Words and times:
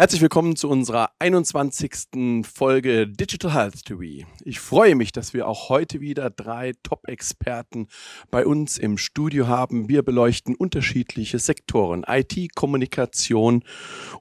Herzlich 0.00 0.22
willkommen 0.22 0.56
zu 0.56 0.70
unserer 0.70 1.10
21. 1.18 2.46
Folge 2.50 3.06
Digital 3.06 3.52
Health 3.52 3.84
TV. 3.84 4.26
Ich 4.46 4.58
freue 4.58 4.94
mich, 4.94 5.12
dass 5.12 5.34
wir 5.34 5.46
auch 5.46 5.68
heute 5.68 6.00
wieder 6.00 6.30
drei 6.30 6.72
Top-Experten 6.82 7.86
bei 8.30 8.46
uns 8.46 8.78
im 8.78 8.96
Studio 8.96 9.46
haben. 9.46 9.90
Wir 9.90 10.02
beleuchten 10.02 10.54
unterschiedliche 10.54 11.38
Sektoren, 11.38 12.06
IT, 12.08 12.54
Kommunikation 12.54 13.62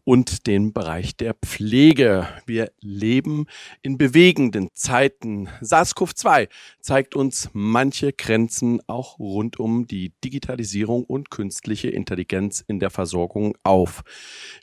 und 0.04 0.48
den 0.48 0.74
Bereich 0.74 1.16
der 1.16 1.34
Pflege. 1.34 2.28
Wir 2.46 2.74
leben 2.82 3.46
in 3.82 3.98
bewegenden 3.98 4.68
Zeiten. 4.74 5.48
SARS-CoV-2 5.62 6.50
zeigt 6.82 7.16
uns 7.16 7.52
manche 7.54 8.12
Grenzen 8.12 8.82
auch 8.88 9.18
rund 9.18 9.62
um 9.62 9.88
die 9.88 10.12
Digitalisierung 10.26 11.06
und 11.06 11.32
künstliche 11.32 11.88
Intelligenz 11.88 12.66
in 12.68 12.82
der 12.82 12.90
Versorgung 12.90 13.58
auf. 13.64 14.04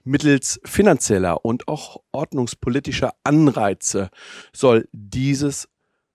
Mittels 0.05 0.61
finanzieller 0.67 1.06
finanzieller 1.07 1.45
und 1.45 1.69
auch 1.69 2.03
ordnungspolitischer 2.13 3.15
Anreize 3.25 4.11
soll 4.53 4.89
dieses 4.93 5.69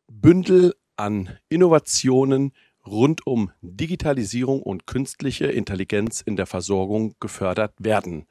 Bündel 0.07 0.75
an 0.97 1.37
Innovationen 1.49 2.51
rund 2.85 3.25
um 3.25 3.51
Digitalisierung 3.61 4.61
und 4.61 4.87
künstliche 4.87 5.45
Intelligenz 5.45 6.21
in 6.21 6.35
der 6.35 6.45
Versorgung 6.45 7.15
gefördert 7.19 7.73
werden. 7.79 8.25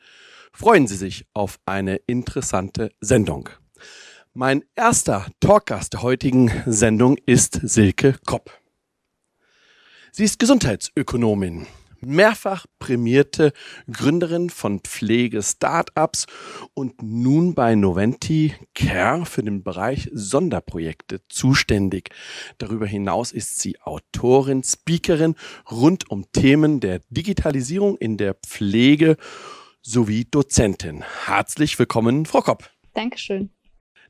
Freuen 0.52 0.86
Sie 0.86 0.96
sich 0.96 1.26
auf 1.32 1.58
eine 1.64 1.96
interessante 2.06 2.90
Sendung. 3.00 3.48
Mein 4.34 4.64
erster 4.76 5.26
Talkgast 5.40 5.94
der 5.94 6.02
heutigen 6.02 6.50
Sendung 6.66 7.16
ist 7.26 7.60
Silke 7.62 8.18
Kopp. 8.26 8.50
Sie 10.12 10.24
ist 10.24 10.38
Gesundheitsökonomin 10.38 11.66
mehrfach 12.00 12.66
prämierte 12.78 13.52
Gründerin 13.90 14.50
von 14.50 14.80
Pflege-Startups 14.80 16.26
und 16.74 17.02
nun 17.02 17.54
bei 17.54 17.74
Noventi 17.74 18.54
Care 18.74 19.26
für 19.26 19.42
den 19.42 19.62
Bereich 19.62 20.08
Sonderprojekte 20.12 21.20
zuständig. 21.28 22.10
Darüber 22.58 22.86
hinaus 22.86 23.32
ist 23.32 23.60
sie 23.60 23.80
Autorin, 23.80 24.62
Speakerin 24.62 25.34
rund 25.70 26.10
um 26.10 26.30
Themen 26.32 26.80
der 26.80 27.00
Digitalisierung 27.10 27.96
in 27.98 28.16
der 28.16 28.34
Pflege 28.34 29.16
sowie 29.82 30.26
Dozentin. 30.30 31.04
Herzlich 31.26 31.78
willkommen, 31.78 32.26
Frau 32.26 32.42
Kopp. 32.42 32.70
Dankeschön. 32.94 33.50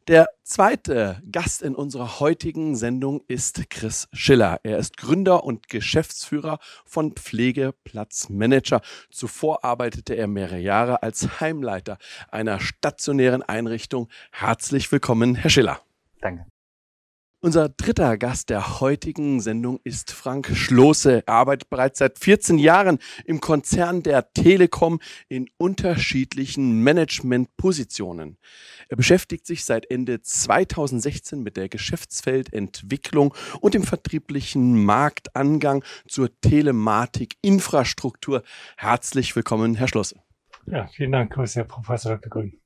Der 0.08 0.30
zweite 0.42 1.22
Gast 1.30 1.62
in 1.62 1.74
unserer 1.74 2.20
heutigen 2.20 2.74
Sendung 2.74 3.22
ist 3.28 3.68
Chris 3.70 4.08
Schiller. 4.12 4.58
Er 4.62 4.78
ist 4.78 4.96
Gründer 4.96 5.44
und 5.44 5.68
Geschäftsführer 5.68 6.58
von 6.84 7.12
Pflegeplatzmanager. 7.12 8.80
Zuvor 9.10 9.64
arbeitete 9.64 10.14
er 10.14 10.26
mehrere 10.26 10.58
Jahre 10.58 11.02
als 11.02 11.40
Heimleiter 11.40 11.98
einer 12.30 12.60
stationären 12.60 13.42
Einrichtung. 13.42 14.08
Herzlich 14.32 14.90
willkommen, 14.90 15.34
Herr 15.34 15.50
Schiller. 15.50 15.80
Danke. 16.20 16.46
Unser 17.42 17.70
dritter 17.70 18.18
Gast 18.18 18.50
der 18.50 18.80
heutigen 18.80 19.40
Sendung 19.40 19.80
ist 19.82 20.12
Frank 20.12 20.54
Schloße. 20.54 21.22
Er 21.26 21.32
arbeitet 21.32 21.70
bereits 21.70 22.00
seit 22.00 22.18
14 22.18 22.58
Jahren 22.58 22.98
im 23.24 23.40
Konzern 23.40 24.02
der 24.02 24.30
Telekom 24.34 25.00
in 25.30 25.48
unterschiedlichen 25.56 26.82
Managementpositionen. 26.82 28.36
Er 28.90 28.98
beschäftigt 28.98 29.46
sich 29.46 29.64
seit 29.64 29.90
Ende 29.90 30.20
2016 30.20 31.42
mit 31.42 31.56
der 31.56 31.70
Geschäftsfeldentwicklung 31.70 33.32
und 33.62 33.72
dem 33.72 33.84
vertrieblichen 33.84 34.84
Marktangang 34.84 35.82
zur 36.06 36.28
Telematikinfrastruktur. 36.42 38.42
Herzlich 38.76 39.34
willkommen, 39.34 39.76
Herr 39.76 39.88
Schloße. 39.88 40.16
Ja, 40.66 40.88
vielen 40.88 41.12
Dank, 41.12 41.34
Herr 41.34 41.64
Professor 41.64 42.18
Dr. 42.18 42.28
Grün. 42.28 42.59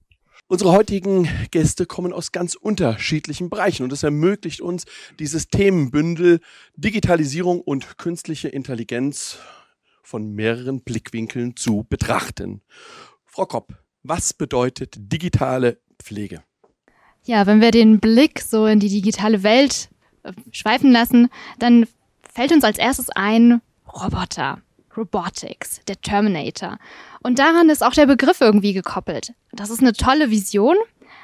Unsere 0.47 0.72
heutigen 0.72 1.27
Gäste 1.50 1.87
kommen 1.87 2.12
aus 2.12 2.31
ganz 2.31 2.55
unterschiedlichen 2.55 3.49
Bereichen 3.49 3.82
und 3.82 3.93
es 3.93 4.03
ermöglicht 4.03 4.60
uns, 4.60 4.84
dieses 5.19 5.49
Themenbündel 5.49 6.41
Digitalisierung 6.77 7.62
und 7.62 7.97
künstliche 7.97 8.49
Intelligenz 8.49 9.38
von 10.03 10.34
mehreren 10.34 10.82
Blickwinkeln 10.82 11.56
zu 11.56 11.87
betrachten. 11.88 12.60
Frau 13.25 13.47
Kopp, 13.47 13.72
was 14.03 14.34
bedeutet 14.34 14.94
digitale 14.99 15.81
Pflege? 15.99 16.43
Ja, 17.25 17.47
wenn 17.47 17.62
wir 17.62 17.71
den 17.71 17.99
Blick 17.99 18.41
so 18.41 18.66
in 18.66 18.81
die 18.81 18.91
digitale 18.91 19.43
Welt 19.43 19.88
äh, 20.25 20.32
schweifen 20.53 20.93
lassen, 20.93 21.31
dann 21.59 21.87
fällt 22.34 22.53
uns 22.53 22.65
als 22.65 22.76
erstes 22.76 23.09
ein 23.09 23.62
Roboter. 23.88 24.61
Robotics, 24.97 25.81
der 25.87 26.00
Terminator. 26.00 26.78
Und 27.22 27.38
daran 27.38 27.69
ist 27.69 27.82
auch 27.82 27.93
der 27.93 28.06
Begriff 28.06 28.41
irgendwie 28.41 28.72
gekoppelt. 28.72 29.32
Das 29.53 29.71
ist 29.71 29.81
eine 29.81 29.93
tolle 29.93 30.31
Vision, 30.31 30.77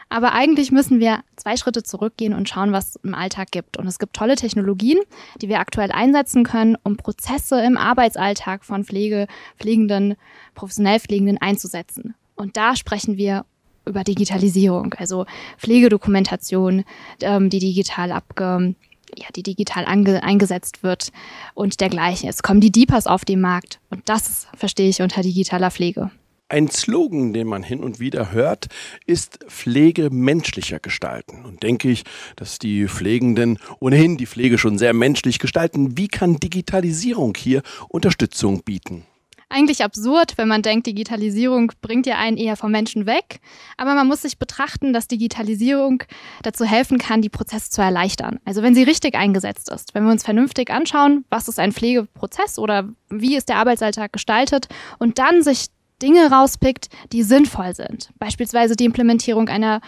aber 0.08 0.32
eigentlich 0.32 0.72
müssen 0.72 0.98
wir 0.98 1.20
zwei 1.36 1.56
Schritte 1.56 1.82
zurückgehen 1.82 2.34
und 2.34 2.48
schauen, 2.48 2.72
was 2.72 2.90
es 2.90 2.96
im 2.96 3.14
Alltag 3.14 3.52
gibt. 3.52 3.76
Und 3.76 3.86
es 3.86 3.98
gibt 3.98 4.14
tolle 4.14 4.34
Technologien, 4.34 4.98
die 5.40 5.48
wir 5.48 5.60
aktuell 5.60 5.92
einsetzen 5.92 6.42
können, 6.42 6.76
um 6.82 6.96
Prozesse 6.96 7.62
im 7.62 7.76
Arbeitsalltag 7.76 8.64
von 8.64 8.84
Pflege, 8.84 9.28
Pflegenden, 9.58 10.16
professionell 10.54 10.98
Pflegenden 10.98 11.38
einzusetzen. 11.38 12.14
Und 12.34 12.56
da 12.56 12.74
sprechen 12.74 13.16
wir 13.18 13.44
über 13.86 14.02
Digitalisierung, 14.04 14.94
also 14.94 15.26
Pflegedokumentation, 15.58 16.84
ähm, 17.20 17.50
die 17.50 17.60
digital 17.60 18.12
abge 18.12 18.74
ja, 19.16 19.26
die 19.34 19.42
digital 19.42 19.84
eingesetzt 19.84 20.82
wird 20.82 21.12
und 21.54 21.80
dergleichen. 21.80 22.28
Es 22.28 22.42
kommen 22.42 22.60
die 22.60 22.72
Deepers 22.72 23.06
auf 23.06 23.24
den 23.24 23.40
Markt 23.40 23.80
und 23.90 24.08
das 24.08 24.46
verstehe 24.56 24.88
ich 24.88 25.02
unter 25.02 25.22
digitaler 25.22 25.70
Pflege. 25.70 26.10
Ein 26.50 26.68
Slogan, 26.68 27.32
den 27.32 27.46
man 27.46 27.62
hin 27.62 27.78
und 27.78 28.00
wieder 28.00 28.32
hört, 28.32 28.66
ist 29.06 29.38
Pflege 29.46 30.10
menschlicher 30.10 30.80
gestalten. 30.80 31.44
Und 31.44 31.62
denke 31.62 31.88
ich, 31.88 32.02
dass 32.34 32.58
die 32.58 32.88
Pflegenden 32.88 33.58
ohnehin 33.78 34.16
die 34.16 34.26
Pflege 34.26 34.58
schon 34.58 34.76
sehr 34.76 34.92
menschlich 34.92 35.38
gestalten. 35.38 35.96
Wie 35.96 36.08
kann 36.08 36.38
Digitalisierung 36.38 37.34
hier 37.36 37.62
Unterstützung 37.88 38.64
bieten? 38.64 39.06
Eigentlich 39.50 39.84
absurd, 39.84 40.38
wenn 40.38 40.48
man 40.48 40.62
denkt, 40.62 40.86
Digitalisierung 40.86 41.72
bringt 41.82 42.06
ja 42.06 42.16
einen 42.16 42.36
eher 42.36 42.56
vom 42.56 42.70
Menschen 42.70 43.04
weg. 43.04 43.40
Aber 43.76 43.94
man 43.94 44.06
muss 44.06 44.22
sich 44.22 44.38
betrachten, 44.38 44.92
dass 44.92 45.08
Digitalisierung 45.08 46.04
dazu 46.42 46.64
helfen 46.64 46.98
kann, 46.98 47.20
die 47.20 47.28
Prozesse 47.28 47.70
zu 47.70 47.82
erleichtern. 47.82 48.38
Also 48.44 48.62
wenn 48.62 48.74
sie 48.74 48.84
richtig 48.84 49.14
eingesetzt 49.14 49.70
ist, 49.70 49.94
wenn 49.94 50.04
wir 50.04 50.12
uns 50.12 50.24
vernünftig 50.24 50.70
anschauen, 50.70 51.24
was 51.28 51.48
ist 51.48 51.58
ein 51.58 51.72
Pflegeprozess 51.72 52.58
oder 52.58 52.88
wie 53.08 53.36
ist 53.36 53.48
der 53.48 53.56
Arbeitsalltag 53.56 54.12
gestaltet 54.12 54.68
und 54.98 55.18
dann 55.18 55.42
sich 55.42 55.66
Dinge 56.00 56.30
rauspickt, 56.30 56.88
die 57.12 57.22
sinnvoll 57.22 57.74
sind. 57.74 58.10
Beispielsweise 58.18 58.76
die 58.76 58.86
Implementierung 58.86 59.48
einer 59.48 59.80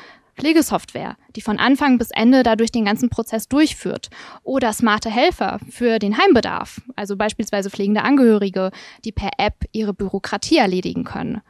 Pflegesoftware, 0.42 1.16
die 1.36 1.40
von 1.40 1.60
Anfang 1.60 1.98
bis 1.98 2.10
Ende 2.10 2.42
dadurch 2.42 2.72
den 2.72 2.84
ganzen 2.84 3.10
Prozess 3.10 3.46
durchführt. 3.46 4.10
Oder 4.42 4.72
smarte 4.72 5.08
Helfer 5.08 5.60
für 5.70 6.00
den 6.00 6.18
Heimbedarf, 6.18 6.80
also 6.96 7.16
beispielsweise 7.16 7.70
pflegende 7.70 8.02
Angehörige, 8.02 8.72
die 9.04 9.12
per 9.12 9.30
App 9.38 9.64
ihre 9.70 9.94
Bürokratie 9.94 10.56
erledigen 10.56 11.04
können. 11.04 11.42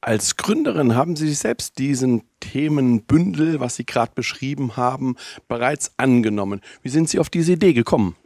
Als 0.00 0.38
Gründerin 0.38 0.94
haben 0.94 1.14
Sie 1.14 1.28
sich 1.28 1.40
selbst 1.40 1.78
diesen 1.78 2.22
Themenbündel, 2.40 3.60
was 3.60 3.76
Sie 3.76 3.84
gerade 3.84 4.12
beschrieben 4.14 4.78
haben, 4.78 5.16
bereits 5.46 5.92
angenommen. 5.98 6.62
Wie 6.80 6.88
sind 6.88 7.10
Sie 7.10 7.18
auf 7.18 7.28
diese 7.28 7.52
Idee 7.52 7.74
gekommen? 7.74 8.16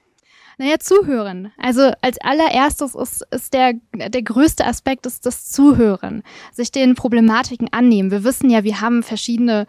Naja, 0.57 0.79
zuhören. 0.79 1.51
Also 1.57 1.91
als 2.01 2.19
allererstes 2.21 2.95
ist, 2.95 3.27
ist 3.33 3.55
der, 3.55 3.73
der 3.93 4.23
größte 4.23 4.65
Aspekt 4.65 5.07
ist 5.07 5.27
das 5.27 5.51
Zuhören, 5.51 6.23
sich 6.53 6.71
den 6.71 6.95
Problematiken 6.95 7.73
annehmen. 7.73 8.13
Wir 8.13 8.23
wissen 8.23 8.51
ja, 8.51 8.63
wir 8.63 8.81
haben 8.81 9.03
verschiedene 9.03 9.67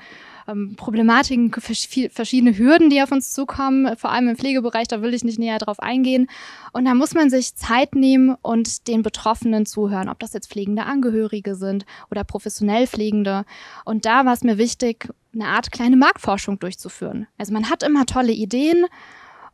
ähm, 0.47 0.75
Problematiken, 0.75 1.51
verschiedene 1.51 2.57
Hürden, 2.57 2.89
die 2.89 3.01
auf 3.01 3.11
uns 3.11 3.33
zukommen, 3.33 3.95
vor 3.97 4.11
allem 4.11 4.29
im 4.29 4.35
Pflegebereich, 4.35 4.87
da 4.87 5.01
will 5.01 5.13
ich 5.13 5.23
nicht 5.23 5.39
näher 5.39 5.59
drauf 5.59 5.79
eingehen. 5.79 6.27
Und 6.71 6.85
da 6.85 6.93
muss 6.93 7.13
man 7.13 7.29
sich 7.29 7.55
Zeit 7.55 7.95
nehmen 7.95 8.35
und 8.41 8.87
den 8.87 9.03
Betroffenen 9.03 9.65
zuhören, 9.65 10.09
ob 10.09 10.19
das 10.19 10.33
jetzt 10.33 10.51
pflegende 10.51 10.83
Angehörige 10.83 11.55
sind 11.55 11.85
oder 12.11 12.23
professionell 12.23 12.87
Pflegende. 12.87 13.45
Und 13.85 14.05
da 14.05 14.25
war 14.25 14.33
es 14.33 14.43
mir 14.43 14.57
wichtig, 14.57 15.09
eine 15.33 15.47
Art 15.47 15.71
kleine 15.71 15.97
Marktforschung 15.97 16.59
durchzuführen. 16.59 17.27
Also 17.37 17.53
man 17.53 17.69
hat 17.69 17.83
immer 17.83 18.05
tolle 18.05 18.31
Ideen 18.31 18.85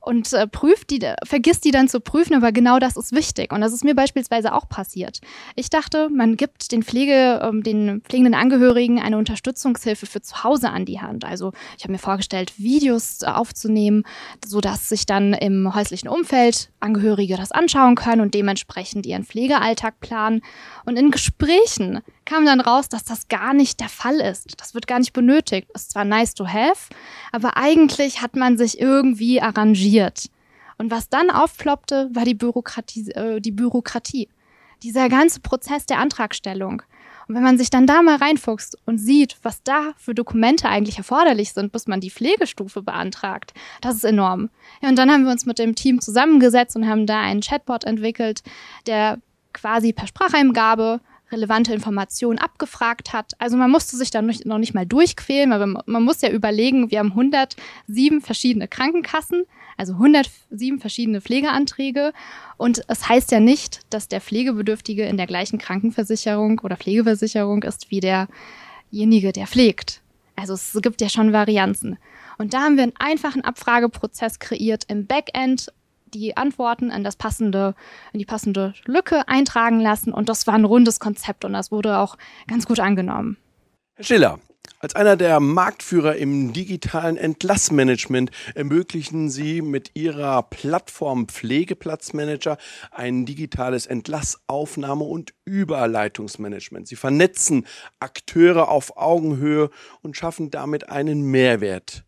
und 0.02 0.32
äh, 0.34 0.48
prüft 0.48 0.92
die, 0.92 1.00
vergisst 1.26 1.66
die 1.66 1.72
dann 1.72 1.88
zu 1.88 2.00
prüfen, 2.00 2.34
aber 2.34 2.52
genau 2.52 2.80
das 2.80 2.96
ist 2.96 3.12
wichtig. 3.12 3.52
Und 3.52 3.62
das 3.62 3.74
ist 3.74 3.84
mir 3.84 3.96
beispielsweise 3.96 4.54
auch 4.54 4.70
passiert. 4.70 5.20
Ich 5.56 5.70
dachte, 5.70 6.10
man 6.10 6.38
gibt 6.38 6.72
den 6.72 6.84
Pflege, 6.84 7.42
ähm, 7.44 7.64
den 7.64 8.02
pflegenden 8.02 8.34
Angehörigen 8.34 9.00
eine 9.00 9.18
Unterstützungshilfe 9.18 10.06
für 10.06 10.22
zu 10.22 10.44
Hause 10.44 10.70
an 10.70 10.86
die 10.86 11.02
Hand. 11.02 11.26
Also 11.26 11.52
ich 11.78 11.84
habe 11.84 11.92
mir 11.92 12.00
vorgestellt, 12.00 12.54
Videos 12.58 13.24
aufzunehmen, 13.24 14.04
so 14.46 14.62
dass 14.62 14.90
sich 14.90 15.06
dann 15.06 15.34
im 15.34 15.74
häuslichen 15.74 16.10
Umfeld 16.10 16.72
Angehörige 16.80 17.36
das 17.36 17.52
anschauen 17.52 17.96
können 17.96 18.22
und 18.22 18.34
dementsprechend 18.34 19.06
ihren 19.06 19.26
Pflegealltag 19.26 20.00
planen. 20.00 20.42
Und 20.86 20.98
in 20.98 21.12
Gesprächen 21.12 22.00
kam 22.30 22.46
dann 22.46 22.62
raus, 22.62 22.90
dass 22.90 23.04
das 23.04 23.28
gar 23.28 23.54
nicht 23.54 23.80
der 23.80 23.90
Fall 23.90 24.20
ist. 24.20 24.62
Das 24.62 24.76
wird 24.76 24.86
gar 24.86 25.00
nicht 25.00 25.14
benötigt. 25.14 25.68
Ist 25.74 25.92
zwar 25.92 26.06
nice 26.06 26.36
to 26.36 26.48
have, 26.48 26.94
aber 27.32 27.58
eigentlich 27.58 28.22
hat 28.22 28.36
man 28.36 28.58
sich 28.58 28.80
irgendwie 28.80 29.42
arrangiert. 29.42 30.30
Und 30.78 30.92
was 30.92 31.10
dann 31.10 31.32
aufploppte, 31.32 32.10
war 32.14 32.26
die 32.26 32.36
Bürokratie, 32.36 33.10
äh, 33.12 33.42
die 33.42 33.52
Bürokratie. 33.52 34.30
Dieser 34.84 35.10
ganze 35.10 35.40
Prozess 35.40 35.88
der 35.88 35.98
Antragstellung. 35.98 36.84
Und 37.28 37.36
wenn 37.36 37.44
man 37.44 37.58
sich 37.58 37.70
dann 37.70 37.88
da 37.88 38.02
mal 38.02 38.18
reinfuchst 38.18 38.78
und 38.86 39.00
sieht, 39.00 39.38
was 39.42 39.64
da 39.64 39.94
für 39.98 40.14
Dokumente 40.14 40.70
eigentlich 40.70 41.00
erforderlich 41.00 41.54
sind, 41.54 41.72
bis 41.72 41.88
man 41.88 42.00
die 42.00 42.12
Pflegestufe 42.12 42.84
beantragt, 42.84 43.54
das 43.82 43.96
ist 43.96 44.06
enorm. 44.06 44.50
Ja, 44.82 44.90
und 44.90 44.98
dann 44.98 45.12
haben 45.12 45.26
wir 45.26 45.32
uns 45.32 45.46
mit 45.46 45.60
dem 45.60 45.76
Team 45.76 46.00
zusammengesetzt 46.00 46.76
und 46.76 46.88
haben 46.88 47.08
da 47.08 47.20
einen 47.22 47.42
Chatbot 47.42 47.84
entwickelt, 47.86 48.44
der 48.86 49.20
quasi 49.54 49.94
per 49.94 50.08
Spracheingabe 50.08 51.02
relevante 51.32 51.74
Informationen 51.74 52.40
abgefragt 52.40 53.14
hat. 53.14 53.34
Also 53.40 53.58
man 53.58 53.72
musste 53.72 53.96
sich 53.98 54.12
dann 54.12 54.32
noch 54.46 54.58
nicht 54.58 54.74
mal 54.74 54.86
durchquälen, 54.86 55.54
aber 55.54 55.84
man 55.86 56.04
muss 56.04 56.22
ja 56.22 56.30
überlegen, 56.30 56.92
wir 56.92 57.00
haben 57.00 57.12
107 57.12 58.22
verschiedene 58.22 58.68
Krankenkassen, 58.68 59.44
also 59.78 59.94
107 59.94 60.80
verschiedene 60.80 61.22
Pflegeanträge. 61.22 62.14
Und 62.58 62.84
es 62.88 63.08
heißt 63.08 63.32
ja 63.32 63.40
nicht, 63.40 63.82
dass 63.90 64.08
der 64.08 64.22
Pflegebedürftige 64.22 65.06
in 65.06 65.18
der 65.18 65.28
gleichen 65.28 65.60
Krankenversicherung 65.60 66.60
oder 66.60 66.78
Pflegeversicherung 66.78 67.64
ist 67.64 67.92
wie 67.92 68.02
derjenige, 68.02 69.32
der 69.32 69.48
pflegt. 69.48 70.02
Also 70.36 70.54
es 70.54 70.78
gibt 70.82 71.02
ja 71.02 71.10
schon 71.10 71.34
Varianzen. 71.34 71.98
Und 72.38 72.54
da 72.54 72.62
haben 72.62 72.78
wir 72.78 72.84
einen 72.84 72.96
einfachen 72.98 73.44
Abfrageprozess 73.44 74.40
kreiert 74.40 74.86
im 74.88 75.06
Backend 75.06 75.74
die 76.14 76.38
Antworten 76.38 76.92
in 76.92 77.04
das 77.04 77.16
passende, 77.16 77.76
in 78.14 78.20
die 78.20 78.26
passende 78.26 78.74
Lücke 78.86 79.28
eintragen 79.28 79.80
lassen 79.80 80.14
und 80.14 80.30
das 80.30 80.48
war 80.48 80.56
ein 80.56 80.66
rundes 80.66 81.00
Konzept 81.00 81.46
und 81.46 81.54
das 81.54 81.72
wurde 81.72 81.98
auch 81.98 82.18
ganz 82.48 82.66
gut 82.66 82.80
angenommen. 82.80 83.38
Herr 83.96 84.06
Schiller, 84.06 84.40
als 84.82 84.96
einer 84.96 85.18
der 85.18 85.42
Marktführer 85.42 86.16
im 86.16 86.54
digitalen 86.54 87.18
Entlassmanagement 87.18 88.32
ermöglichen 88.56 89.30
Sie 89.30 89.62
mit 89.62 89.92
Ihrer 89.94 90.42
Plattform 90.44 91.28
Pflegeplatzmanager 91.28 92.58
ein 92.92 93.26
digitales 93.26 93.90
Entlassaufnahme- 93.90 95.04
und 95.04 95.34
Überleitungsmanagement. 95.44 96.88
Sie 96.88 96.96
vernetzen 96.96 97.68
Akteure 98.00 98.70
auf 98.70 98.96
Augenhöhe 98.96 99.70
und 100.02 100.16
schaffen 100.16 100.50
damit 100.50 100.88
einen 100.88 101.24
Mehrwert. 101.24 102.06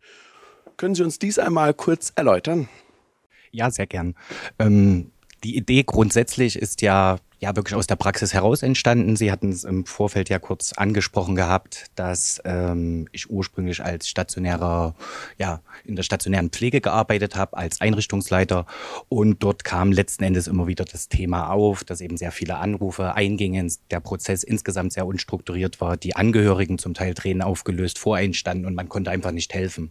Können 0.78 0.94
Sie 0.94 1.02
uns 1.02 1.18
dies 1.18 1.38
einmal 1.38 1.74
kurz 1.74 2.14
erläutern? 2.16 2.70
Ja, 3.52 3.70
sehr 3.70 3.86
gern. 3.86 4.14
Ähm, 4.58 5.12
die 5.44 5.56
Idee 5.56 5.82
grundsätzlich 5.84 6.56
ist 6.56 6.82
ja 6.82 7.18
ja 7.42 7.56
wirklich 7.56 7.74
aus 7.74 7.88
der 7.88 7.96
Praxis 7.96 8.32
heraus 8.32 8.62
entstanden. 8.62 9.16
Sie 9.16 9.32
hatten 9.32 9.50
es 9.50 9.64
im 9.64 9.84
Vorfeld 9.84 10.28
ja 10.28 10.38
kurz 10.38 10.72
angesprochen 10.74 11.34
gehabt, 11.34 11.86
dass 11.96 12.40
ähm, 12.44 13.08
ich 13.10 13.30
ursprünglich 13.30 13.84
als 13.84 14.08
stationärer, 14.08 14.94
ja, 15.38 15.60
in 15.84 15.96
der 15.96 16.04
stationären 16.04 16.50
Pflege 16.50 16.80
gearbeitet 16.80 17.34
habe, 17.34 17.56
als 17.56 17.80
Einrichtungsleiter. 17.80 18.64
Und 19.08 19.42
dort 19.42 19.64
kam 19.64 19.90
letzten 19.90 20.22
Endes 20.22 20.46
immer 20.46 20.68
wieder 20.68 20.84
das 20.84 21.08
Thema 21.08 21.50
auf, 21.50 21.82
dass 21.82 22.00
eben 22.00 22.16
sehr 22.16 22.30
viele 22.30 22.58
Anrufe 22.58 23.14
eingingen, 23.14 23.72
der 23.90 23.98
Prozess 23.98 24.44
insgesamt 24.44 24.92
sehr 24.92 25.04
unstrukturiert 25.04 25.80
war, 25.80 25.96
die 25.96 26.14
Angehörigen 26.14 26.78
zum 26.78 26.94
Teil 26.94 27.14
Tränen 27.14 27.42
aufgelöst 27.42 27.98
voreinstanden 27.98 28.66
und 28.66 28.76
man 28.76 28.88
konnte 28.88 29.10
einfach 29.10 29.32
nicht 29.32 29.52
helfen. 29.52 29.90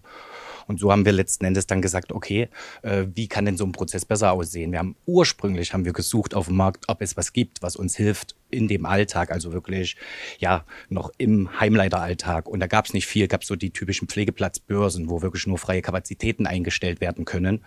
Und 0.68 0.80
so 0.80 0.92
haben 0.92 1.06
wir 1.06 1.12
letzten 1.12 1.46
Endes 1.46 1.68
dann 1.68 1.82
gesagt, 1.82 2.12
okay, 2.12 2.50
äh, 2.82 3.06
wie 3.14 3.28
kann 3.28 3.46
denn 3.46 3.58
so 3.58 3.66
ein 3.66 3.72
Prozess 3.72 4.06
besser 4.06 4.32
aussehen? 4.32 4.72
Wir 4.72 4.80
haben 4.80 4.96
ursprünglich 5.06 5.74
haben 5.74 5.86
wir 5.86 5.94
gesucht 5.94 6.34
auf 6.34 6.48
dem 6.48 6.58
Markt, 6.58 6.86
ob 6.88 7.02
es 7.02 7.18
was 7.18 7.34
gibt, 7.34 7.62
was 7.62 7.76
uns 7.76 7.96
hilft 7.96 8.36
in 8.52 8.68
dem 8.68 8.86
Alltag, 8.86 9.32
also 9.32 9.54
wirklich 9.54 9.96
ja 10.40 10.66
noch 10.90 11.12
im 11.18 11.60
Heimleiteralltag. 11.60 12.48
Und 12.48 12.60
da 12.60 12.68
gab 12.68 12.86
es 12.86 12.94
nicht 12.94 13.08
viel, 13.08 13.28
gab 13.28 13.44
so 13.44 13.56
die 13.56 13.72
typischen 13.72 14.08
Pflegeplatzbörsen, 14.08 15.10
wo 15.10 15.22
wirklich 15.22 15.48
nur 15.48 15.58
freie 15.58 15.82
Kapazitäten 15.82 16.46
eingestellt 16.46 17.02
werden 17.02 17.26
können, 17.26 17.64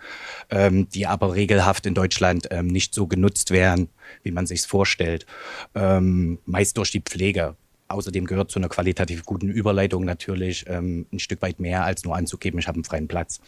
ähm, 0.49 0.87
die 0.89 1.07
aber 1.07 1.35
regelhaft 1.35 1.85
in 1.85 1.93
Deutschland 1.93 2.47
ähm, 2.51 2.67
nicht 2.67 2.93
so 2.93 3.07
genutzt 3.07 3.51
werden, 3.51 3.89
wie 4.23 4.31
man 4.31 4.45
sich 4.45 4.61
vorstellt. 4.61 5.25
Ähm, 5.73 6.39
meist 6.45 6.77
durch 6.77 6.91
die 6.91 7.01
Pflege. 7.01 7.55
Außerdem 7.87 8.25
gehört 8.25 8.49
zu 8.49 8.57
einer 8.57 8.67
qualitativ 8.67 9.25
guten 9.25 9.47
Überleitung 9.47 10.05
natürlich 10.05 10.65
ähm, 10.67 11.05
ein 11.13 11.19
Stück 11.19 11.43
weit 11.43 11.59
mehr 11.59 11.83
als 11.83 12.03
nur 12.03 12.15
anzugeben, 12.15 12.59
ich 12.59 12.67
habe 12.67 12.77
einen 12.77 12.83
freien 12.83 13.07
Platz. 13.07 13.39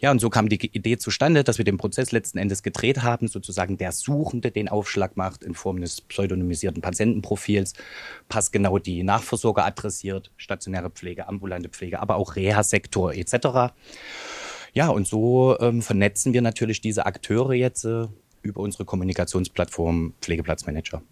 Ja, 0.00 0.10
und 0.10 0.18
so 0.18 0.28
kam 0.28 0.48
die 0.48 0.56
Idee 0.56 0.98
zustande, 0.98 1.44
dass 1.44 1.58
wir 1.58 1.64
den 1.64 1.76
Prozess 1.76 2.10
letzten 2.10 2.38
Endes 2.38 2.64
gedreht 2.64 3.02
haben, 3.02 3.28
sozusagen 3.28 3.78
der 3.78 3.92
Suchende 3.92 4.50
den 4.50 4.68
Aufschlag 4.68 5.16
macht 5.16 5.44
in 5.44 5.54
Form 5.54 5.80
des 5.80 6.00
pseudonymisierten 6.00 6.82
Patientenprofils, 6.82 7.74
passt 8.28 8.52
genau 8.52 8.78
die 8.78 9.04
Nachversorger 9.04 9.64
adressiert, 9.64 10.32
stationäre 10.36 10.90
Pflege, 10.90 11.28
ambulante 11.28 11.68
Pflege, 11.68 12.00
aber 12.00 12.16
auch 12.16 12.34
Reha-Sektor 12.34 13.14
etc. 13.14 13.72
Ja, 14.72 14.88
und 14.88 15.06
so 15.06 15.56
ähm, 15.60 15.80
vernetzen 15.80 16.32
wir 16.32 16.42
natürlich 16.42 16.80
diese 16.80 17.06
Akteure 17.06 17.54
jetzt 17.54 17.84
äh, 17.84 18.08
über 18.42 18.60
unsere 18.60 18.84
Kommunikationsplattform 18.84 20.14
Pflegeplatzmanager. 20.20 21.02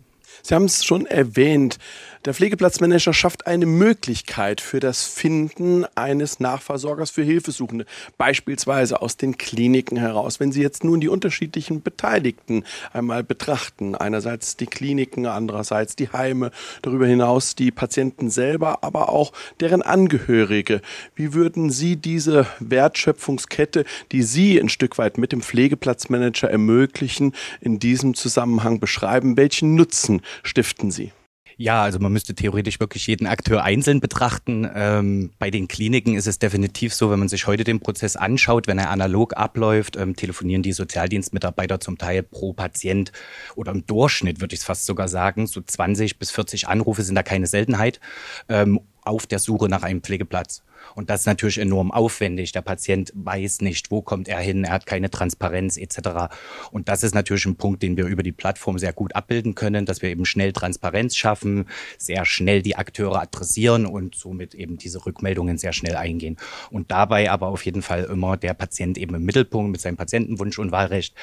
Sie 0.43 0.55
haben 0.55 0.65
es 0.65 0.85
schon 0.85 1.07
erwähnt. 1.07 1.79
Der 2.25 2.33
Pflegeplatzmanager 2.33 3.13
schafft 3.13 3.47
eine 3.47 3.67
Möglichkeit 3.67 4.63
für 4.63 4.81
das 4.81 5.05
Finden 5.05 5.85
eines 5.95 6.41
Nachversorgers 6.41 7.11
für 7.11 7.23
Hilfesuchende, 7.23 7.85
beispielsweise 8.17 9.03
aus 9.03 9.19
den 9.19 9.37
Kliniken 9.37 9.99
heraus. 9.99 10.41
Wenn 10.41 10.51
Sie 10.51 10.63
jetzt 10.63 10.85
nun 10.85 11.03
die 11.03 11.09
unterschiedlichen 11.09 11.83
Beteiligten 11.83 12.65
einmal 12.95 13.25
betrachten, 13.25 13.95
einerseits 13.95 14.57
die 14.57 14.65
Kliniken, 14.65 15.27
andererseits 15.27 15.97
die 15.97 16.09
Heime, 16.09 16.51
darüber 16.81 17.07
hinaus 17.07 17.57
die 17.57 17.71
Patienten 17.71 18.31
selber, 18.31 18.83
aber 18.83 19.11
auch 19.11 19.35
deren 19.61 19.83
Angehörige. 19.83 20.81
Wie 21.15 21.35
würden 21.35 21.69
Sie 21.69 21.97
diese 21.97 22.47
Wertschöpfungskette, 22.59 23.85
die 24.13 24.23
Sie 24.23 24.59
ein 24.59 24.71
Stück 24.71 24.97
weit 24.97 25.19
mit 25.19 25.33
dem 25.33 25.43
Pflegeplatzmanager 25.43 26.49
ermöglichen, 26.49 27.35
in 27.61 27.79
diesem 27.79 28.15
Zusammenhang 28.15 28.81
beschreiben? 28.81 29.37
Welchen 29.37 29.75
Nutzen 29.75 30.23
stiften 30.43 30.91
Sie? 30.91 31.13
Ja, 31.57 31.83
also 31.83 31.99
man 32.01 32.13
müsste 32.13 32.35
theoretisch 32.35 32.81
wirklich 32.81 33.07
jeden 33.07 33.27
Akteur 33.27 33.63
einzeln 33.63 34.01
betrachten. 34.01 34.69
Ähm, 34.75 35.31
bei 35.39 35.51
den 35.51 35.69
Kliniken 35.69 36.17
ist 36.17 36.27
es 36.27 36.39
definitiv 36.39 36.93
so, 36.93 37.11
wenn 37.11 37.21
man 37.21 37.29
sich 37.29 37.47
heute 37.47 37.63
den 37.63 37.81
Prozess 37.81 38.17
anschaut, 38.17 38.67
wenn 38.67 38.79
er 38.79 38.91
analog 38.91 39.37
abläuft, 39.37 39.97
ähm, 39.97 40.17
telefonieren 40.17 40.63
die 40.63 40.73
Sozialdienstmitarbeiter 40.73 41.79
zum 41.79 41.97
Teil 41.97 42.25
pro 42.25 42.53
Patient 42.53 43.13
oder 43.55 43.73
im 43.73 43.87
Durchschnitt, 43.87 44.41
würde 44.41 44.55
ich 44.55 44.61
es 44.61 44.67
fast 44.67 44.87
sogar 44.87 45.07
sagen, 45.07 45.47
so 45.47 45.61
20 45.61 46.19
bis 46.19 46.33
40 46.33 46.67
Anrufe 46.67 47.03
sind 47.03 47.15
da 47.15 47.23
keine 47.23 47.47
Seltenheit 47.47 48.01
ähm, 48.49 48.81
auf 49.05 49.27
der 49.27 49.39
Suche 49.39 49.69
nach 49.69 49.83
einem 49.83 50.03
Pflegeplatz. 50.03 50.63
Und 50.95 51.11
das 51.11 51.21
ist 51.21 51.27
natürlich 51.27 51.59
enorm 51.59 51.91
aufwendig. 51.91 52.53
Der 52.53 52.63
Patient 52.63 53.13
weiß 53.15 53.61
nicht, 53.63 53.91
wo 53.91 54.03
kommt 54.03 54.29
er 54.29 54.39
hin, 54.41 54.65
er 54.65 54.73
hat 54.73 54.87
keine 54.87 55.11
Transparenz 55.11 55.77
etc. 55.77 56.35
Und 56.71 56.89
das 56.89 57.03
ist 57.03 57.15
natürlich 57.15 57.47
ein 57.47 57.57
Punkt, 57.57 57.83
den 57.83 57.97
wir 57.97 58.07
über 58.07 58.23
die 58.23 58.33
Plattform 58.33 58.79
sehr 58.79 58.93
gut 58.93 59.15
abbilden 59.15 59.55
können, 59.55 59.87
dass 59.87 60.03
wir 60.03 60.11
eben 60.11 60.27
schnell 60.27 60.53
Transparenz 60.53 61.17
schaffen, 61.17 61.67
sehr 61.99 62.25
schnell 62.25 62.63
die 62.63 62.77
Akteure 62.77 63.21
adressieren 63.21 63.87
und 63.87 64.15
somit 64.15 64.55
eben 64.55 64.77
diese 64.77 65.05
Rückmeldungen 65.05 65.59
sehr 65.59 65.73
schnell 65.73 65.97
eingehen. 65.97 66.37
Und 66.71 66.91
dabei 66.91 67.31
aber 67.31 67.49
auf 67.49 67.65
jeden 67.65 67.83
Fall 67.83 68.05
immer 68.05 68.37
der 68.37 68.55
Patient 68.55 68.99
eben 68.99 69.15
im 69.15 69.25
Mittelpunkt 69.25 69.73
mit 69.73 69.81
seinem 69.81 69.97
Patientenwunsch 69.97 70.59
und 70.59 70.73
Wahlrecht 70.73 71.15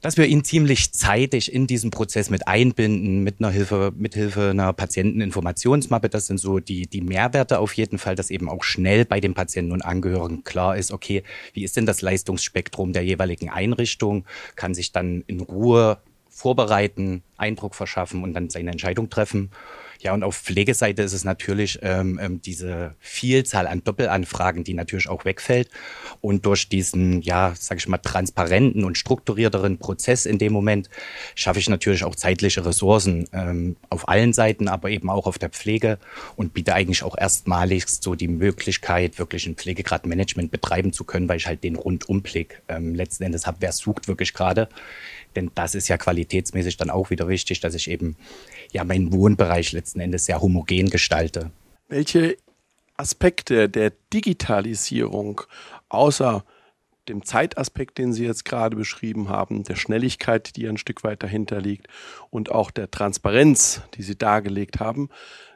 dass 0.00 0.16
wir 0.16 0.26
ihn 0.26 0.44
ziemlich 0.44 0.92
zeitig 0.92 1.52
in 1.52 1.66
diesen 1.66 1.90
Prozess 1.90 2.30
mit 2.30 2.46
einbinden, 2.46 3.22
mit 3.22 3.36
einer 3.40 3.50
Hilfe, 3.50 3.92
mit 3.96 4.14
Hilfe 4.14 4.50
einer 4.50 4.72
Patienteninformationsmappe. 4.72 6.08
Das 6.08 6.26
sind 6.26 6.38
so 6.38 6.58
die, 6.58 6.86
die 6.86 7.00
Mehrwerte 7.00 7.58
auf 7.58 7.72
jeden 7.72 7.98
Fall, 7.98 8.14
dass 8.14 8.30
eben 8.30 8.48
auch 8.48 8.62
schnell 8.62 9.04
bei 9.04 9.20
den 9.20 9.34
Patienten 9.34 9.72
und 9.72 9.82
Angehörigen 9.82 10.44
klar 10.44 10.76
ist, 10.76 10.92
okay, 10.92 11.22
wie 11.54 11.64
ist 11.64 11.76
denn 11.76 11.86
das 11.86 12.02
Leistungsspektrum 12.02 12.92
der 12.92 13.02
jeweiligen 13.02 13.48
Einrichtung? 13.48 14.26
Kann 14.54 14.74
sich 14.74 14.92
dann 14.92 15.24
in 15.26 15.40
Ruhe 15.40 15.98
vorbereiten, 16.28 17.22
Eindruck 17.38 17.74
verschaffen 17.74 18.22
und 18.22 18.34
dann 18.34 18.50
seine 18.50 18.70
Entscheidung 18.70 19.08
treffen. 19.08 19.50
Ja, 20.00 20.14
und 20.14 20.22
auf 20.22 20.36
Pflegeseite 20.36 21.02
ist 21.02 21.12
es 21.12 21.24
natürlich 21.24 21.78
ähm, 21.82 22.18
ähm, 22.22 22.40
diese 22.42 22.94
Vielzahl 22.98 23.66
an 23.66 23.82
Doppelanfragen, 23.82 24.64
die 24.64 24.74
natürlich 24.74 25.08
auch 25.08 25.24
wegfällt. 25.24 25.70
Und 26.20 26.46
durch 26.46 26.68
diesen, 26.68 27.22
ja, 27.22 27.54
sage 27.58 27.78
ich 27.78 27.88
mal, 27.88 27.98
transparenten 27.98 28.84
und 28.84 28.98
strukturierteren 28.98 29.78
Prozess 29.78 30.26
in 30.26 30.38
dem 30.38 30.52
Moment 30.52 30.88
schaffe 31.34 31.58
ich 31.58 31.68
natürlich 31.68 32.04
auch 32.04 32.14
zeitliche 32.14 32.64
Ressourcen 32.64 33.28
ähm, 33.32 33.76
auf 33.90 34.08
allen 34.08 34.32
Seiten, 34.32 34.68
aber 34.68 34.90
eben 34.90 35.10
auch 35.10 35.26
auf 35.26 35.38
der 35.38 35.50
Pflege 35.50 35.98
und 36.36 36.54
biete 36.54 36.74
eigentlich 36.74 37.02
auch 37.02 37.16
erstmaligst 37.16 38.02
so 38.02 38.14
die 38.14 38.28
Möglichkeit, 38.28 39.18
wirklich 39.18 39.46
ein 39.46 39.56
Pflegegradmanagement 39.56 40.50
betreiben 40.50 40.92
zu 40.92 41.04
können, 41.04 41.28
weil 41.28 41.38
ich 41.38 41.46
halt 41.46 41.64
den 41.64 41.76
Rundumblick 41.76 42.62
ähm, 42.68 42.94
letzten 42.94 43.24
Endes 43.24 43.46
habe, 43.46 43.58
wer 43.60 43.72
sucht 43.72 44.08
wirklich 44.08 44.34
gerade. 44.34 44.68
Denn 45.36 45.52
das 45.54 45.74
ist 45.74 45.88
ja 45.88 45.98
qualitätsmäßig 45.98 46.78
dann 46.78 46.90
auch 46.90 47.10
wieder 47.10 47.28
wichtig, 47.28 47.60
dass 47.60 47.74
ich 47.74 47.90
eben 47.90 48.16
ja 48.72 48.82
meinen 48.82 49.12
Wohnbereich 49.12 49.72
letzten 49.72 50.00
Endes 50.00 50.24
sehr 50.24 50.40
homogen 50.40 50.90
gestalte. 50.90 51.50
Welche 51.88 52.36
Aspekte 52.96 53.68
der 53.68 53.92
Digitalisierung 54.12 55.42
außer 55.88 56.44
dem 57.08 57.24
Zeitaspekt, 57.24 57.98
den 57.98 58.12
Sie 58.12 58.24
jetzt 58.24 58.44
gerade 58.44 58.74
beschrieben 58.74 59.28
haben, 59.28 59.62
der 59.62 59.76
Schnelligkeit, 59.76 60.56
die 60.56 60.66
ein 60.66 60.76
Stück 60.76 61.04
weit 61.04 61.22
dahinter 61.22 61.60
liegt 61.60 61.86
und 62.30 62.50
auch 62.50 62.72
der 62.72 62.90
Transparenz, 62.90 63.82
die 63.94 64.02
Sie 64.02 64.16
dargelegt 64.16 64.80
haben, 64.80 65.08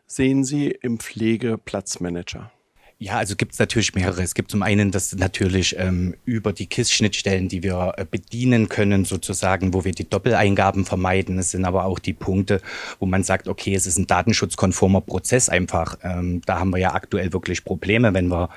sehen 0.07 0.45
Sie 0.45 0.69
im 0.69 1.01
Pflegeplatzmanager? 1.01 2.53
Ja, 3.03 3.17
also 3.17 3.35
gibt 3.35 3.55
es 3.55 3.59
natürlich 3.59 3.95
mehrere. 3.95 4.21
Es 4.23 4.35
gibt 4.35 4.51
zum 4.51 4.63
einen 4.63 4.91
das 4.91 5.15
natürlich 5.17 5.75
ähm, 5.79 6.17
über 6.27 6.53
die 6.53 6.67
KISS-Schnittstellen, 6.67 7.49
die 7.49 7.63
wir 7.63 7.95
äh, 7.97 8.05
bedienen 8.05 8.69
können, 8.69 9.07
sozusagen, 9.07 9.73
wo 9.73 9.87
wir 9.87 9.93
die 9.93 10.07
Doppeleingaben 10.07 10.85
vermeiden. 10.85 11.39
Es 11.39 11.51
sind 11.51 11.65
aber 11.65 11.87
auch 11.87 11.99
die 11.99 12.13
Punkte, 12.13 12.61
wo 12.99 13.07
man 13.07 13.23
sagt, 13.23 13.49
okay, 13.49 13.75
es 13.75 13.87
ist 13.87 13.97
ein 13.97 14.07
datenschutzkonformer 14.07 15.01
Prozess 15.01 15.49
einfach. 15.49 15.97
Ähm, 16.03 16.43
da 16.45 16.59
haben 16.59 16.73
wir 16.73 16.79
ja 16.79 16.93
aktuell 16.93 17.33
wirklich 17.33 17.65
Probleme, 17.65 18.13
wenn 18.13 18.29
wir 18.29 18.51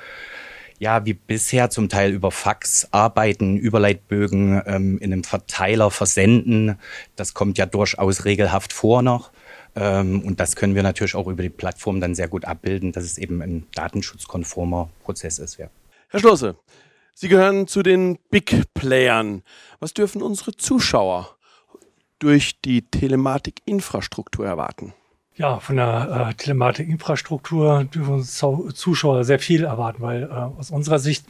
ja, 0.78 1.06
wie 1.06 1.14
bisher 1.14 1.70
zum 1.70 1.88
Teil 1.88 2.12
über 2.12 2.30
Fax 2.30 2.88
arbeiten, 2.90 3.56
Überleitbögen 3.56 4.60
ähm, 4.66 4.98
in 4.98 5.10
einem 5.10 5.24
Verteiler 5.24 5.90
versenden. 5.90 6.76
Das 7.16 7.32
kommt 7.32 7.56
ja 7.56 7.64
durchaus 7.64 8.26
regelhaft 8.26 8.74
vor 8.74 9.00
noch. 9.00 9.30
Ähm, 9.76 10.22
und 10.22 10.40
das 10.40 10.56
können 10.56 10.74
wir 10.74 10.82
natürlich 10.82 11.14
auch 11.14 11.26
über 11.26 11.42
die 11.42 11.50
Plattform 11.50 12.00
dann 12.00 12.14
sehr 12.14 12.28
gut 12.28 12.44
abbilden, 12.44 12.92
dass 12.92 13.04
es 13.04 13.18
eben 13.18 13.42
ein 13.42 13.66
datenschutzkonformer 13.74 14.90
Prozess 15.02 15.38
ist. 15.38 15.56
Ja. 15.58 15.68
Herr 16.08 16.20
Schlosse, 16.20 16.56
Sie 17.16 17.28
gehören 17.28 17.68
zu 17.68 17.82
den 17.82 18.18
Big 18.30 18.74
Playern. 18.74 19.42
Was 19.78 19.94
dürfen 19.94 20.20
unsere 20.20 20.56
Zuschauer 20.56 21.36
durch 22.18 22.60
die 22.60 22.82
Telematikinfrastruktur 22.82 24.46
erwarten? 24.46 24.94
Ja, 25.36 25.58
von 25.58 25.74
der 25.74 26.28
äh, 26.30 26.34
Telematikinfrastruktur 26.34 27.82
dürfen 27.92 28.14
uns 28.14 28.40
Zuschauer 28.74 29.24
sehr 29.24 29.40
viel 29.40 29.64
erwarten, 29.64 30.00
weil 30.00 30.22
äh, 30.22 30.26
aus 30.28 30.70
unserer 30.70 31.00
Sicht 31.00 31.26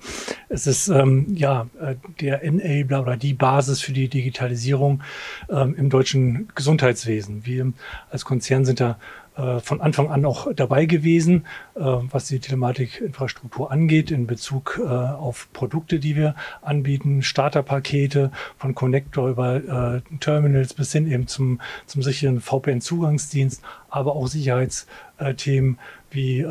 ist 0.51 0.67
es 0.67 0.89
ähm, 0.89 1.35
ja 1.35 1.69
äh, 1.81 1.95
der 2.21 2.45
Enabler 2.45 3.01
oder 3.01 3.17
die 3.17 3.33
Basis 3.33 3.81
für 3.81 3.95
die 3.95 4.09
Digitalisierung 4.09 5.03
ähm, 5.49 5.75
im 5.75 5.89
deutschen 5.89 6.49
Gesundheitswesen. 6.55 7.47
Wir 7.47 7.73
als 8.11 8.27
Konzern 8.27 8.67
sind 8.67 8.81
da 8.81 8.99
äh, 9.37 9.59
von 9.59 9.81
Anfang 9.81 10.11
an 10.11 10.25
auch 10.25 10.47
dabei 10.55 10.87
gewesen, 10.87 11.47
äh, 11.75 11.81
was 11.81 12.29
die 12.29 12.39
Telematikinfrastruktur 12.39 13.73
angeht, 13.73 14.13
in 14.13 14.29
Bezug 14.29 14.81
äh, 14.81 14.87
auf 14.87 15.49
Produkte, 15.53 15.99
die 15.99 16.15
wir 16.15 16.37
anbieten, 16.63 17.21
Starterpakete 17.21 18.31
von 18.59 18.77
Connector 18.77 19.29
über 19.29 20.03
Terminals 20.21 20.75
bis 20.75 20.93
hin 20.93 21.11
eben 21.11 21.27
zum, 21.27 21.61
zum 21.87 22.03
sicheren 22.03 22.41
VPN-Zugangsdienst, 22.41 23.63
aber 23.89 24.15
auch 24.15 24.27
Sicherheitsthemen 24.29 25.79
wie 26.11 26.47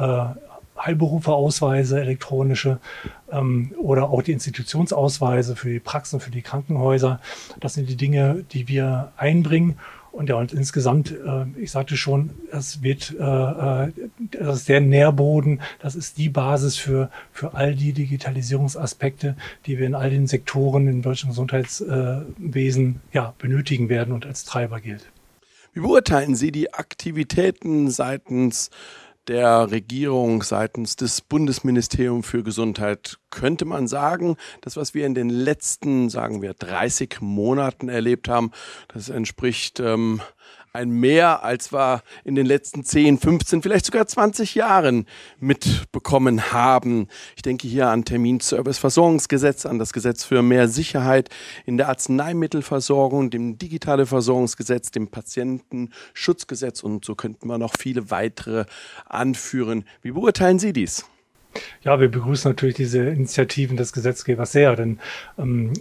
Heilberuferausweise, 0.77 1.99
elektronische 2.01 2.79
ähm, 3.31 3.73
oder 3.77 4.09
auch 4.09 4.23
die 4.23 4.31
Institutionsausweise 4.31 5.55
für 5.55 5.69
die 5.69 5.79
Praxen, 5.79 6.19
für 6.19 6.31
die 6.31 6.41
Krankenhäuser. 6.41 7.19
Das 7.59 7.75
sind 7.75 7.89
die 7.89 7.95
Dinge, 7.95 8.43
die 8.51 8.67
wir 8.67 9.11
einbringen 9.17 9.77
und 10.13 10.29
ja, 10.29 10.35
und 10.35 10.53
insgesamt, 10.53 11.11
äh, 11.11 11.45
ich 11.59 11.71
sagte 11.71 11.97
schon, 11.97 12.29
es 12.51 12.83
wird, 12.83 13.15
äh, 13.19 13.23
äh, 13.23 13.91
das 14.29 14.57
ist 14.57 14.69
der 14.69 14.79
Nährboden, 14.79 15.59
das 15.79 15.95
ist 15.95 16.19
die 16.19 16.29
Basis 16.29 16.77
für, 16.77 17.09
für 17.31 17.55
all 17.55 17.73
die 17.73 17.93
Digitalisierungsaspekte, 17.93 19.35
die 19.65 19.79
wir 19.79 19.87
in 19.87 19.95
all 19.95 20.11
den 20.11 20.27
Sektoren 20.27 20.87
im 20.87 21.01
deutschen 21.01 21.29
Gesundheitswesen 21.29 23.01
ja, 23.11 23.33
benötigen 23.39 23.89
werden 23.89 24.13
und 24.13 24.27
als 24.27 24.45
Treiber 24.45 24.79
gilt. 24.79 25.09
Wie 25.73 25.79
beurteilen 25.79 26.35
Sie 26.35 26.51
die 26.51 26.71
Aktivitäten 26.71 27.89
seitens 27.89 28.69
der 29.27 29.71
Regierung 29.71 30.43
seitens 30.43 30.95
des 30.95 31.21
Bundesministeriums 31.21 32.27
für 32.27 32.43
Gesundheit 32.43 33.19
könnte 33.29 33.65
man 33.65 33.87
sagen, 33.87 34.35
das, 34.61 34.77
was 34.77 34.93
wir 34.93 35.05
in 35.05 35.15
den 35.15 35.29
letzten, 35.29 36.09
sagen 36.09 36.41
wir, 36.41 36.53
30 36.53 37.21
Monaten 37.21 37.89
erlebt 37.89 38.27
haben, 38.27 38.51
das 38.89 39.09
entspricht 39.09 39.79
ähm, 39.79 40.21
ein 40.75 40.89
Mehr, 40.89 41.43
als 41.43 41.71
wir 41.71 42.01
in 42.23 42.33
den 42.33 42.47
letzten 42.47 42.83
10, 42.83 43.19
15, 43.19 43.61
vielleicht 43.61 43.85
sogar 43.85 44.07
20 44.07 44.55
Jahren 44.55 45.05
mitbekommen 45.39 46.51
haben. 46.51 47.09
Ich 47.35 47.43
denke 47.43 47.67
hier 47.67 47.89
an 47.89 48.05
Terminserviceversorgungsgesetz, 48.05 49.67
an 49.67 49.77
das 49.77 49.93
Gesetz 49.93 50.23
für 50.23 50.41
mehr 50.41 50.67
Sicherheit 50.67 51.29
in 51.67 51.77
der 51.77 51.89
Arzneimittelversorgung, 51.89 53.29
dem 53.29 53.59
digitale 53.59 54.07
Versorgungsgesetz, 54.07 54.89
dem 54.89 55.09
Patientenschutzgesetz 55.09 56.81
und 56.81 57.05
so 57.05 57.13
könnten 57.13 57.47
wir 57.49 57.59
noch 57.59 57.75
viele 57.77 58.09
weitere 58.09 58.65
anführen. 59.05 59.85
Wie 60.01 60.11
beurteilen 60.11 60.57
Sie 60.57 60.73
dies? 60.73 61.05
Ja, 61.83 61.99
wir 61.99 62.09
begrüßen 62.09 62.49
natürlich 62.49 62.75
diese 62.75 63.03
Initiativen 63.03 63.77
des 63.77 63.93
Gesetzgebers 63.93 64.51
sehr, 64.51 64.75
denn 64.75 64.99
ähm, 65.37 65.73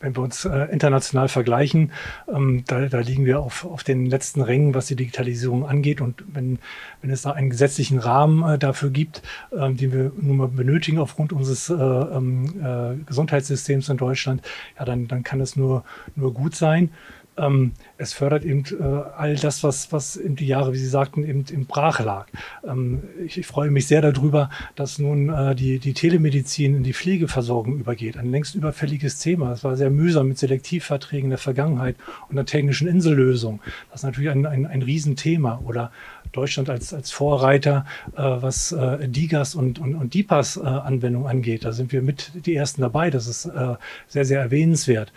wenn 0.00 0.16
wir 0.16 0.22
uns 0.22 0.44
äh, 0.44 0.66
international 0.70 1.28
vergleichen, 1.28 1.92
ähm, 2.32 2.64
da, 2.66 2.86
da 2.86 3.00
liegen 3.00 3.24
wir 3.24 3.40
auf, 3.40 3.64
auf 3.64 3.84
den 3.84 4.06
letzten 4.06 4.42
Rängen, 4.42 4.74
was 4.74 4.86
die 4.86 4.96
Digitalisierung 4.96 5.66
angeht. 5.66 6.00
Und 6.00 6.24
wenn, 6.32 6.58
wenn 7.00 7.10
es 7.10 7.22
da 7.22 7.32
einen 7.32 7.50
gesetzlichen 7.50 7.98
Rahmen 7.98 8.54
äh, 8.54 8.58
dafür 8.58 8.90
gibt, 8.90 9.22
äh, 9.50 9.72
den 9.72 9.92
wir 9.92 10.12
nun 10.20 10.36
mal 10.36 10.48
benötigen 10.48 10.98
aufgrund 10.98 11.32
unseres 11.32 11.68
äh, 11.68 11.74
ähm, 11.74 12.44
äh, 12.62 13.04
Gesundheitssystems 13.04 13.88
in 13.88 13.96
Deutschland, 13.96 14.42
ja, 14.78 14.84
dann, 14.84 15.08
dann 15.08 15.22
kann 15.22 15.40
es 15.40 15.56
nur, 15.56 15.84
nur 16.14 16.32
gut 16.32 16.54
sein 16.54 16.90
ähm, 17.36 17.72
es 17.96 18.12
fördert 18.12 18.44
eben 18.44 18.64
äh, 18.78 18.82
all 18.82 19.36
das, 19.36 19.64
was, 19.64 19.92
was 19.92 20.16
in 20.16 20.36
die 20.36 20.46
Jahre, 20.46 20.72
wie 20.72 20.78
Sie 20.78 20.86
sagten, 20.86 21.24
eben 21.24 21.44
im 21.50 21.66
Brach 21.66 22.00
lag. 22.00 22.26
Ähm, 22.66 23.02
ich, 23.24 23.38
ich, 23.38 23.46
freue 23.46 23.70
mich 23.70 23.86
sehr 23.86 24.02
darüber, 24.02 24.50
dass 24.74 24.98
nun 24.98 25.30
äh, 25.30 25.54
die, 25.54 25.78
die 25.78 25.94
Telemedizin 25.94 26.76
in 26.76 26.82
die 26.82 26.92
Pflegeversorgung 26.92 27.78
übergeht. 27.78 28.16
Ein 28.16 28.30
längst 28.30 28.54
überfälliges 28.54 29.18
Thema. 29.18 29.52
Es 29.52 29.64
war 29.64 29.76
sehr 29.76 29.90
mühsam 29.90 30.28
mit 30.28 30.38
Selektivverträgen 30.38 31.26
in 31.26 31.30
der 31.30 31.38
Vergangenheit 31.38 31.96
und 32.28 32.36
der 32.36 32.44
technischen 32.44 32.86
Insellösung. 32.86 33.60
Das 33.90 34.00
ist 34.00 34.04
natürlich 34.04 34.30
ein, 34.30 34.44
ein, 34.44 34.66
ein 34.66 34.82
Riesenthema. 34.82 35.62
Oder 35.64 35.90
Deutschland 36.32 36.70
als, 36.70 36.92
als 36.92 37.10
Vorreiter, 37.10 37.86
äh, 38.14 38.22
was 38.22 38.72
äh, 38.72 39.08
DIGAS 39.08 39.54
und, 39.54 39.78
und, 39.78 39.94
und 39.94 40.14
DIPAS-Anwendung 40.14 41.24
äh, 41.24 41.28
angeht. 41.28 41.64
Da 41.64 41.72
sind 41.72 41.92
wir 41.92 42.02
mit 42.02 42.32
die 42.46 42.54
Ersten 42.54 42.80
dabei. 42.80 43.10
Das 43.10 43.26
ist 43.26 43.46
äh, 43.46 43.74
sehr, 44.08 44.24
sehr 44.24 44.40
erwähnenswert. 44.40 45.12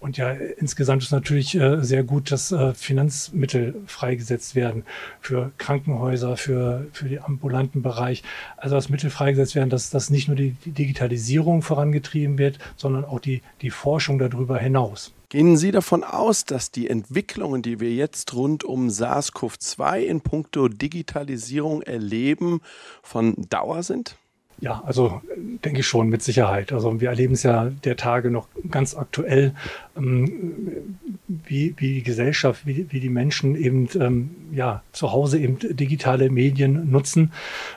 Und 0.00 0.16
ja, 0.16 0.30
insgesamt 0.30 1.02
ist 1.02 1.12
natürlich 1.12 1.54
äh, 1.54 1.84
sehr 1.84 2.02
gut, 2.02 2.32
dass 2.32 2.52
äh, 2.52 2.72
Finanzmittel 2.72 3.74
freigesetzt 3.86 4.54
werden 4.54 4.84
für 5.20 5.52
Krankenhäuser, 5.58 6.38
für, 6.38 6.86
für 6.92 7.10
den 7.10 7.22
ambulanten 7.22 7.82
Bereich. 7.82 8.22
Also 8.56 8.76
dass 8.76 8.88
Mittel 8.88 9.10
freigesetzt 9.10 9.54
werden, 9.54 9.68
dass, 9.68 9.90
dass 9.90 10.08
nicht 10.08 10.28
nur 10.28 10.38
die, 10.38 10.56
Digitalisierung 10.64 11.60
vorangetrieben 11.60 12.38
wird, 12.38 12.58
sondern 12.76 13.04
auch 13.04 13.20
die, 13.20 13.42
die 13.60 13.70
Forschung 13.70 14.18
darüber 14.18 14.58
hinaus. 14.58 15.12
Gehen 15.28 15.58
Sie 15.58 15.70
davon 15.70 16.02
aus, 16.02 16.46
dass 16.46 16.70
die 16.70 16.88
Entwicklungen, 16.88 17.60
die 17.60 17.78
wir 17.78 17.92
jetzt 17.92 18.34
rund 18.34 18.64
um 18.64 18.88
SARS-CoV-2 18.88 20.00
in 20.00 20.22
puncto 20.22 20.68
Digitalisierung 20.68 21.82
erleben, 21.82 22.62
von 23.02 23.34
Dauer 23.48 23.82
sind? 23.82 24.16
Ja, 24.60 24.82
also 24.84 25.22
denke 25.64 25.80
ich 25.80 25.86
schon, 25.86 26.10
mit 26.10 26.22
Sicherheit. 26.22 26.70
Also 26.70 27.00
wir 27.00 27.08
erleben 27.08 27.32
es 27.32 27.42
ja 27.42 27.70
der 27.84 27.96
Tage 27.96 28.30
noch 28.30 28.46
ganz 28.70 28.94
aktuell, 28.94 29.54
ähm, 29.96 30.96
wie, 31.28 31.74
wie 31.78 31.94
die 31.94 32.02
Gesellschaft, 32.02 32.66
wie, 32.66 32.86
wie 32.90 33.00
die 33.00 33.08
Menschen 33.08 33.56
eben 33.56 33.88
ähm, 33.98 34.30
ja, 34.52 34.82
zu 34.92 35.12
Hause 35.12 35.38
eben 35.38 35.58
digitale 35.76 36.28
Medien 36.28 36.90
nutzen, 36.90 37.32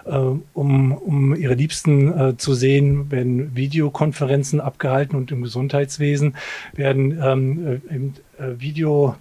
äh, 0.05 0.11
um, 0.11 0.91
um 0.91 1.35
ihre 1.35 1.53
Liebsten 1.53 2.19
äh, 2.19 2.37
zu 2.37 2.53
sehen, 2.53 3.09
werden 3.11 3.55
Videokonferenzen 3.55 4.59
abgehalten 4.59 5.15
und 5.15 5.31
im 5.31 5.41
Gesundheitswesen 5.41 6.35
werden 6.73 7.17
ähm, 7.21 7.67
äh, 7.67 7.95
eben, 7.95 8.13
äh, 8.37 8.59
Video 8.59 9.15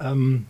ähm, 0.00 0.46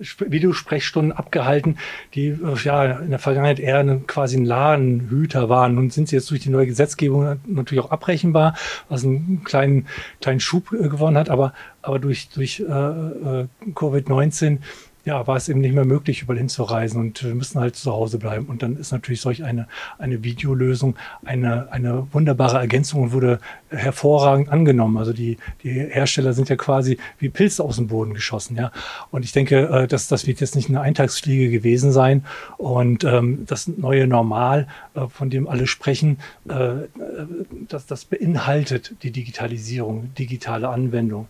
Videosprechstunden 0.00 1.12
abgehalten, 1.12 1.78
die 2.14 2.28
äh, 2.28 2.56
ja 2.64 2.98
in 2.98 3.10
der 3.10 3.18
Vergangenheit 3.18 3.60
eher 3.60 3.78
eine, 3.78 4.00
quasi 4.00 4.36
ein 4.36 4.44
Ladenhüter 4.44 5.48
waren. 5.48 5.74
Nun 5.74 5.90
sind 5.90 6.08
sie 6.08 6.16
jetzt 6.16 6.30
durch 6.30 6.40
die 6.40 6.50
neue 6.50 6.66
Gesetzgebung 6.66 7.38
natürlich 7.46 7.84
auch 7.84 7.90
abrechenbar, 7.90 8.54
was 8.88 9.04
einen 9.04 9.42
kleinen, 9.44 9.86
kleinen 10.20 10.40
Schub 10.40 10.72
äh, 10.72 10.88
gewonnen 10.88 11.16
hat, 11.16 11.30
aber, 11.30 11.52
aber 11.82 11.98
durch, 11.98 12.28
durch 12.30 12.60
äh, 12.60 12.64
äh 12.64 13.46
Covid-19 13.74 14.58
ja, 15.04 15.26
war 15.26 15.36
es 15.36 15.48
eben 15.48 15.60
nicht 15.60 15.74
mehr 15.74 15.84
möglich, 15.84 16.22
überall 16.22 16.38
hinzureisen 16.38 17.00
und 17.00 17.24
wir 17.24 17.34
müssen 17.34 17.60
halt 17.60 17.74
zu 17.76 17.92
Hause 17.92 18.18
bleiben. 18.18 18.46
Und 18.46 18.62
dann 18.62 18.76
ist 18.76 18.92
natürlich 18.92 19.20
solch 19.20 19.42
eine, 19.42 19.66
eine 19.98 20.22
Videolösung 20.22 20.96
eine, 21.24 21.72
eine 21.72 22.06
wunderbare 22.12 22.58
Ergänzung 22.58 23.02
und 23.02 23.12
wurde 23.12 23.40
hervorragend 23.68 24.48
angenommen. 24.50 24.96
Also 24.98 25.12
die, 25.12 25.38
die 25.62 25.70
Hersteller 25.70 26.32
sind 26.34 26.48
ja 26.48 26.56
quasi 26.56 26.98
wie 27.18 27.28
Pilze 27.28 27.64
aus 27.64 27.76
dem 27.76 27.88
Boden 27.88 28.14
geschossen, 28.14 28.56
ja. 28.56 28.70
Und 29.10 29.24
ich 29.24 29.32
denke, 29.32 29.68
äh, 29.68 29.86
dass 29.88 30.08
das 30.08 30.26
wird 30.26 30.40
jetzt 30.40 30.54
nicht 30.54 30.68
eine 30.68 30.80
Eintagsfliege 30.80 31.50
gewesen 31.50 31.90
sein. 31.90 32.24
Und 32.56 33.04
ähm, 33.04 33.44
das 33.46 33.66
neue 33.66 34.06
Normal, 34.06 34.68
äh, 34.94 35.06
von 35.08 35.30
dem 35.30 35.48
alle 35.48 35.66
sprechen, 35.66 36.18
äh, 36.48 36.86
das, 37.68 37.86
das 37.86 38.04
beinhaltet 38.04 38.94
die 39.02 39.10
Digitalisierung, 39.10 40.14
digitale 40.14 40.68
Anwendung. 40.68 41.26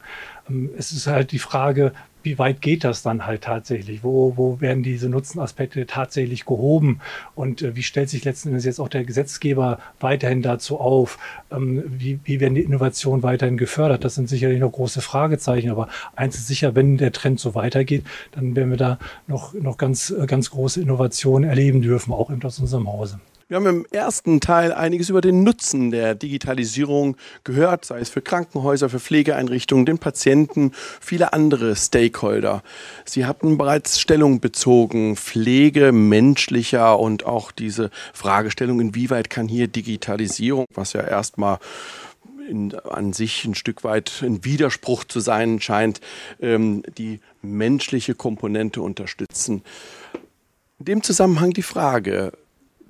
Ähm, 0.49 0.71
es 0.77 0.93
ist 0.93 1.07
halt 1.07 1.33
die 1.33 1.39
Frage, 1.39 1.93
wie 2.23 2.39
weit 2.39 2.63
geht 2.63 2.85
das 2.85 3.03
dann 3.03 3.27
halt 3.27 3.43
tatsächlich? 3.43 4.05
Wo, 4.05 4.37
wo 4.37 4.61
werden 4.61 4.83
diese 4.83 5.09
Nutzenaspekte 5.09 5.87
tatsächlich 5.87 6.45
gehoben? 6.45 7.01
Und 7.35 7.63
äh, 7.63 7.77
wie 7.77 7.83
stellt 7.83 8.09
sich 8.09 8.25
letzten 8.25 8.51
Endes 8.51 8.65
jetzt 8.65 8.81
auch 8.81 8.89
der 8.89 9.05
Gesetzgeber 9.05 9.79
weiterhin 10.01 10.43
dazu 10.43 10.79
auf? 10.79 11.19
Ähm, 11.51 11.83
wie, 11.87 12.21
wie 12.25 12.41
werden 12.41 12.55
die 12.55 12.63
Innovationen 12.63 13.23
weiterhin 13.23 13.57
gefördert? 13.57 14.05
Das 14.05 14.15
sind 14.15 14.29
sicherlich 14.29 14.61
noch 14.61 14.73
große 14.73 15.01
Fragezeichen. 15.01 15.71
Aber 15.71 15.89
eins 16.15 16.37
ist 16.37 16.47
sicher, 16.47 16.75
wenn 16.75 16.97
der 16.97 17.13
Trend 17.13 17.41
so 17.41 17.55
weitergeht, 17.55 18.05
dann 18.33 18.55
werden 18.57 18.71
wir 18.71 18.79
da 18.79 18.99
noch, 19.27 19.55
noch 19.55 19.77
ganz, 19.77 20.15
ganz 20.27 20.51
große 20.51 20.81
Innovationen 20.81 21.49
erleben 21.49 21.83
dürfen, 21.83 22.13
auch 22.13 22.31
eben 22.31 22.43
aus 22.43 22.59
unserem 22.59 22.91
Hause. 22.91 23.21
Wir 23.53 23.57
haben 23.57 23.67
im 23.67 23.87
ersten 23.91 24.41
Teil 24.41 24.73
einiges 24.73 25.11
über 25.11 25.21
den 25.21 25.45
Nutzen 25.45 25.91
der 25.91 26.15
Digitalisierung 26.15 27.19
gehört, 27.45 27.85
sei 27.85 28.01
es 28.01 28.09
für 28.09 28.23
Krankenhäuser, 28.23 28.89
für 28.89 28.99
Pflegeeinrichtungen, 28.99 29.85
den 29.85 29.99
Patienten, 29.99 30.73
viele 31.03 31.35
andere 31.35 31.77
Stakeholder. 31.77 32.63
Sie 33.05 33.27
hatten 33.27 33.59
bereits 33.59 34.01
Stellung 34.01 34.41
bezogen, 34.41 35.17
Pflege 35.17 35.93
menschlicher 35.93 36.99
und 36.99 37.27
auch 37.27 37.53
diese 37.53 37.91
Fragestellung, 38.15 38.81
inwieweit 38.81 39.29
kann 39.29 39.49
hier 39.49 39.69
Digitalisierung, 39.69 40.65
was 40.73 40.95
ja 40.95 41.03
erstmal 41.03 41.59
in, 42.49 42.75
an 42.75 43.13
sich 43.13 43.45
ein 43.45 43.55
Stück 43.55 43.85
weit 43.85 44.23
ein 44.23 44.47
Widerspruch 44.47 45.05
zu 45.05 45.21
sein 45.21 45.61
scheint, 45.61 46.01
ähm, 46.41 46.85
die 46.97 47.21
menschliche 47.43 48.15
Komponente 48.15 48.81
unterstützen. 48.81 49.63
In 50.79 50.87
dem 50.87 51.03
Zusammenhang 51.03 51.51
die 51.51 51.61
Frage, 51.61 52.33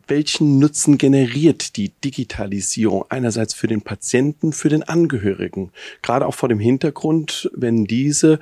welchen 0.08 0.58
Nutzen 0.58 0.98
generiert 0.98 1.76
die 1.76 1.90
Digitalisierung 1.90 3.04
einerseits 3.08 3.54
für 3.54 3.66
den 3.66 3.82
Patienten, 3.82 4.52
für 4.52 4.68
den 4.68 4.82
Angehörigen? 4.82 5.72
Gerade 6.02 6.26
auch 6.26 6.34
vor 6.34 6.48
dem 6.48 6.58
Hintergrund, 6.58 7.50
wenn 7.54 7.84
diese 7.84 8.40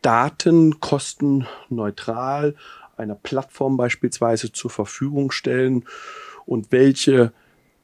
Daten 0.00 0.80
kostenneutral 0.80 2.54
einer 2.96 3.14
Plattform 3.14 3.76
beispielsweise 3.76 4.52
zur 4.52 4.70
Verfügung 4.70 5.30
stellen 5.30 5.84
und 6.46 6.72
welche 6.72 7.32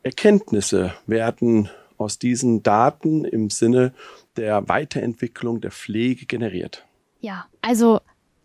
Erkenntnisse 0.03 0.95
werden 1.07 1.69
aus 1.97 2.19
diesen 2.19 2.63
Daten 2.63 3.25
im 3.25 3.51
Sinne 3.51 3.93
der 4.37 4.69
Weiterentwicklung 4.69 5.61
der 5.61 5.71
Pflege 5.71 6.27
generiert? 6.27 6.85
Ja, 7.21 7.47
also 7.61 8.01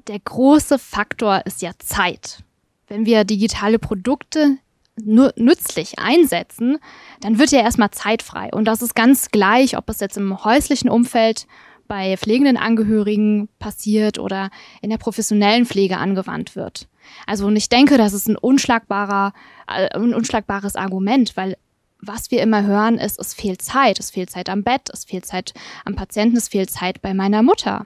der 0.07 0.19
große 0.19 0.79
Faktor 0.79 1.43
ist 1.45 1.61
ja 1.61 1.71
Zeit. 1.79 2.43
Wenn 2.87 3.05
wir 3.05 3.23
digitale 3.23 3.79
Produkte 3.79 4.57
nützlich 4.95 5.97
einsetzen, 5.97 6.77
dann 7.21 7.39
wird 7.39 7.51
ja 7.51 7.61
erstmal 7.61 7.91
Zeit 7.91 8.21
frei. 8.21 8.49
Und 8.53 8.65
das 8.65 8.81
ist 8.81 8.95
ganz 8.95 9.29
gleich, 9.29 9.77
ob 9.77 9.89
es 9.89 9.99
jetzt 9.99 10.17
im 10.17 10.43
häuslichen 10.43 10.89
Umfeld 10.89 11.47
bei 11.87 12.15
pflegenden 12.15 12.57
Angehörigen 12.57 13.49
passiert 13.59 14.19
oder 14.19 14.49
in 14.81 14.89
der 14.89 14.97
professionellen 14.97 15.65
Pflege 15.65 15.97
angewandt 15.97 16.55
wird. 16.55 16.87
Also 17.25 17.47
und 17.47 17.55
ich 17.55 17.69
denke, 17.69 17.97
das 17.97 18.13
ist 18.13 18.27
ein 18.29 18.37
unschlagbarer, 18.37 19.33
äh, 19.67 19.89
ein 19.95 20.13
unschlagbares 20.13 20.75
Argument, 20.75 21.35
weil 21.35 21.57
was 22.05 22.31
wir 22.31 22.41
immer 22.41 22.63
hören, 22.63 22.97
ist, 22.97 23.19
es 23.19 23.33
fehlt 23.33 23.61
Zeit. 23.61 23.99
Es 23.99 24.11
fehlt 24.11 24.29
Zeit 24.29 24.49
am 24.49 24.63
Bett, 24.63 24.89
es 24.91 25.05
fehlt 25.05 25.25
Zeit 25.25 25.53
am 25.85 25.95
Patienten, 25.95 26.37
es 26.37 26.49
fehlt 26.49 26.69
Zeit 26.69 27.01
bei 27.01 27.13
meiner 27.13 27.43
Mutter. 27.43 27.85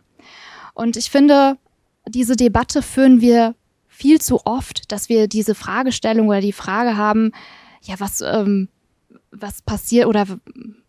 Und 0.73 0.97
ich 0.97 1.11
finde, 1.11 1.57
diese 2.07 2.35
Debatte 2.35 2.81
führen 2.81 3.21
wir 3.21 3.55
viel 3.97 4.21
zu 4.21 4.45
oft, 4.45 4.91
dass 4.91 5.09
wir 5.09 5.27
diese 5.27 5.55
Fragestellung 5.55 6.27
oder 6.27 6.39
die 6.39 6.53
Frage 6.53 6.97
haben, 6.97 7.31
ja, 7.81 7.95
was, 7.97 8.21
ähm, 8.21 8.69
was 9.31 9.63
passiert 9.63 10.05
oder 10.05 10.27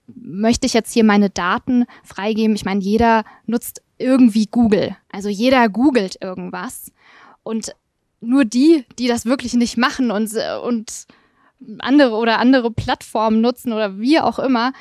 möchte 0.07 0.67
ich 0.67 0.75
jetzt 0.75 0.93
hier 0.93 1.05
meine 1.05 1.31
Daten 1.31 1.87
freigeben? 2.05 2.55
Ich 2.55 2.67
meine, 2.67 2.83
jeder 2.83 3.25
nutzt 3.47 3.81
irgendwie 3.97 4.47
Google. 4.47 4.95
Also 5.11 5.31
jeder 5.31 5.71
googelt 5.71 6.19
irgendwas. 6.21 6.93
Und 7.43 7.75
nur 8.21 8.45
die, 8.45 8.85
die 8.99 9.07
das 9.07 9.25
wirklich 9.25 9.55
nicht 9.55 9.79
machen 9.79 10.11
und, 10.11 10.31
und 10.63 11.07
andere 11.79 12.15
oder 12.15 12.39
andere 12.39 12.71
Plattformen 12.71 13.41
nutzen 13.41 13.73
oder 13.73 13.99
wie 13.99 14.21
auch 14.21 14.39
immer, 14.39 14.73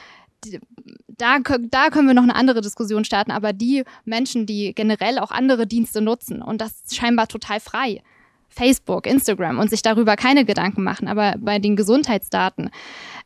die, 0.43 0.59
da, 1.07 1.39
da 1.39 1.89
können 1.91 2.07
wir 2.07 2.13
noch 2.13 2.23
eine 2.23 2.35
andere 2.35 2.59
Diskussion 2.59 3.05
starten. 3.05 3.31
Aber 3.31 3.53
die 3.53 3.85
Menschen, 4.03 4.45
die 4.45 4.73
generell 4.75 5.17
auch 5.17 5.31
andere 5.31 5.65
Dienste 5.65 6.01
nutzen 6.01 6.41
und 6.41 6.59
das 6.59 6.73
scheinbar 6.91 7.29
total 7.29 7.61
frei, 7.61 8.01
Facebook, 8.49 9.05
Instagram 9.05 9.59
und 9.59 9.69
sich 9.69 9.81
darüber 9.81 10.15
keine 10.15 10.45
Gedanken 10.45 10.83
machen. 10.83 11.07
Aber 11.07 11.35
bei 11.39 11.59
den 11.59 11.75
Gesundheitsdaten, 11.75 12.69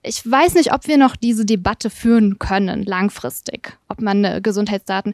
ich 0.03 0.29
weiß 0.29 0.55
nicht, 0.55 0.73
ob 0.73 0.87
wir 0.87 0.97
noch 0.97 1.15
diese 1.15 1.45
Debatte 1.45 1.89
führen 1.89 2.39
können, 2.39 2.83
langfristig, 2.83 3.77
ob 3.87 4.01
man 4.01 4.23
äh, 4.23 4.41
Gesundheitsdaten 4.41 5.13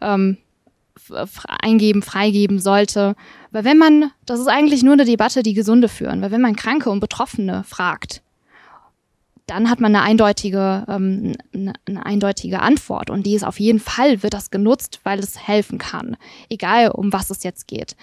ähm, 0.00 0.38
eingeben, 1.62 2.02
freigeben 2.02 2.58
sollte. 2.58 3.14
Weil 3.50 3.64
wenn 3.64 3.78
man, 3.78 4.10
das 4.26 4.40
ist 4.40 4.48
eigentlich 4.48 4.82
nur 4.82 4.94
eine 4.94 5.04
Debatte, 5.04 5.42
die 5.42 5.54
Gesunde 5.54 5.88
führen, 5.88 6.22
weil 6.22 6.30
wenn 6.30 6.40
man 6.40 6.56
Kranke 6.56 6.90
und 6.90 7.00
Betroffene 7.00 7.64
fragt, 7.64 8.22
dann 9.46 9.70
hat 9.70 9.80
man 9.80 9.96
eine 9.96 10.04
eindeutige, 10.04 10.84
ähm, 10.88 11.34
eine, 11.54 11.72
eine 11.86 12.06
eindeutige 12.06 12.60
Antwort. 12.60 13.08
Und 13.10 13.24
die 13.24 13.34
ist 13.34 13.44
auf 13.44 13.58
jeden 13.58 13.80
Fall, 13.80 14.22
wird 14.22 14.34
das 14.34 14.50
genutzt, 14.50 15.00
weil 15.04 15.18
es 15.18 15.46
helfen 15.46 15.78
kann. 15.78 16.16
Egal, 16.50 16.90
um 16.90 17.12
was 17.12 17.30
es 17.30 17.42
jetzt 17.44 17.66
geht 17.66 17.96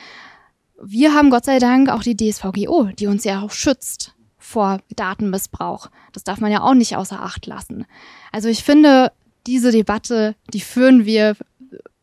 wir 0.81 1.13
haben 1.13 1.29
Gott 1.29 1.45
sei 1.45 1.59
Dank 1.59 1.89
auch 1.89 2.03
die 2.03 2.17
DSVGO, 2.17 2.89
die 2.97 3.07
uns 3.07 3.23
ja 3.23 3.41
auch 3.41 3.51
schützt 3.51 4.13
vor 4.38 4.79
Datenmissbrauch. 4.95 5.89
Das 6.13 6.23
darf 6.23 6.39
man 6.39 6.51
ja 6.51 6.61
auch 6.61 6.73
nicht 6.73 6.95
außer 6.95 7.21
Acht 7.21 7.45
lassen. 7.45 7.85
Also 8.31 8.49
ich 8.49 8.63
finde, 8.63 9.11
diese 9.47 9.71
Debatte, 9.71 10.35
die 10.53 10.61
führen 10.61 11.05
wir, 11.05 11.35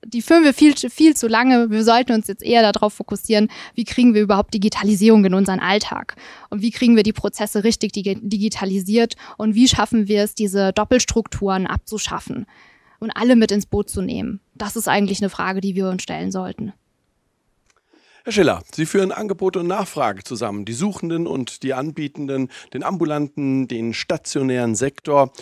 die 0.04 0.22
führen 0.22 0.44
wir 0.44 0.52
viel, 0.52 0.74
viel 0.76 1.14
zu 1.14 1.28
lange. 1.28 1.70
Wir 1.70 1.84
sollten 1.84 2.12
uns 2.12 2.26
jetzt 2.26 2.42
eher 2.42 2.70
darauf 2.72 2.94
fokussieren, 2.94 3.48
wie 3.74 3.84
kriegen 3.84 4.14
wir 4.14 4.22
überhaupt 4.22 4.54
Digitalisierung 4.54 5.24
in 5.24 5.34
unseren 5.34 5.60
Alltag? 5.60 6.16
Und 6.50 6.62
wie 6.62 6.70
kriegen 6.70 6.96
wir 6.96 7.02
die 7.04 7.12
Prozesse 7.12 7.64
richtig 7.64 7.92
digitalisiert? 7.92 9.14
Und 9.38 9.54
wie 9.54 9.68
schaffen 9.68 10.08
wir 10.08 10.22
es, 10.22 10.34
diese 10.34 10.72
Doppelstrukturen 10.72 11.66
abzuschaffen? 11.66 12.46
Und 12.98 13.10
alle 13.10 13.36
mit 13.36 13.50
ins 13.50 13.66
Boot 13.66 13.90
zu 13.90 14.00
nehmen? 14.02 14.40
Das 14.54 14.76
ist 14.76 14.88
eigentlich 14.88 15.20
eine 15.20 15.30
Frage, 15.30 15.60
die 15.60 15.74
wir 15.74 15.88
uns 15.88 16.02
stellen 16.02 16.30
sollten. 16.30 16.72
Herr 18.24 18.32
Schiller, 18.32 18.62
Sie 18.72 18.86
führen 18.86 19.10
Angebot 19.10 19.56
und 19.56 19.66
Nachfrage 19.66 20.22
zusammen, 20.22 20.64
die 20.64 20.74
Suchenden 20.74 21.26
und 21.26 21.64
die 21.64 21.74
Anbietenden, 21.74 22.52
den 22.72 22.84
ambulanten, 22.84 23.66
den 23.66 23.94
stationären 23.94 24.76
Sektor 24.76 25.32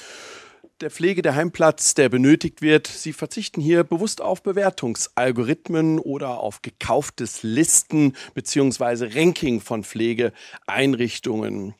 der 0.81 0.91
Pflege 0.91 1.21
der 1.21 1.35
Heimplatz, 1.35 1.93
der 1.93 2.09
benötigt 2.09 2.63
wird. 2.63 2.87
Sie 2.87 3.13
verzichten 3.13 3.61
hier 3.61 3.85
bewusst 3.85 4.23
auf 4.23 4.43
Bewertungsalgorithmen 4.43 5.99
oder 5.99 6.41
auf 6.41 6.63
gekauftes 6.63 7.43
Listen 7.43 8.17
bzw. 8.33 9.11
Ranking 9.15 9.61
von 9.61 9.85
Pflegeeinrichtungen. 9.85 11.75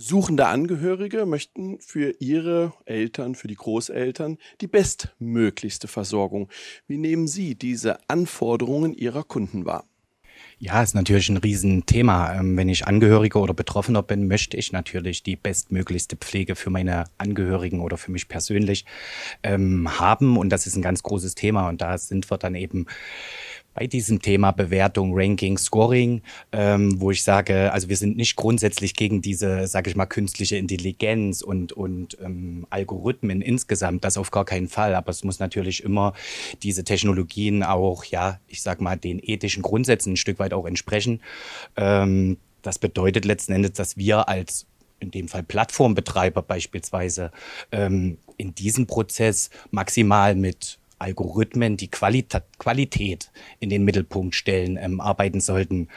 Suchende 0.00 0.46
Angehörige 0.46 1.26
möchten 1.26 1.78
für 1.78 2.14
ihre 2.20 2.72
Eltern, 2.86 3.34
für 3.34 3.48
die 3.48 3.54
Großeltern 3.54 4.38
die 4.62 4.66
bestmöglichste 4.66 5.88
Versorgung. 5.88 6.48
Wie 6.86 6.96
nehmen 6.96 7.28
Sie 7.28 7.54
diese 7.54 7.98
Anforderungen 8.08 8.94
Ihrer 8.94 9.24
Kunden 9.24 9.66
wahr? 9.66 9.84
Ja, 10.58 10.82
ist 10.82 10.94
natürlich 10.94 11.28
ein 11.28 11.36
Riesenthema. 11.36 12.34
Ähm, 12.34 12.56
wenn 12.56 12.70
ich 12.70 12.86
Angehöriger 12.86 13.40
oder 13.40 13.52
Betroffener 13.52 14.02
bin, 14.02 14.26
möchte 14.26 14.56
ich 14.56 14.72
natürlich 14.72 15.22
die 15.22 15.36
bestmöglichste 15.36 16.16
Pflege 16.16 16.54
für 16.54 16.70
meine 16.70 17.04
Angehörigen 17.18 17.80
oder 17.80 17.98
für 17.98 18.10
mich 18.10 18.28
persönlich 18.28 18.86
ähm, 19.42 19.98
haben. 19.98 20.38
Und 20.38 20.48
das 20.48 20.66
ist 20.66 20.76
ein 20.76 20.82
ganz 20.82 21.02
großes 21.02 21.34
Thema. 21.34 21.68
Und 21.68 21.82
da 21.82 21.98
sind 21.98 22.30
wir 22.30 22.38
dann 22.38 22.54
eben 22.54 22.86
bei 23.74 23.86
diesem 23.86 24.20
Thema 24.20 24.50
Bewertung, 24.50 25.12
Ranking, 25.14 25.56
Scoring, 25.56 26.22
ähm, 26.52 27.00
wo 27.00 27.10
ich 27.10 27.22
sage, 27.22 27.72
also 27.72 27.88
wir 27.88 27.96
sind 27.96 28.16
nicht 28.16 28.36
grundsätzlich 28.36 28.94
gegen 28.94 29.22
diese, 29.22 29.66
sage 29.66 29.90
ich 29.90 29.96
mal, 29.96 30.06
künstliche 30.06 30.56
Intelligenz 30.56 31.40
und, 31.42 31.72
und 31.72 32.18
ähm, 32.22 32.66
Algorithmen 32.70 33.42
insgesamt, 33.42 34.04
das 34.04 34.16
auf 34.16 34.30
gar 34.30 34.44
keinen 34.44 34.68
Fall. 34.68 34.94
Aber 34.94 35.10
es 35.10 35.24
muss 35.24 35.38
natürlich 35.38 35.84
immer 35.84 36.12
diese 36.62 36.84
Technologien 36.84 37.62
auch, 37.62 38.04
ja, 38.04 38.40
ich 38.48 38.62
sag 38.62 38.80
mal, 38.80 38.96
den 38.96 39.20
ethischen 39.22 39.62
Grundsätzen 39.62 40.14
ein 40.14 40.16
Stück 40.16 40.38
weit 40.38 40.52
auch 40.52 40.66
entsprechen. 40.66 41.20
Ähm, 41.76 42.38
das 42.62 42.78
bedeutet 42.78 43.24
letzten 43.24 43.52
Endes, 43.52 43.72
dass 43.72 43.96
wir 43.96 44.28
als 44.28 44.66
in 44.98 45.10
dem 45.10 45.28
Fall 45.28 45.42
Plattformbetreiber 45.42 46.42
beispielsweise 46.42 47.30
ähm, 47.72 48.18
in 48.36 48.54
diesem 48.54 48.86
Prozess 48.86 49.50
maximal 49.70 50.34
mit 50.34 50.79
Algorithmen, 51.00 51.76
die 51.76 51.88
Qualita 51.88 52.42
Qualität 52.58 53.30
in 53.58 53.70
den 53.70 53.84
Mittelpunkt 53.84 54.34
stellen, 54.34 54.78
ähm, 54.80 55.00
arbeiten 55.00 55.40
sollten, 55.40 55.88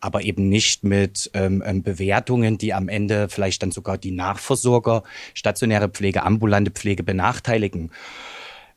aber 0.00 0.22
eben 0.22 0.48
nicht 0.48 0.84
mit 0.84 1.30
ähm, 1.34 1.62
ähm, 1.66 1.82
Bewertungen, 1.82 2.58
die 2.58 2.72
am 2.72 2.88
Ende 2.88 3.28
vielleicht 3.28 3.62
dann 3.62 3.72
sogar 3.72 3.98
die 3.98 4.12
Nachversorger, 4.12 5.02
stationäre 5.34 5.88
Pflege, 5.88 6.22
ambulante 6.22 6.70
Pflege 6.70 7.02
benachteiligen. 7.02 7.90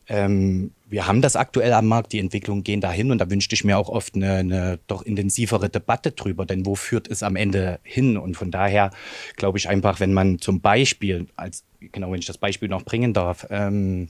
Ähm, 0.07 0.71
wir 0.87 1.07
haben 1.07 1.21
das 1.21 1.35
aktuell 1.35 1.73
am 1.73 1.87
Markt, 1.87 2.13
die 2.13 2.19
Entwicklungen 2.19 2.63
gehen 2.63 2.79
dahin 2.79 3.11
und 3.11 3.17
da 3.17 3.29
wünschte 3.29 3.55
ich 3.55 3.63
mir 3.63 3.77
auch 3.77 3.89
oft 3.89 4.15
eine, 4.15 4.35
eine 4.35 4.79
doch 4.87 5.01
intensivere 5.01 5.69
Debatte 5.69 6.11
drüber, 6.11 6.45
denn 6.45 6.65
wo 6.65 6.75
führt 6.75 7.09
es 7.09 7.23
am 7.23 7.35
Ende 7.35 7.79
hin? 7.83 8.17
Und 8.17 8.37
von 8.37 8.51
daher 8.51 8.91
glaube 9.35 9.57
ich 9.57 9.67
einfach, 9.67 9.99
wenn 9.99 10.13
man 10.13 10.39
zum 10.39 10.61
Beispiel, 10.61 11.27
als 11.35 11.63
genau 11.79 12.11
wenn 12.11 12.19
ich 12.19 12.27
das 12.27 12.37
Beispiel 12.37 12.69
noch 12.69 12.83
bringen 12.83 13.13
darf, 13.13 13.47
ähm, 13.49 14.09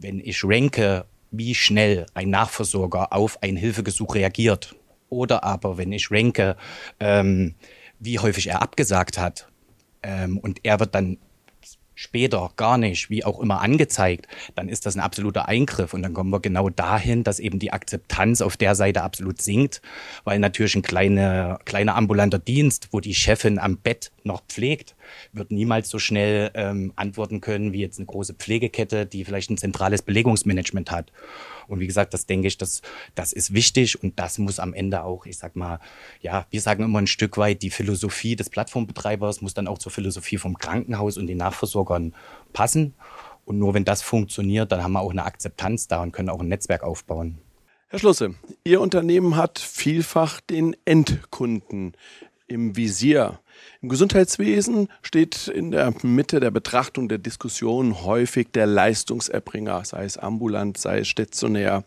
wenn 0.00 0.20
ich 0.20 0.44
ranke, 0.44 1.04
wie 1.30 1.54
schnell 1.54 2.06
ein 2.14 2.30
Nachversorger 2.30 3.12
auf 3.12 3.42
ein 3.42 3.56
Hilfegesuch 3.56 4.14
reagiert, 4.14 4.74
oder 5.10 5.44
aber 5.44 5.78
wenn 5.78 5.92
ich 5.92 6.10
ranke, 6.10 6.56
ähm, 7.00 7.54
wie 7.98 8.18
häufig 8.18 8.48
er 8.48 8.62
abgesagt 8.62 9.18
hat, 9.18 9.48
ähm, 10.02 10.38
und 10.38 10.60
er 10.62 10.80
wird 10.80 10.94
dann 10.94 11.18
später 11.98 12.52
gar 12.54 12.78
nicht, 12.78 13.10
wie 13.10 13.24
auch 13.24 13.40
immer 13.40 13.60
angezeigt, 13.60 14.28
dann 14.54 14.68
ist 14.68 14.86
das 14.86 14.94
ein 14.94 15.00
absoluter 15.00 15.48
Eingriff 15.48 15.94
und 15.94 16.02
dann 16.02 16.14
kommen 16.14 16.30
wir 16.30 16.38
genau 16.38 16.70
dahin, 16.70 17.24
dass 17.24 17.40
eben 17.40 17.58
die 17.58 17.72
Akzeptanz 17.72 18.40
auf 18.40 18.56
der 18.56 18.76
Seite 18.76 19.02
absolut 19.02 19.42
sinkt, 19.42 19.82
weil 20.22 20.38
natürlich 20.38 20.76
ein 20.76 20.82
kleiner, 20.82 21.58
kleiner 21.64 21.96
ambulanter 21.96 22.38
Dienst, 22.38 22.90
wo 22.92 23.00
die 23.00 23.16
Chefin 23.16 23.58
am 23.58 23.78
Bett 23.78 24.12
noch 24.22 24.42
pflegt, 24.46 24.94
wird 25.32 25.50
niemals 25.50 25.88
so 25.90 25.98
schnell 25.98 26.52
ähm, 26.54 26.92
antworten 26.94 27.40
können 27.40 27.72
wie 27.72 27.80
jetzt 27.80 27.98
eine 27.98 28.06
große 28.06 28.34
Pflegekette, 28.34 29.04
die 29.04 29.24
vielleicht 29.24 29.50
ein 29.50 29.58
zentrales 29.58 30.02
Belegungsmanagement 30.02 30.92
hat. 30.92 31.10
Und 31.68 31.80
wie 31.80 31.86
gesagt, 31.86 32.14
das 32.14 32.26
denke 32.26 32.48
ich, 32.48 32.58
das, 32.58 32.82
das 33.14 33.32
ist 33.32 33.52
wichtig 33.54 34.02
und 34.02 34.18
das 34.18 34.38
muss 34.38 34.58
am 34.58 34.74
Ende 34.74 35.04
auch, 35.04 35.26
ich 35.26 35.38
sag 35.38 35.54
mal, 35.54 35.80
ja, 36.20 36.46
wir 36.50 36.60
sagen 36.60 36.82
immer 36.82 36.98
ein 36.98 37.06
Stück 37.06 37.36
weit, 37.36 37.62
die 37.62 37.70
Philosophie 37.70 38.36
des 38.36 38.50
Plattformbetreibers 38.50 39.40
muss 39.42 39.54
dann 39.54 39.68
auch 39.68 39.78
zur 39.78 39.92
Philosophie 39.92 40.38
vom 40.38 40.58
Krankenhaus 40.58 41.18
und 41.18 41.26
den 41.26 41.38
Nachversorgern 41.38 42.14
passen. 42.52 42.94
Und 43.44 43.58
nur 43.58 43.74
wenn 43.74 43.84
das 43.84 44.02
funktioniert, 44.02 44.72
dann 44.72 44.82
haben 44.82 44.92
wir 44.92 45.00
auch 45.00 45.10
eine 45.10 45.24
Akzeptanz 45.24 45.88
da 45.88 46.02
und 46.02 46.12
können 46.12 46.28
auch 46.28 46.40
ein 46.40 46.48
Netzwerk 46.48 46.82
aufbauen. 46.82 47.38
Herr 47.88 47.98
Schlusse, 47.98 48.34
Ihr 48.64 48.82
Unternehmen 48.82 49.36
hat 49.36 49.58
vielfach 49.58 50.42
den 50.42 50.76
Endkunden 50.84 51.94
im 52.46 52.76
Visier. 52.76 53.40
Im 53.80 53.88
Gesundheitswesen 53.88 54.88
steht 55.02 55.48
in 55.48 55.70
der 55.70 55.94
Mitte 56.02 56.40
der 56.40 56.50
Betrachtung 56.50 57.08
der 57.08 57.18
Diskussion 57.18 58.04
häufig 58.04 58.48
der 58.52 58.66
Leistungserbringer, 58.66 59.84
sei 59.84 60.04
es 60.04 60.16
ambulant, 60.16 60.78
sei 60.78 61.00
es 61.00 61.08
stationär. 61.08 61.84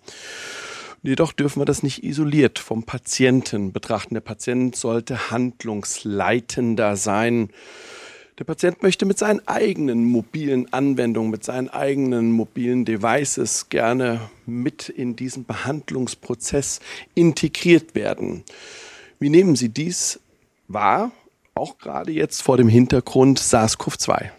Jedoch 1.03 1.34
dürfen 1.34 1.60
wir 1.60 1.65
das 1.65 1.81
nicht 1.81 2.03
isoliert 2.03 2.60
vom 2.60 2.84
Patienten 2.84 3.73
betrachten. 3.73 4.13
Der 4.13 4.21
Patient 4.21 4.75
sollte 4.75 5.31
handlungsleitender 5.31 6.95
sein. 6.95 7.49
Der 8.38 8.45
Patient 8.45 8.81
möchte 8.81 9.05
mit 9.05 9.17
seinen 9.17 9.47
eigenen 9.47 10.05
mobilen 10.05 10.71
Anwendungen, 10.71 11.31
mit 11.31 11.43
seinen 11.43 11.69
eigenen 11.69 12.31
mobilen 12.31 12.86
Devices 12.86 13.69
gerne 13.69 14.21
mit 14.45 14.89
in 14.89 15.15
diesen 15.15 15.45
Behandlungsprozess 15.45 16.79
integriert 17.13 17.93
werden. 17.95 18.43
Wie 19.19 19.29
nehmen 19.29 19.55
Sie 19.55 19.69
dies 19.69 20.19
war, 20.67 21.12
auch 21.55 21.77
gerade 21.77 22.11
jetzt 22.11 22.41
vor 22.41 22.57
dem 22.57 22.67
Hintergrund 22.67 23.39
SARS-CoV-2? 23.39 24.31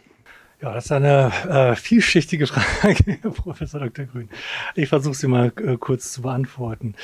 Ja, 0.62 0.72
das 0.72 0.84
ist 0.84 0.92
eine 0.92 1.32
äh, 1.48 1.74
vielschichtige 1.74 2.46
Frage, 2.46 3.18
Herr 3.22 3.32
Professor 3.32 3.80
Dr. 3.80 4.04
Grün. 4.04 4.28
Ich 4.76 4.90
versuche 4.90 5.14
sie 5.14 5.26
mal 5.26 5.52
äh, 5.56 5.76
kurz 5.76 6.12
zu 6.12 6.22
beantworten. 6.22 6.94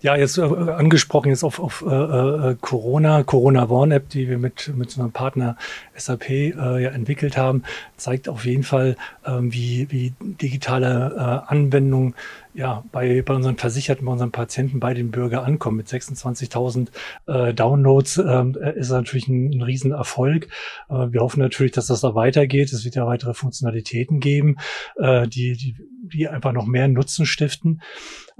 Ja, 0.00 0.14
jetzt 0.14 0.38
äh, 0.38 0.42
angesprochen 0.42 1.30
jetzt 1.30 1.42
auf, 1.42 1.58
auf 1.58 1.84
äh, 1.84 1.92
äh 1.92 2.56
Corona, 2.60 3.24
Corona 3.24 3.68
Warn 3.68 3.90
App, 3.90 4.08
die 4.10 4.28
wir 4.28 4.38
mit 4.38 4.72
mit 4.76 4.96
einem 4.96 5.10
Partner 5.10 5.56
SAP 5.96 6.30
äh, 6.30 6.52
ja 6.54 6.90
entwickelt 6.90 7.36
haben, 7.36 7.64
zeigt 7.96 8.28
auf 8.28 8.44
jeden 8.44 8.62
Fall, 8.62 8.94
äh, 9.24 9.32
wie 9.40 9.90
wie 9.90 10.12
digitale 10.20 11.44
Anwendungen 11.48 12.14
ja, 12.58 12.82
bei, 12.90 13.22
bei 13.22 13.34
unseren 13.34 13.56
Versicherten, 13.56 14.04
bei 14.04 14.10
unseren 14.10 14.32
Patienten, 14.32 14.80
bei 14.80 14.92
den 14.92 15.12
Bürgern 15.12 15.44
ankommen. 15.44 15.76
Mit 15.76 15.86
26.000 15.86 16.88
äh, 17.28 17.54
Downloads 17.54 18.18
äh, 18.18 18.74
ist 18.74 18.90
natürlich 18.90 19.28
ein, 19.28 19.52
ein 19.52 19.62
Riesenerfolg. 19.62 20.48
Äh, 20.90 21.12
wir 21.12 21.20
hoffen 21.20 21.38
natürlich, 21.38 21.70
dass 21.70 21.86
das 21.86 22.00
da 22.00 22.16
weitergeht. 22.16 22.72
Es 22.72 22.84
wird 22.84 22.96
ja 22.96 23.06
weitere 23.06 23.32
Funktionalitäten 23.32 24.18
geben, 24.18 24.56
äh, 24.96 25.28
die, 25.28 25.52
die, 25.52 25.76
die 26.12 26.26
einfach 26.26 26.50
noch 26.50 26.66
mehr 26.66 26.88
Nutzen 26.88 27.26
stiften. 27.26 27.80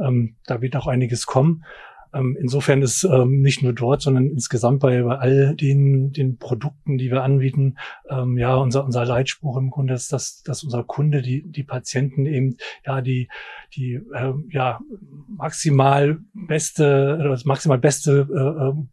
Ähm, 0.05 0.35
da 0.47 0.61
wird 0.61 0.75
auch 0.75 0.89
einiges 0.89 1.27
kommen. 1.27 1.65
Ähm, 2.15 2.37
insofern 2.41 2.83
ist 2.83 3.05
ähm, 3.05 3.41
nicht 3.41 3.63
nur 3.63 3.73
dort, 3.73 4.03
sondern 4.03 4.27
insgesamt 4.27 4.81
bei, 4.81 5.03
bei 5.03 5.17
all 5.17 5.55
den, 5.55 6.13
den 6.13 6.39
Produkten, 6.39 6.99
die 6.99 7.11
wir 7.11 7.23
anbieten, 7.23 7.77
ähm, 8.09 8.39
ja, 8.39 8.57
unser, 8.57 8.85
unser 8.85 9.05
Leitspruch 9.05 9.57
im 9.57 9.71
Grunde 9.71 9.95
ist, 9.95 10.13
dass, 10.13 10.43
dass 10.43 10.65
unser 10.65 10.85
Kunde, 10.85 11.23
die, 11.23 11.43
die 11.43 11.65
Patienten 11.65 12.27
eben, 12.27 12.57
ja, 12.85 13.01
die, 13.01 13.29
die, 13.75 14.01
äh, 14.15 14.33
ja, 14.51 14.81
maximal 15.29 16.19
beste, 16.33 17.19
das 17.23 17.45
maximal 17.45 17.79
beste 17.79 18.29
äh, 18.31 18.69
äh 18.69 18.85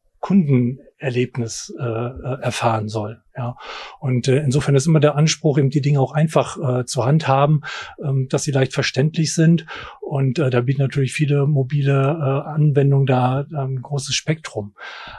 Kundenerlebnis 1.06 1.74
äh, 1.80 1.84
äh, 1.84 2.41
erfahren 2.41 2.89
soll. 2.89 3.22
Ja. 3.38 3.58
Und 4.00 4.28
äh, 4.28 4.39
insofern 4.39 4.76
ist 4.76 4.88
immer 4.88 5.00
der 5.00 5.15
Anspruch, 5.15 5.58
eben 5.58 5.70
die 5.70 5.82
Dinge 5.82 6.00
auch 6.00 6.13
einfach 6.13 6.58
äh, 6.58 6.86
zur 6.86 7.06
Hand 7.06 7.28
haben, 7.28 7.62
ähm, 8.02 8.28
dass 8.30 8.44
sie 8.44 8.52
leicht 8.52 8.74
verständlich 8.74 9.34
sind. 9.34 9.65
Und 10.02 10.39
äh, 10.39 10.50
da 10.50 10.62
bieten 10.62 10.82
natürlich 10.82 11.13
viele 11.13 11.46
mobile 11.46 11.94
äh, 11.94 12.50
Anwendungen 12.50 13.06
da 13.06 13.46
ein 13.54 13.82
großes 13.82 14.15
Spektrum. 14.15 14.74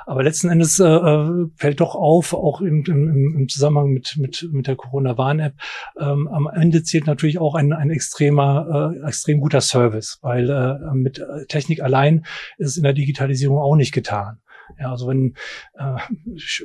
Aber 0.06 0.22
letzten 0.22 0.48
Endes 0.48 0.80
äh, 0.80 0.86
äh, 0.86 1.46
fällt 1.56 1.80
doch 1.80 1.94
auf, 1.94 2.32
auch 2.32 2.60
im, 2.60 2.84
im, 2.86 3.36
im 3.36 3.48
Zusammenhang 3.48 3.90
mit, 3.90 4.16
mit, 4.16 4.48
mit 4.50 4.66
der 4.66 4.76
Corona-Warn-App, 4.76 5.54
ähm, 6.00 6.28
am 6.28 6.46
Ende 6.46 6.82
zählt 6.82 7.06
natürlich 7.06 7.38
auch 7.38 7.54
ein, 7.54 7.72
ein 7.72 7.90
extremer, 7.90 8.92
äh, 8.94 9.06
extrem 9.08 9.40
guter 9.40 9.60
Service, 9.60 10.18
weil 10.22 10.48
äh, 10.48 10.94
mit 10.94 11.22
Technik 11.48 11.82
allein 11.82 12.24
ist 12.56 12.70
es 12.70 12.76
in 12.76 12.82
der 12.82 12.92
Digitalisierung 12.92 13.58
auch 13.58 13.76
nicht 13.76 13.92
getan. 13.92 14.40
Ja, 14.78 14.90
also 14.90 15.08
wenn, 15.08 15.34
äh, 15.78 15.96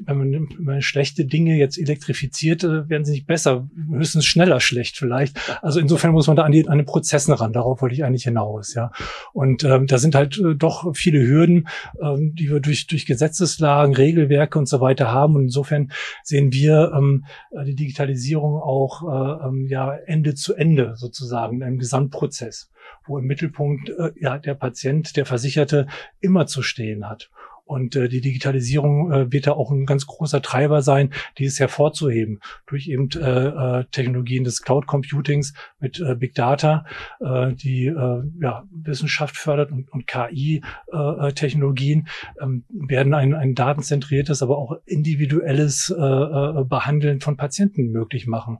wenn, 0.05 0.17
man, 0.17 0.31
wenn 0.31 0.63
man 0.63 0.81
schlechte 0.81 1.25
Dinge 1.25 1.55
jetzt 1.55 1.77
elektrifiziert, 1.77 2.63
äh, 2.63 2.89
werden 2.89 3.05
sie 3.05 3.13
nicht 3.13 3.27
besser, 3.27 3.67
höchstens 3.89 4.25
schneller 4.25 4.59
schlecht 4.59 4.97
vielleicht. 4.97 5.37
Also 5.61 5.79
insofern 5.79 6.11
muss 6.11 6.27
man 6.27 6.35
da 6.35 6.43
an, 6.43 6.51
die, 6.51 6.67
an 6.67 6.77
den 6.77 6.85
Prozessen 6.85 7.33
ran. 7.33 7.53
Darauf 7.53 7.81
wollte 7.81 7.95
ich 7.95 8.03
eigentlich 8.03 8.23
hinaus. 8.23 8.73
Ja, 8.73 8.91
und 9.33 9.63
ähm, 9.63 9.87
da 9.87 9.97
sind 9.97 10.15
halt 10.15 10.37
äh, 10.39 10.55
doch 10.55 10.95
viele 10.95 11.25
Hürden, 11.25 11.67
ähm, 12.01 12.33
die 12.35 12.49
wir 12.49 12.59
durch 12.59 12.87
durch 12.87 13.05
Gesetzeslagen, 13.05 13.95
Regelwerke 13.95 14.57
und 14.57 14.67
so 14.67 14.81
weiter 14.81 15.11
haben. 15.11 15.35
Und 15.35 15.43
insofern 15.43 15.91
sehen 16.23 16.51
wir 16.51 16.91
ähm, 16.95 17.25
die 17.65 17.75
Digitalisierung 17.75 18.55
auch 18.55 19.03
äh, 19.03 19.47
ähm, 19.47 19.67
ja 19.67 19.93
Ende 19.93 20.35
zu 20.35 20.53
Ende 20.55 20.95
sozusagen 20.95 21.57
in 21.57 21.63
einem 21.63 21.79
Gesamtprozess 21.79 22.71
wo 23.05 23.17
im 23.17 23.25
Mittelpunkt 23.25 23.89
äh, 23.89 24.11
ja 24.19 24.37
der 24.37 24.55
Patient, 24.55 25.15
der 25.17 25.25
Versicherte 25.25 25.87
immer 26.19 26.45
zu 26.47 26.61
stehen 26.61 27.09
hat. 27.09 27.29
Und 27.71 27.95
äh, 27.95 28.09
die 28.09 28.19
Digitalisierung 28.19 29.09
äh, 29.11 29.31
wird 29.31 29.47
da 29.47 29.53
auch 29.53 29.71
ein 29.71 29.85
ganz 29.85 30.05
großer 30.05 30.41
Treiber 30.41 30.81
sein, 30.81 31.13
dieses 31.37 31.57
hervorzuheben 31.59 32.41
durch 32.67 32.89
eben 32.89 33.07
äh, 33.15 33.79
äh, 33.79 33.85
Technologien 33.91 34.43
des 34.43 34.61
Cloud 34.61 34.87
Computings 34.87 35.53
mit 35.79 36.01
äh, 36.01 36.15
Big 36.15 36.35
Data, 36.35 36.85
äh, 37.21 37.53
die 37.53 37.85
äh, 37.85 38.23
ja, 38.41 38.65
Wissenschaft 38.71 39.37
fördert 39.37 39.71
und, 39.71 39.89
und 39.89 40.05
KI-Technologien 40.05 42.07
äh, 42.39 42.43
ähm, 42.43 42.65
werden 42.69 43.13
ein, 43.13 43.33
ein 43.33 43.55
datenzentriertes, 43.55 44.43
aber 44.43 44.57
auch 44.57 44.75
individuelles 44.85 45.89
äh, 45.89 46.01
äh, 46.01 46.65
Behandeln 46.65 47.21
von 47.21 47.37
Patienten 47.37 47.93
möglich 47.93 48.27
machen 48.27 48.57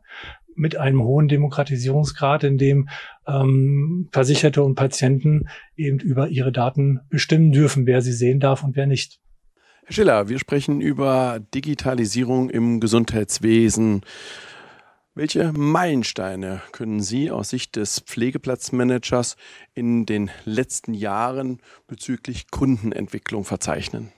mit 0.61 0.77
einem 0.77 1.03
hohen 1.03 1.27
Demokratisierungsgrad, 1.27 2.43
in 2.43 2.59
dem 2.59 2.87
ähm, 3.27 4.07
Versicherte 4.11 4.61
und 4.61 4.75
Patienten 4.75 5.47
eben 5.75 5.97
über 5.97 6.29
ihre 6.29 6.51
Daten 6.51 6.99
bestimmen 7.09 7.51
dürfen, 7.51 7.87
wer 7.87 8.03
sie 8.03 8.13
sehen 8.13 8.39
darf 8.39 8.63
und 8.63 8.75
wer 8.75 8.85
nicht. 8.85 9.19
Herr 9.85 9.93
Schiller, 9.93 10.29
wir 10.29 10.37
sprechen 10.37 10.79
über 10.79 11.39
Digitalisierung 11.55 12.51
im 12.51 12.79
Gesundheitswesen. 12.79 14.01
Welche 15.15 15.51
Meilensteine 15.51 16.61
können 16.71 17.01
Sie 17.01 17.31
aus 17.31 17.49
Sicht 17.49 17.75
des 17.75 17.99
Pflegeplatzmanagers 17.99 19.37
in 19.73 20.05
den 20.05 20.29
letzten 20.45 20.93
Jahren 20.93 21.59
bezüglich 21.87 22.51
Kundenentwicklung 22.51 23.45
verzeichnen? 23.45 24.11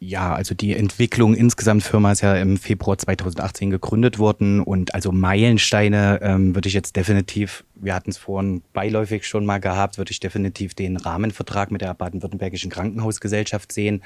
Ja, 0.00 0.32
also 0.32 0.54
die 0.54 0.76
Entwicklung 0.76 1.34
insgesamt 1.34 1.82
Firma 1.82 2.12
ist 2.12 2.20
ja 2.20 2.36
im 2.36 2.56
Februar 2.56 2.96
2018 2.96 3.70
gegründet 3.70 4.20
worden 4.20 4.60
und 4.60 4.94
also 4.94 5.10
Meilensteine 5.10 6.20
ähm, 6.22 6.54
würde 6.54 6.68
ich 6.68 6.74
jetzt 6.74 6.94
definitiv, 6.94 7.64
wir 7.74 7.96
hatten 7.96 8.10
es 8.10 8.16
vorhin 8.16 8.62
beiläufig 8.72 9.26
schon 9.26 9.44
mal 9.44 9.58
gehabt, 9.58 9.98
würde 9.98 10.12
ich 10.12 10.20
definitiv 10.20 10.74
den 10.74 10.96
Rahmenvertrag 10.98 11.72
mit 11.72 11.80
der 11.80 11.94
Baden-Württembergischen 11.94 12.70
Krankenhausgesellschaft 12.70 13.72
sehen, 13.72 14.04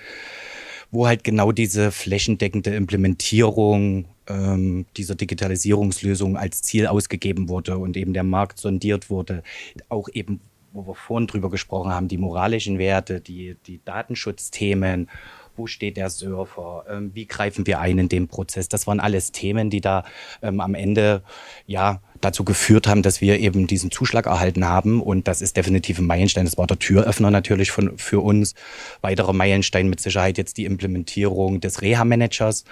wo 0.90 1.06
halt 1.06 1.24
genau 1.24 1.52
diese 1.52 1.92
flächendeckende 1.92 2.74
Implementierung 2.74 4.06
ähm, 4.28 4.86
dieser 4.96 5.14
Digitalisierungslösung 5.14 6.38
als 6.38 6.62
Ziel 6.62 6.86
ausgegeben 6.86 7.50
wurde 7.50 7.76
und 7.76 7.98
eben 7.98 8.14
der 8.14 8.24
Markt 8.24 8.58
sondiert 8.58 9.10
wurde, 9.10 9.42
auch 9.90 10.08
eben 10.14 10.40
wo 10.74 10.86
wir 10.86 10.94
vorhin 10.94 11.26
drüber 11.26 11.50
gesprochen 11.50 11.90
haben, 11.92 12.08
die 12.08 12.16
moralischen 12.16 12.78
Werte, 12.78 13.20
die, 13.20 13.56
die 13.66 13.80
Datenschutzthemen 13.84 15.08
wo 15.56 15.66
steht 15.66 15.96
der 15.96 16.10
Surfer, 16.10 16.84
ähm, 16.88 17.10
wie 17.14 17.26
greifen 17.26 17.66
wir 17.66 17.80
ein 17.80 17.98
in 17.98 18.08
den 18.08 18.28
Prozess. 18.28 18.68
Das 18.68 18.86
waren 18.86 19.00
alles 19.00 19.32
Themen, 19.32 19.70
die 19.70 19.80
da 19.80 20.04
ähm, 20.42 20.60
am 20.60 20.74
Ende 20.74 21.22
ja 21.66 22.00
dazu 22.20 22.44
geführt 22.44 22.86
haben, 22.86 23.02
dass 23.02 23.20
wir 23.20 23.40
eben 23.40 23.66
diesen 23.66 23.90
Zuschlag 23.90 24.26
erhalten 24.26 24.66
haben. 24.66 25.02
Und 25.02 25.28
das 25.28 25.42
ist 25.42 25.56
definitiv 25.56 25.98
ein 25.98 26.06
Meilenstein. 26.06 26.44
Das 26.44 26.56
war 26.56 26.66
der 26.66 26.78
Türöffner 26.78 27.30
natürlich 27.30 27.70
von, 27.70 27.98
für 27.98 28.20
uns. 28.20 28.54
Weiterer 29.00 29.32
Meilenstein 29.32 29.88
mit 29.88 30.00
Sicherheit 30.00 30.38
jetzt 30.38 30.56
die 30.56 30.64
Implementierung 30.64 31.60
des 31.60 31.82
Reha-Managers, 31.82 32.64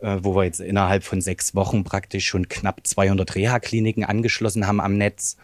äh, 0.00 0.18
wo 0.22 0.34
wir 0.36 0.44
jetzt 0.44 0.60
innerhalb 0.60 1.04
von 1.04 1.20
sechs 1.20 1.54
Wochen 1.54 1.84
praktisch 1.84 2.26
schon 2.26 2.48
knapp 2.48 2.86
200 2.86 3.34
Reha-Kliniken 3.34 4.04
angeschlossen 4.04 4.66
haben 4.66 4.80
am 4.80 4.96
Netz. 4.96 5.36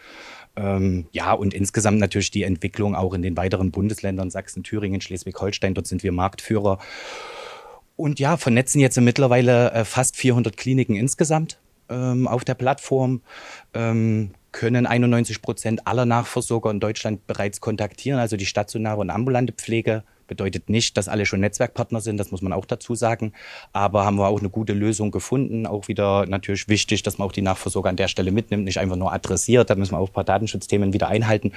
Ähm, 0.59 1.07
ja, 1.13 1.33
und 1.33 1.55
insgesamt 1.55 2.01
natürlich 2.01 2.33
die 2.33 2.43
Entwicklung 2.43 2.97
auch 2.97 3.15
in 3.15 3.23
den 3.23 3.37
weiteren 3.37 3.71
Bundesländern, 3.71 4.31
Sachsen, 4.31 4.65
Thüringen, 4.65 5.01
Schleswig-Holstein, 5.01 5.75
dort 5.75 5.87
sind 5.87 6.03
wir 6.03 6.11
Marktführer. 6.11 6.79
Und 7.97 8.19
ja, 8.19 8.37
vernetzen 8.37 8.81
jetzt 8.81 9.01
mittlerweile 9.01 9.71
äh, 9.71 9.85
fast 9.85 10.17
400 10.17 10.57
Kliniken 10.57 10.97
insgesamt 10.97 11.59
ähm, 11.89 12.27
auf 12.27 12.45
der 12.45 12.55
Plattform. 12.55 13.23
Ähm, 13.73 14.33
können 14.51 14.87
91 14.87 15.43
Prozent 15.43 15.87
aller 15.87 16.07
Nachversorger 16.07 16.71
in 16.71 16.81
Deutschland 16.81 17.27
bereits 17.27 17.61
kontaktieren, 17.61 18.19
also 18.19 18.37
die 18.37 18.47
stationäre 18.47 18.97
und 18.97 19.11
ambulante 19.11 19.53
Pflege. 19.53 20.03
Bedeutet 20.29 20.71
nicht, 20.71 20.97
dass 20.97 21.09
alle 21.09 21.27
schon 21.27 21.41
Netzwerkpartner 21.41 22.01
sind, 22.01 22.19
das 22.19 22.31
muss 22.31 22.43
man 22.43 22.53
auch 22.53 22.65
dazu 22.65 22.95
sagen. 22.95 23.33
Aber 23.73 24.05
haben 24.05 24.17
wir 24.17 24.29
auch 24.29 24.39
eine 24.39 24.51
gute 24.51 24.75
Lösung 24.75 25.11
gefunden. 25.11 25.67
Auch 25.67 25.89
wieder 25.89 26.27
natürlich 26.27 26.69
wichtig, 26.69 27.03
dass 27.03 27.19
man 27.19 27.27
auch 27.27 27.33
die 27.33 27.43
Nachversorger 27.43 27.89
an 27.89 27.97
der 27.97 28.09
Stelle 28.09 28.31
mitnimmt, 28.31 28.65
nicht 28.65 28.79
einfach 28.79 28.97
nur 28.97 29.13
adressiert. 29.13 29.71
Da 29.71 29.75
müssen 29.75 29.93
wir 29.93 29.99
auch 29.99 30.11
ein 30.11 30.13
paar 30.13 30.25
Datenschutzthemen 30.25 30.93
wieder 30.93 31.09
einhalten. 31.09 31.53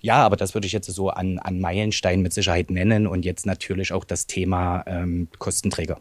Ja, 0.00 0.22
aber 0.24 0.36
das 0.36 0.54
würde 0.54 0.66
ich 0.66 0.72
jetzt 0.72 0.86
so 0.92 1.08
an, 1.08 1.38
an 1.38 1.60
Meilenstein 1.60 2.20
mit 2.20 2.34
Sicherheit 2.34 2.70
nennen 2.70 3.06
und 3.06 3.24
jetzt 3.24 3.46
natürlich 3.46 3.92
auch 3.92 4.04
das 4.04 4.26
Thema 4.26 4.84
ähm, 4.86 5.28
Kostenträger. 5.38 5.98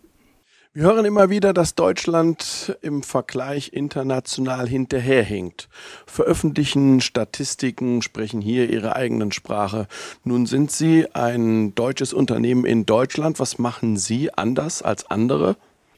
Wir 0.75 0.85
hören 0.85 1.05
immer 1.05 1.29
wieder, 1.29 1.53
dass 1.53 1.75
Deutschland 1.75 2.75
im 2.81 3.03
Vergleich 3.03 3.73
international 3.73 4.67
hinterherhinkt. 4.67 5.69
Veröffentlichen 6.07 6.99
Statistiken, 6.99 8.01
sprechen 8.01 8.41
hier 8.41 8.67
ihre 8.67 8.95
eigenen 8.95 9.31
Sprache. 9.31 9.87
Nun 10.23 10.47
sind 10.47 10.71
Sie 10.71 11.05
ein 11.13 11.75
deutsches 11.75 12.11
Unternehmen 12.11 12.65
in 12.65 12.87
Deutschland. 12.87 13.39
Was 13.39 13.59
machen 13.59 13.97
Sie 13.97 14.33
anders 14.33 14.81
als 14.81 15.05
andere? 15.11 15.57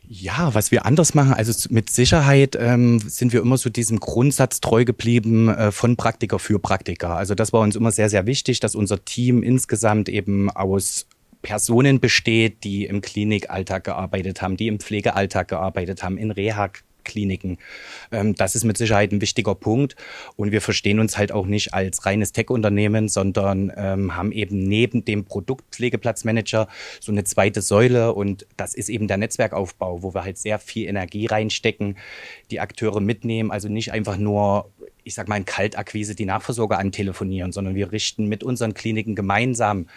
Ja, 0.10 0.54
was 0.54 0.72
wir 0.72 0.86
anders 0.86 1.14
machen, 1.14 1.34
also 1.34 1.54
mit 1.70 1.90
Sicherheit 1.90 2.58
ähm, 2.60 3.00
sind 3.00 3.32
wir 3.32 3.40
immer 3.42 3.58
so 3.58 3.70
diesem 3.70 4.02
Grundsatz 4.02 4.60
treu 4.60 4.84
geblieben 4.84 5.48
äh, 5.48 5.72
von 5.72 5.96
Praktiker 5.96 6.38
für 6.38 6.60
Praktiker. 6.60 7.16
Also 7.16 7.34
das 7.34 7.54
war 7.54 7.62
uns 7.62 7.78
immer 7.78 7.92
sehr, 7.92 8.10
sehr 8.10 8.26
wichtig, 8.26 8.60
dass 8.60 8.76
unser 8.76 9.06
Team 9.06 9.42
insgesamt 9.42 10.10
eben 10.10 10.52
aus 10.52 11.08
Personen 11.46 12.00
besteht, 12.00 12.64
die 12.64 12.86
im 12.86 13.02
Klinikalltag 13.02 13.84
gearbeitet 13.84 14.42
haben, 14.42 14.58
die 14.58 14.68
im 14.68 14.80
Pflegealltag 14.80 15.48
gearbeitet 15.48 16.02
haben, 16.02 16.18
in 16.18 16.32
Reha 16.32 16.72
Kliniken. 17.04 17.60
Ähm, 18.12 18.34
das 18.34 18.56
ist 18.56 18.64
mit 18.64 18.78
Sicherheit 18.78 19.12
ein 19.12 19.22
wichtiger 19.22 19.54
Punkt. 19.54 19.96
Und 20.38 20.52
wir 20.52 20.60
verstehen 20.60 21.00
uns 21.00 21.20
halt 21.20 21.32
auch 21.32 21.46
nicht 21.46 21.76
als 21.76 22.08
reines 22.08 22.32
Tech-Unternehmen, 22.32 23.10
sondern 23.10 23.72
ähm, 23.78 24.16
haben 24.16 24.32
eben 24.32 24.58
neben 24.58 25.06
dem 25.06 25.26
Produktpflegeplatzmanager 25.26 26.68
so 27.00 27.12
eine 27.12 27.24
zweite 27.26 27.62
Säule. 27.62 28.16
Und 28.16 28.48
das 28.58 28.74
ist 28.74 28.90
eben 28.90 29.08
der 29.08 29.18
Netzwerkaufbau, 29.18 30.02
wo 30.02 30.16
wir 30.16 30.24
halt 30.24 30.40
sehr 30.40 30.58
viel 30.58 30.90
Energie 30.90 31.28
reinstecken, 31.28 31.96
die 32.50 32.60
Akteure 32.60 33.02
mitnehmen. 33.02 33.52
Also 33.52 33.70
nicht 33.70 33.92
einfach 33.92 34.18
nur 34.18 34.72
ich 35.06 35.14
sag 35.14 35.28
mal, 35.28 35.38
in 35.38 35.46
Kaltakquise 35.46 36.16
die 36.16 36.26
Nachversorger 36.26 36.80
antelefonieren, 36.80 37.52
sondern 37.52 37.76
wir 37.76 37.92
richten 37.92 38.26
mit 38.28 38.44
unseren 38.44 38.74
Kliniken 38.74 39.16
gemeinsam, 39.16 39.88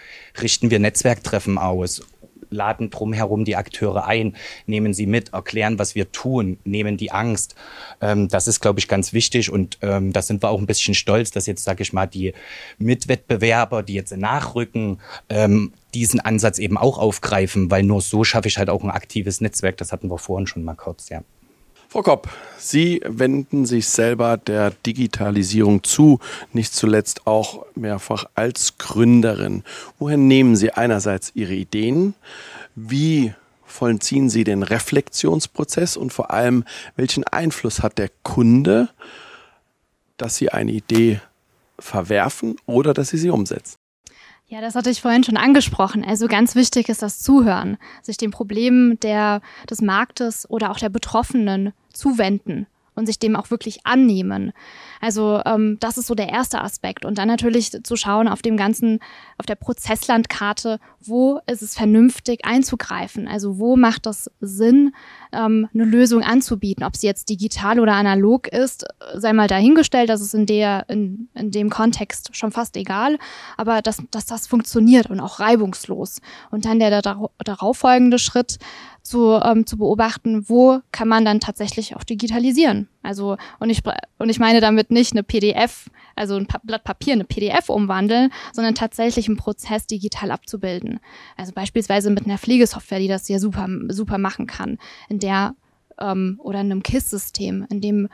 richten 0.41 0.71
wir 0.71 0.79
Netzwerktreffen 0.79 1.57
aus, 1.57 2.03
laden 2.51 2.91
drumherum 2.91 3.45
die 3.47 3.57
Akteure 3.57 4.07
ein, 4.07 4.37
nehmen 4.67 4.93
sie 4.93 5.07
mit, 5.07 5.33
erklären, 5.33 5.79
was 5.79 5.95
wir 5.95 6.13
tun, 6.13 6.59
nehmen 6.65 6.99
die 6.99 7.11
Angst. 7.11 7.55
Ähm, 8.03 8.29
das 8.29 8.49
ist, 8.49 8.61
glaube 8.61 8.81
ich, 8.81 8.89
ganz 8.89 9.15
wichtig 9.15 9.51
und 9.51 9.79
ähm, 9.81 10.13
da 10.13 10.21
sind 10.21 10.43
wir 10.43 10.51
auch 10.51 10.61
ein 10.61 10.67
bisschen 10.67 10.95
stolz, 10.95 11.31
dass 11.31 11.47
jetzt, 11.47 11.65
sage 11.65 11.83
ich 11.83 11.95
mal, 11.95 12.07
die 12.07 12.35
Mitwettbewerber, 12.79 13.83
die 13.83 13.95
jetzt 13.95 14.15
nachrücken, 14.15 15.01
ähm, 15.31 15.73
diesen 15.95 16.21
Ansatz 16.21 16.59
eben 16.59 16.77
auch 16.77 16.99
aufgreifen, 16.99 17.71
weil 17.71 17.83
nur 17.83 18.03
so 18.03 18.25
schaffe 18.25 18.49
ich 18.49 18.59
halt 18.59 18.69
auch 18.69 18.85
ein 18.85 18.91
aktives 18.91 19.41
Netzwerk. 19.41 19.79
Das 19.79 19.91
hatten 19.91 20.11
wir 20.11 20.19
vorhin 20.19 20.47
schon 20.47 20.65
mal 20.65 20.75
kurz, 20.75 21.09
ja. 21.09 21.23
Frau 21.91 22.03
Kopp, 22.03 22.29
Sie 22.59 23.01
wenden 23.03 23.65
sich 23.65 23.89
selber 23.89 24.37
der 24.37 24.73
Digitalisierung 24.73 25.83
zu, 25.85 26.19
nicht 26.53 26.75
zuletzt 26.75 27.27
auch 27.27 27.65
mehrfach 27.75 28.27
als 28.35 28.77
Gründerin. 28.77 29.65
Woher 29.99 30.19
nehmen 30.19 30.55
Sie 30.55 30.71
einerseits 30.71 31.33
Ihre 31.35 31.55
Ideen? 31.55 32.15
Wie 32.75 33.33
vollziehen 33.65 34.29
Sie 34.29 34.45
den 34.45 34.63
Reflexionsprozess 34.65 35.97
und 35.97 36.13
vor 36.13 36.31
allem, 36.31 36.65
welchen 36.97 37.25
Einfluss 37.25 37.81
hat 37.83 37.97
der 37.97 38.11
Kunde, 38.23 38.91
dass 40.19 40.37
Sie 40.37 40.51
eine 40.51 40.73
Idee 40.73 41.23
verwerfen 41.79 42.57
oder 42.67 42.93
dass 42.93 43.09
Sie 43.09 43.19
sie 43.19 43.31
umsetzen? 43.31 43.79
Ja, 44.51 44.63
das 44.63 44.75
hatte 44.75 44.89
ich 44.89 45.03
vorhin 45.03 45.25
schon 45.25 45.37
angesprochen. 45.37 46.03
Also 46.05 46.27
ganz 46.27 46.55
wichtig 46.55 46.89
ist 46.89 47.03
das 47.03 47.21
Zuhören, 47.21 47.77
sich 48.03 48.17
den 48.17 48.31
Problemen 48.31 48.99
der, 49.01 49.43
des 49.69 49.83
Marktes 49.83 50.49
oder 50.49 50.71
auch 50.71 50.79
der 50.79 50.89
Betroffenen 50.89 51.75
zuwenden 51.93 52.67
und 52.99 53.07
sich 53.07 53.19
dem 53.19 53.37
auch 53.37 53.51
wirklich 53.51 53.87
annehmen. 53.87 54.53
Also 55.01 55.41
ähm, 55.47 55.77
das 55.81 55.97
ist 55.97 56.07
so 56.07 56.15
der 56.15 56.29
erste 56.29 56.61
Aspekt. 56.61 57.05
Und 57.05 57.19
dann 57.19 57.29
natürlich 57.29 57.71
zu 57.85 57.97
schauen 57.97 58.29
auf 58.29 58.43
dem 58.43 58.57
ganzen, 58.57 58.99
auf 59.39 59.47
der 59.47 59.55
Prozesslandkarte, 59.55 60.81
wo 61.01 61.41
ist 61.47 61.63
es 61.63 61.75
vernünftig 61.75 62.45
einzugreifen? 62.45 63.29
Also 63.29 63.59
wo 63.59 63.77
macht 63.77 64.07
das 64.07 64.31
Sinn, 64.41 64.93
ähm, 65.33 65.69
eine 65.73 65.85
Lösung 65.85 66.23
anzubieten? 66.23 66.85
Ob 66.85 66.97
sie 66.97 67.07
jetzt 67.07 67.29
digital 67.31 67.81
oder 67.81 67.95
analog 67.95 68.49
ist, 68.49 68.85
sei 69.15 69.33
mal 69.33 69.49
dahingestellt, 69.49 70.11
das 70.11 70.21
ist 70.21 70.35
in 70.35 70.47
der, 70.47 70.85
in, 70.89 71.29
in 71.35 71.51
dem 71.51 71.71
Kontext 71.71 72.37
schon 72.37 72.51
fast 72.51 72.77
egal, 72.77 73.19
aber 73.57 73.83
dass, 73.83 74.03
dass 74.11 74.27
das 74.27 74.47
funktioniert 74.47 75.09
und 75.11 75.21
auch 75.21 75.41
reibungslos. 75.41 76.21
Und 76.51 76.65
dann 76.65 76.79
der, 76.79 76.91
der 76.91 77.29
darauffolgende 77.45 78.19
Schritt, 78.19 78.59
zu, 79.09 79.41
ähm, 79.43 79.67
zu 79.67 79.79
beobachten, 79.79 80.49
wo 80.49 80.81
kann 80.93 81.09
man 81.09 81.25
dann 81.25 81.41
tatsächlich 81.41 81.97
auch 81.97 82.05
digitalisieren. 82.05 82.89
Also, 83.03 83.37
und 83.59 83.71
ich, 83.71 83.83
und 84.19 84.29
ich 84.29 84.39
meine 84.39 84.61
damit 84.61 84.91
nicht 84.91 85.13
eine 85.13 85.23
PDF, 85.23 85.91
also 86.15 86.37
ein 86.37 86.47
pa 86.47 86.61
Blatt 86.63 86.85
Papier, 86.85 87.15
eine 87.15 87.25
PDF 87.25 87.69
umwandeln, 87.69 88.31
sondern 88.53 88.75
tatsächlich 88.75 89.29
einen 89.29 89.37
Prozess 89.37 89.87
digital 89.87 90.31
abzubilden. 90.31 91.01
Also 91.37 91.53
beispielsweise 91.53 92.11
mit 92.11 92.27
einer 92.27 92.39
Pflegesoftware, 92.39 92.99
die 92.99 93.09
das 93.09 93.29
ja 93.29 93.39
super, 93.39 93.67
super 93.89 94.19
machen 94.19 94.47
kann, 94.47 94.79
in 95.09 95.19
der, 95.19 95.55
ähm, 96.01 96.39
oder 96.43 96.61
in 96.61 96.71
einem 96.71 96.83
KISS-System, 96.83 97.67
in 97.71 97.81
dem 97.81 98.09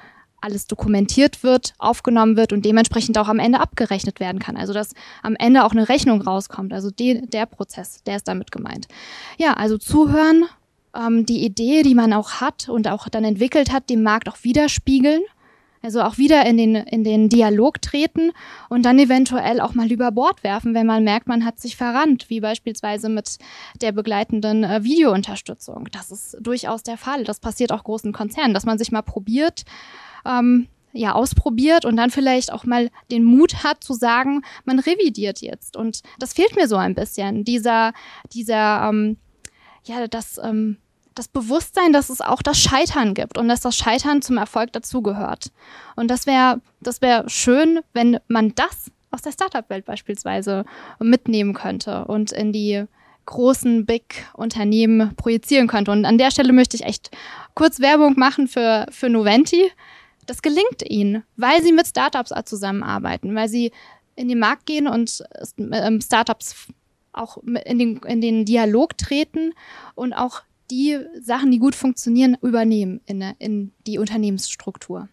alles 0.45 0.67
dokumentiert 0.67 1.43
wird, 1.43 1.73
aufgenommen 1.79 2.37
wird 2.37 2.53
und 2.53 2.65
dementsprechend 2.67 3.17
auch 3.17 3.29
am 3.29 3.39
Ende 3.39 3.61
abgerechnet 3.61 4.21
werden 4.21 4.39
kann. 4.39 4.57
Also 4.57 4.75
dass 4.75 4.93
am 5.23 5.37
Ende 5.37 5.65
auch 5.65 5.73
eine 5.73 5.89
Rechnung 5.89 6.21
rauskommt. 6.21 6.75
Also 6.75 6.91
de, 6.91 7.27
der 7.27 7.47
Prozess, 7.47 8.03
der 8.05 8.17
ist 8.17 8.29
damit 8.29 8.53
gemeint. 8.53 8.87
Ja, 9.39 9.55
also 9.55 9.79
zuhören, 9.79 10.45
ähm, 10.95 11.27
die 11.27 11.45
Idee, 11.45 11.83
die 11.83 11.95
man 11.95 12.13
auch 12.13 12.41
hat 12.41 12.69
und 12.69 12.89
auch 12.89 13.09
dann 13.09 13.25
entwickelt 13.25 13.73
hat, 13.73 13.91
dem 13.91 14.03
Markt 14.03 14.29
auch 14.29 14.39
widerspiegeln. 14.43 15.23
Also 15.85 16.01
auch 16.01 16.17
wieder 16.17 16.47
in 16.47 16.57
den, 16.57 16.77
in 16.77 17.05
den 17.05 17.29
Dialog 17.29 17.83
treten 17.83 18.33
und 18.71 18.87
dann 18.87 18.99
eventuell 18.99 19.61
auch 19.61 19.75
mal 19.75 19.93
über 19.93 20.11
Bord 20.13 20.43
werfen, 20.43 20.73
wenn 20.73 20.87
man 20.87 21.05
merkt, 21.05 21.29
man 21.29 21.45
hat 21.45 21.61
sich 21.61 21.77
verrannt, 21.77 22.31
wie 22.31 22.41
beispielsweise 22.41 23.11
mit 23.11 23.37
der 23.83 23.93
begleitenden 23.93 24.65
äh, 24.65 24.83
Videounterstützung. 24.83 25.89
Das 25.93 26.11
ist 26.11 26.39
durchaus 26.41 26.85
der 26.85 26.97
Fall. 26.97 27.25
Das 27.25 27.39
passiert 27.39 27.71
auch 27.71 27.85
großen 27.85 28.15
Konzernen, 28.15 28.55
dass 28.55 28.65
man 28.65 28.79
sich 28.79 28.93
mal 28.93 29.03
probiert, 29.03 29.65
ähm, 30.25 30.69
ja, 30.95 31.13
ausprobiert 31.13 31.85
und 31.85 31.97
dann 31.97 32.11
vielleicht 32.11 32.51
auch 32.51 32.65
mal 32.65 32.89
den 33.11 33.23
Mut 33.23 33.63
hat 33.63 33.85
zu 33.85 33.93
sagen, 33.93 34.41
man 34.65 34.79
revidiert 34.79 35.43
jetzt. 35.43 35.77
Und 35.77 36.01
das 36.19 36.33
fehlt 36.33 36.57
mir 36.57 36.67
so 36.67 36.77
ein 36.77 36.95
bisschen, 36.95 37.45
dieser, 37.45 37.93
dieser, 38.33 38.89
ähm, 38.89 39.19
ja, 39.85 40.07
das, 40.09 40.41
ähm, 40.43 40.79
das 41.15 41.29
Bewusstsein, 41.29 41.93
dass 41.93 42.11
es 42.11 42.21
auch 42.21 42.43
das 42.43 42.59
Scheitern 42.61 43.15
gibt 43.15 43.39
und 43.39 43.49
dass 43.49 43.61
das 43.61 43.77
Scheitern 43.77 44.23
zum 44.23 44.37
Erfolg 44.37 44.73
dazugehört. 44.73 45.53
Und 45.97 46.11
das 46.11 46.27
wäre 46.27 46.61
das 46.81 47.01
wäre 47.01 47.29
schön, 47.29 47.81
wenn 47.93 48.19
man 48.29 48.55
das 48.55 48.91
aus 49.11 49.23
der 49.23 49.33
Startup-Welt 49.33 49.85
beispielsweise 49.85 50.65
mitnehmen 50.99 51.55
könnte 51.55 52.05
und 52.05 52.33
in 52.33 52.53
die 52.53 52.85
großen 53.27 53.87
Big-Unternehmen 53.87 55.15
projizieren 55.17 55.67
könnte. 55.67 55.91
Und 55.91 56.05
an 56.05 56.19
der 56.19 56.31
Stelle 56.31 56.53
möchte 56.53 56.77
ich 56.77 56.85
echt 56.85 57.11
kurz 57.55 57.81
Werbung 57.81 58.15
machen 58.19 58.49
für, 58.49 58.87
für 58.91 59.09
Noventi. 59.09 59.71
Das 60.27 60.43
gelingt 60.43 60.83
ihnen, 60.87 61.23
weil 61.37 61.63
sie 61.63 61.73
mit 61.73 61.87
Startups 61.87 62.33
zusammenarbeiten, 62.45 63.35
weil 63.35 63.49
sie 63.49 63.73
in 64.17 64.29
den 64.29 64.39
Markt 64.39 64.67
gehen 64.67 64.87
und 64.87 65.23
ähm, 65.59 66.01
Startups 66.01 66.69
auch 67.13 67.39
in 67.39 67.79
den, 67.79 67.97
in 67.99 68.21
den 68.21 68.45
Dialog 68.45 68.99
treten 68.99 69.55
und 69.95 70.13
auch 70.13 70.43
die 70.71 70.99
Sachen, 71.21 71.51
die 71.51 71.59
gut 71.59 71.75
funktionieren, 71.75 72.37
übernehmen 72.43 73.01
in, 73.07 73.23
in 73.39 73.73
die 73.87 73.99
Unternehmensstruktur. 73.99 75.09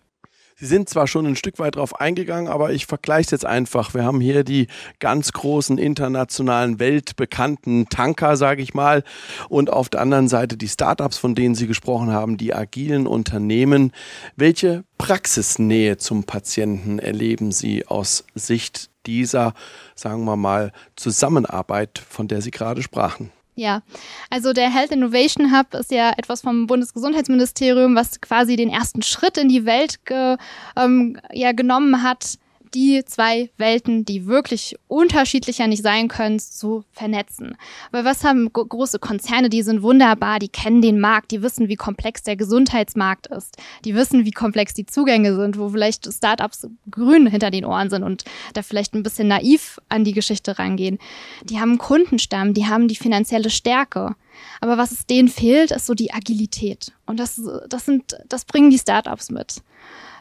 Sie 0.61 0.67
sind 0.67 0.89
zwar 0.89 1.07
schon 1.07 1.25
ein 1.25 1.35
Stück 1.35 1.57
weit 1.57 1.75
drauf 1.75 1.99
eingegangen, 1.99 2.47
aber 2.47 2.71
ich 2.71 2.85
vergleiche 2.85 3.25
es 3.25 3.31
jetzt 3.31 3.45
einfach. 3.47 3.95
Wir 3.95 4.03
haben 4.03 4.21
hier 4.21 4.43
die 4.43 4.67
ganz 4.99 5.31
großen 5.31 5.79
internationalen, 5.79 6.79
weltbekannten 6.79 7.89
Tanker, 7.89 8.37
sage 8.37 8.61
ich 8.61 8.75
mal, 8.75 9.03
und 9.49 9.71
auf 9.71 9.89
der 9.89 10.01
anderen 10.01 10.27
Seite 10.27 10.57
die 10.57 10.67
Startups, 10.67 11.17
von 11.17 11.33
denen 11.33 11.55
Sie 11.55 11.65
gesprochen 11.65 12.11
haben, 12.11 12.37
die 12.37 12.53
agilen 12.53 13.07
Unternehmen. 13.07 13.91
Welche 14.35 14.83
Praxisnähe 14.99 15.97
zum 15.97 16.25
Patienten 16.25 16.99
erleben 16.99 17.51
Sie 17.51 17.87
aus 17.87 18.25
Sicht 18.35 18.91
dieser, 19.07 19.55
sagen 19.95 20.25
wir 20.25 20.35
mal, 20.35 20.73
Zusammenarbeit, 20.95 22.03
von 22.07 22.27
der 22.27 22.43
Sie 22.43 22.51
gerade 22.51 22.83
sprachen? 22.83 23.31
Ja, 23.55 23.81
also 24.29 24.53
der 24.53 24.73
Health 24.73 24.91
Innovation 24.91 25.55
Hub 25.55 25.73
ist 25.73 25.91
ja 25.91 26.13
etwas 26.17 26.41
vom 26.41 26.67
Bundesgesundheitsministerium, 26.67 27.95
was 27.95 28.21
quasi 28.21 28.55
den 28.55 28.69
ersten 28.69 29.01
Schritt 29.01 29.37
in 29.37 29.49
die 29.49 29.65
Welt 29.65 30.05
ge, 30.05 30.37
ähm, 30.77 31.19
ja, 31.33 31.51
genommen 31.51 32.01
hat, 32.01 32.37
die 32.73 33.03
zwei 33.05 33.49
Welten, 33.57 34.05
die 34.05 34.27
wirklich 34.27 34.77
unterschiedlicher 34.87 35.67
nicht 35.67 35.83
sein 35.83 36.07
können, 36.07 36.39
zu 36.39 36.83
vernetzen. 36.91 37.57
Weil 37.91 38.05
was 38.05 38.23
haben 38.23 38.51
große 38.51 38.99
Konzerne, 38.99 39.49
die 39.49 39.61
sind 39.61 39.81
wunderbar, 39.81 40.39
die 40.39 40.49
kennen 40.49 40.81
den 40.81 40.99
Markt, 40.99 41.31
die 41.31 41.41
wissen, 41.41 41.67
wie 41.67 41.75
komplex 41.75 42.23
der 42.23 42.35
Gesundheitsmarkt 42.35 43.27
ist, 43.27 43.57
die 43.85 43.95
wissen, 43.95 44.25
wie 44.25 44.31
komplex 44.31 44.73
die 44.73 44.85
Zugänge 44.85 45.35
sind, 45.35 45.57
wo 45.57 45.69
vielleicht 45.69 46.11
Startups 46.11 46.67
grün 46.89 47.27
hinter 47.27 47.51
den 47.51 47.65
Ohren 47.65 47.89
sind 47.89 48.03
und 48.03 48.23
da 48.53 48.61
vielleicht 48.61 48.93
ein 48.93 49.03
bisschen 49.03 49.27
naiv 49.27 49.79
an 49.89 50.03
die 50.03 50.13
Geschichte 50.13 50.57
rangehen. 50.57 50.97
Die 51.43 51.59
haben 51.59 51.71
einen 51.71 51.77
Kundenstamm, 51.77 52.53
die 52.53 52.67
haben 52.67 52.87
die 52.87 52.95
finanzielle 52.95 53.49
Stärke. 53.49 54.15
Aber 54.59 54.77
was 54.77 54.91
es 54.91 55.05
denen 55.05 55.27
fehlt, 55.27 55.71
ist 55.71 55.85
so 55.85 55.93
die 55.93 56.13
Agilität. 56.13 56.93
Und 57.05 57.19
das, 57.19 57.41
das 57.67 57.85
sind, 57.85 58.17
das 58.27 58.45
bringen 58.45 58.69
die 58.69 58.79
Startups 58.79 59.29
mit. 59.29 59.61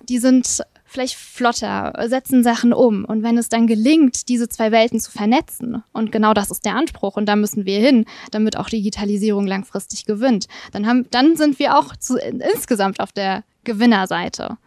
Die 0.08 0.18
sind 0.18 0.62
vielleicht 0.84 1.14
flotter, 1.14 1.92
setzen 2.08 2.42
Sachen 2.42 2.72
um. 2.72 3.04
Und 3.04 3.22
wenn 3.22 3.38
es 3.38 3.48
dann 3.48 3.66
gelingt, 3.66 4.28
diese 4.28 4.48
zwei 4.48 4.72
Welten 4.72 4.98
zu 4.98 5.10
vernetzen, 5.10 5.84
und 5.92 6.10
genau 6.10 6.34
das 6.34 6.50
ist 6.50 6.64
der 6.64 6.74
Anspruch, 6.74 7.16
und 7.16 7.26
da 7.26 7.36
müssen 7.36 7.64
wir 7.64 7.78
hin, 7.78 8.06
damit 8.32 8.56
auch 8.56 8.68
Digitalisierung 8.68 9.46
langfristig 9.46 10.04
gewinnt, 10.04 10.48
dann, 10.72 10.86
haben, 10.86 11.06
dann 11.10 11.36
sind 11.36 11.58
wir 11.58 11.78
auch 11.78 11.94
zu, 11.96 12.16
insgesamt 12.18 13.00
auf 13.00 13.12
der 13.12 13.44
Gewinnerseite. 13.64 14.58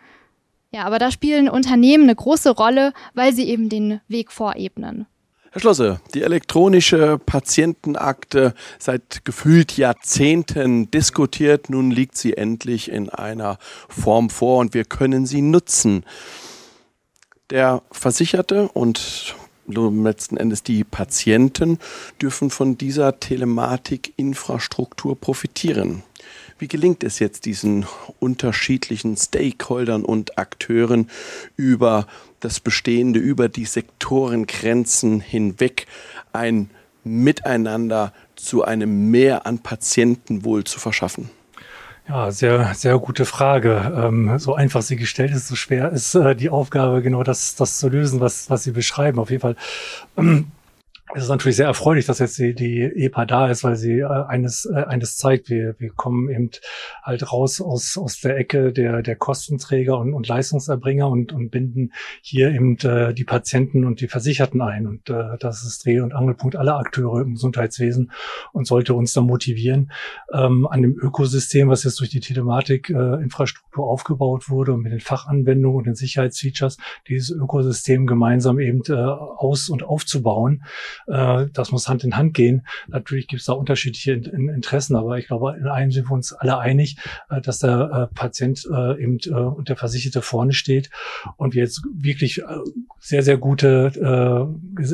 Ja, 0.72 0.86
aber 0.86 0.98
da 0.98 1.12
spielen 1.12 1.50
Unternehmen 1.50 2.06
eine 2.06 2.16
große 2.16 2.52
Rolle, 2.52 2.94
weil 3.14 3.34
sie 3.34 3.48
eben 3.48 3.70
den 3.70 4.02
Weg 4.08 4.32
vorebnen. 4.32 5.06
Herr 5.54 5.60
Schlosse, 5.60 6.02
die 6.16 6.24
elektronische 6.24 7.20
Patientenakte 7.24 8.56
seit 8.80 9.24
gefühlt 9.24 9.78
Jahrzehnten 9.78 10.90
diskutiert. 10.90 11.70
Nun 11.70 11.92
liegt 11.92 12.18
sie 12.18 12.36
endlich 12.36 12.90
in 12.90 13.12
einer 13.12 13.60
Form 13.88 14.32
vor 14.32 14.58
und 14.58 14.74
wir 14.74 14.84
können 14.84 15.28
sie 15.28 15.44
nutzen. 15.44 16.06
Der 17.52 17.84
Versicherte 17.92 18.68
und 18.70 19.36
letzten 19.68 20.38
Endes 20.38 20.64
die 20.64 20.84
Patienten 20.84 21.78
dürfen 22.20 22.50
von 22.50 22.80
dieser 22.80 23.20
Telematikinfrastruktur 23.20 25.16
profitieren. 25.22 26.02
Wie 26.58 26.68
gelingt 26.68 27.04
es 27.04 27.20
jetzt 27.20 27.46
diesen 27.46 27.86
unterschiedlichen 28.20 29.18
Stakeholdern 29.18 30.04
und 30.04 30.38
Akteuren 30.38 31.10
über 31.58 32.08
das 32.44 32.60
Bestehende, 32.60 33.20
über 33.20 33.50
die 33.50 33.66
Sektorengrenzen 33.66 35.20
hinweg 35.20 35.88
ein 36.32 36.70
Miteinander 37.04 38.14
zu 38.36 38.64
einem 38.64 39.12
Mehr 39.12 39.46
an 39.46 39.60
Patientenwohl 39.60 40.64
zu 40.64 40.80
verschaffen? 40.80 41.30
Ja, 42.08 42.32
sehr, 42.32 42.74
sehr 42.74 42.98
gute 43.00 43.26
Frage. 43.26 43.94
Ähm, 43.96 44.38
so 44.38 44.56
einfach 44.56 44.82
sie 44.82 44.98
gestellt 44.98 45.32
ist, 45.32 45.48
so 45.48 45.56
schwer 45.56 45.92
ist 45.92 46.16
äh, 46.16 46.36
die 46.36 46.50
Aufgabe, 46.50 47.02
genau 47.02 47.24
das, 47.24 47.56
das 47.56 47.78
zu 47.78 47.88
lösen, 47.88 48.20
was, 48.20 48.50
was 48.50 48.64
Sie 48.64 48.72
beschreiben. 48.72 49.20
Auf 49.20 49.30
jeden 49.30 49.42
Fall. 49.42 49.56
Ähm, 50.18 50.52
es 51.16 51.24
ist 51.24 51.30
natürlich 51.30 51.58
sehr 51.58 51.68
erfreulich, 51.68 52.06
dass 52.06 52.20
jetzt 52.20 52.38
die, 52.40 52.56
die 52.56 52.82
EPA 52.82 53.26
da 53.26 53.50
ist, 53.50 53.64
weil 53.64 53.76
sie 53.76 54.00
äh, 54.00 54.06
eines, 54.06 54.66
äh, 54.66 54.84
eines 54.84 55.18
zeigt. 55.18 55.50
Wir, 55.50 55.76
wir 55.78 55.92
kommen 55.92 56.30
eben 56.30 56.50
halt 57.04 57.32
raus 57.32 57.62
aus, 57.62 57.98
aus 57.98 58.20
der 58.22 58.38
Ecke 58.38 58.74
der, 58.74 59.02
der 59.02 59.16
Kostenträger 59.16 59.98
und, 59.98 60.14
und 60.14 60.28
Leistungserbringer 60.28 61.08
und, 61.08 61.32
und 61.32 61.50
binden 61.50 61.94
hier 62.22 62.52
eben 62.52 62.78
äh, 62.80 63.14
die 63.14 63.24
Patienten 63.24 63.86
und 63.86 64.02
die 64.02 64.08
Versicherten 64.08 64.62
ein. 64.62 64.88
Und 64.88 65.10
äh, 65.10 65.38
das 65.40 65.64
ist 65.64 65.86
Dreh- 65.86 66.00
und 66.00 66.14
Angelpunkt 66.14 66.56
aller 66.56 66.78
Akteure 66.78 67.22
im 67.22 67.34
Gesundheitswesen 67.34 68.12
und 68.52 68.66
sollte 68.66 68.94
uns 68.94 69.14
da 69.14 69.22
motivieren, 69.22 69.92
ähm, 70.34 70.68
an 70.68 70.82
dem 70.82 70.98
Ökosystem, 70.98 71.70
was 71.70 71.84
jetzt 71.84 72.00
durch 72.00 72.10
die 72.10 72.22
Telematik-Infrastruktur 72.22 73.86
äh, 73.86 73.88
aufgebaut 73.88 74.50
wurde 74.50 74.74
und 74.74 74.82
mit 74.82 74.92
den 74.92 75.00
Fachanwendungen 75.00 75.78
und 75.78 75.88
den 75.88 75.96
Sicherheitsfeatures, 75.96 76.78
dieses 77.08 77.30
Ökosystem 77.30 78.08
gemeinsam 78.08 78.60
eben 78.60 78.82
äh, 78.90 78.94
aus- 78.94 79.70
und 79.70 79.84
aufzubauen 79.84 80.64
äh, 81.08 81.48
das 81.54 81.72
muss 81.72 81.88
Hand 81.88 82.04
in 82.04 82.18
Hand 82.18 82.34
gehen. 82.34 82.66
Natürlich 82.88 83.28
gibt 83.28 83.42
es 83.42 83.46
da 83.46 83.54
unterschiedliche 83.54 84.14
Interessen, 84.14 84.96
aber 84.96 85.18
ich 85.18 85.28
glaube, 85.28 85.56
in 85.60 85.68
einem 85.68 85.92
sind 85.92 86.10
wir 86.10 86.14
uns 86.14 86.34
alle 86.34 86.58
einig, 86.58 86.98
äh, 87.30 87.42
dass 87.42 87.60
der 87.60 88.10
äh, 88.12 88.16
Patient 88.16 88.66
äh, 88.72 89.02
eben 89.02 89.18
äh, 89.26 89.34
und 89.34 89.70
der 89.70 89.76
Versicherte 89.76 90.22
vorne 90.22 90.54
steht 90.54 90.90
und 91.38 91.54
wir 91.54 91.64
jetzt 91.64 91.82
wirklich 91.94 92.40
äh, 92.40 92.46
sehr, 93.00 93.24
sehr 93.24 93.38
gute 93.38 93.92
äh, 93.96 94.76
ges 94.76 94.92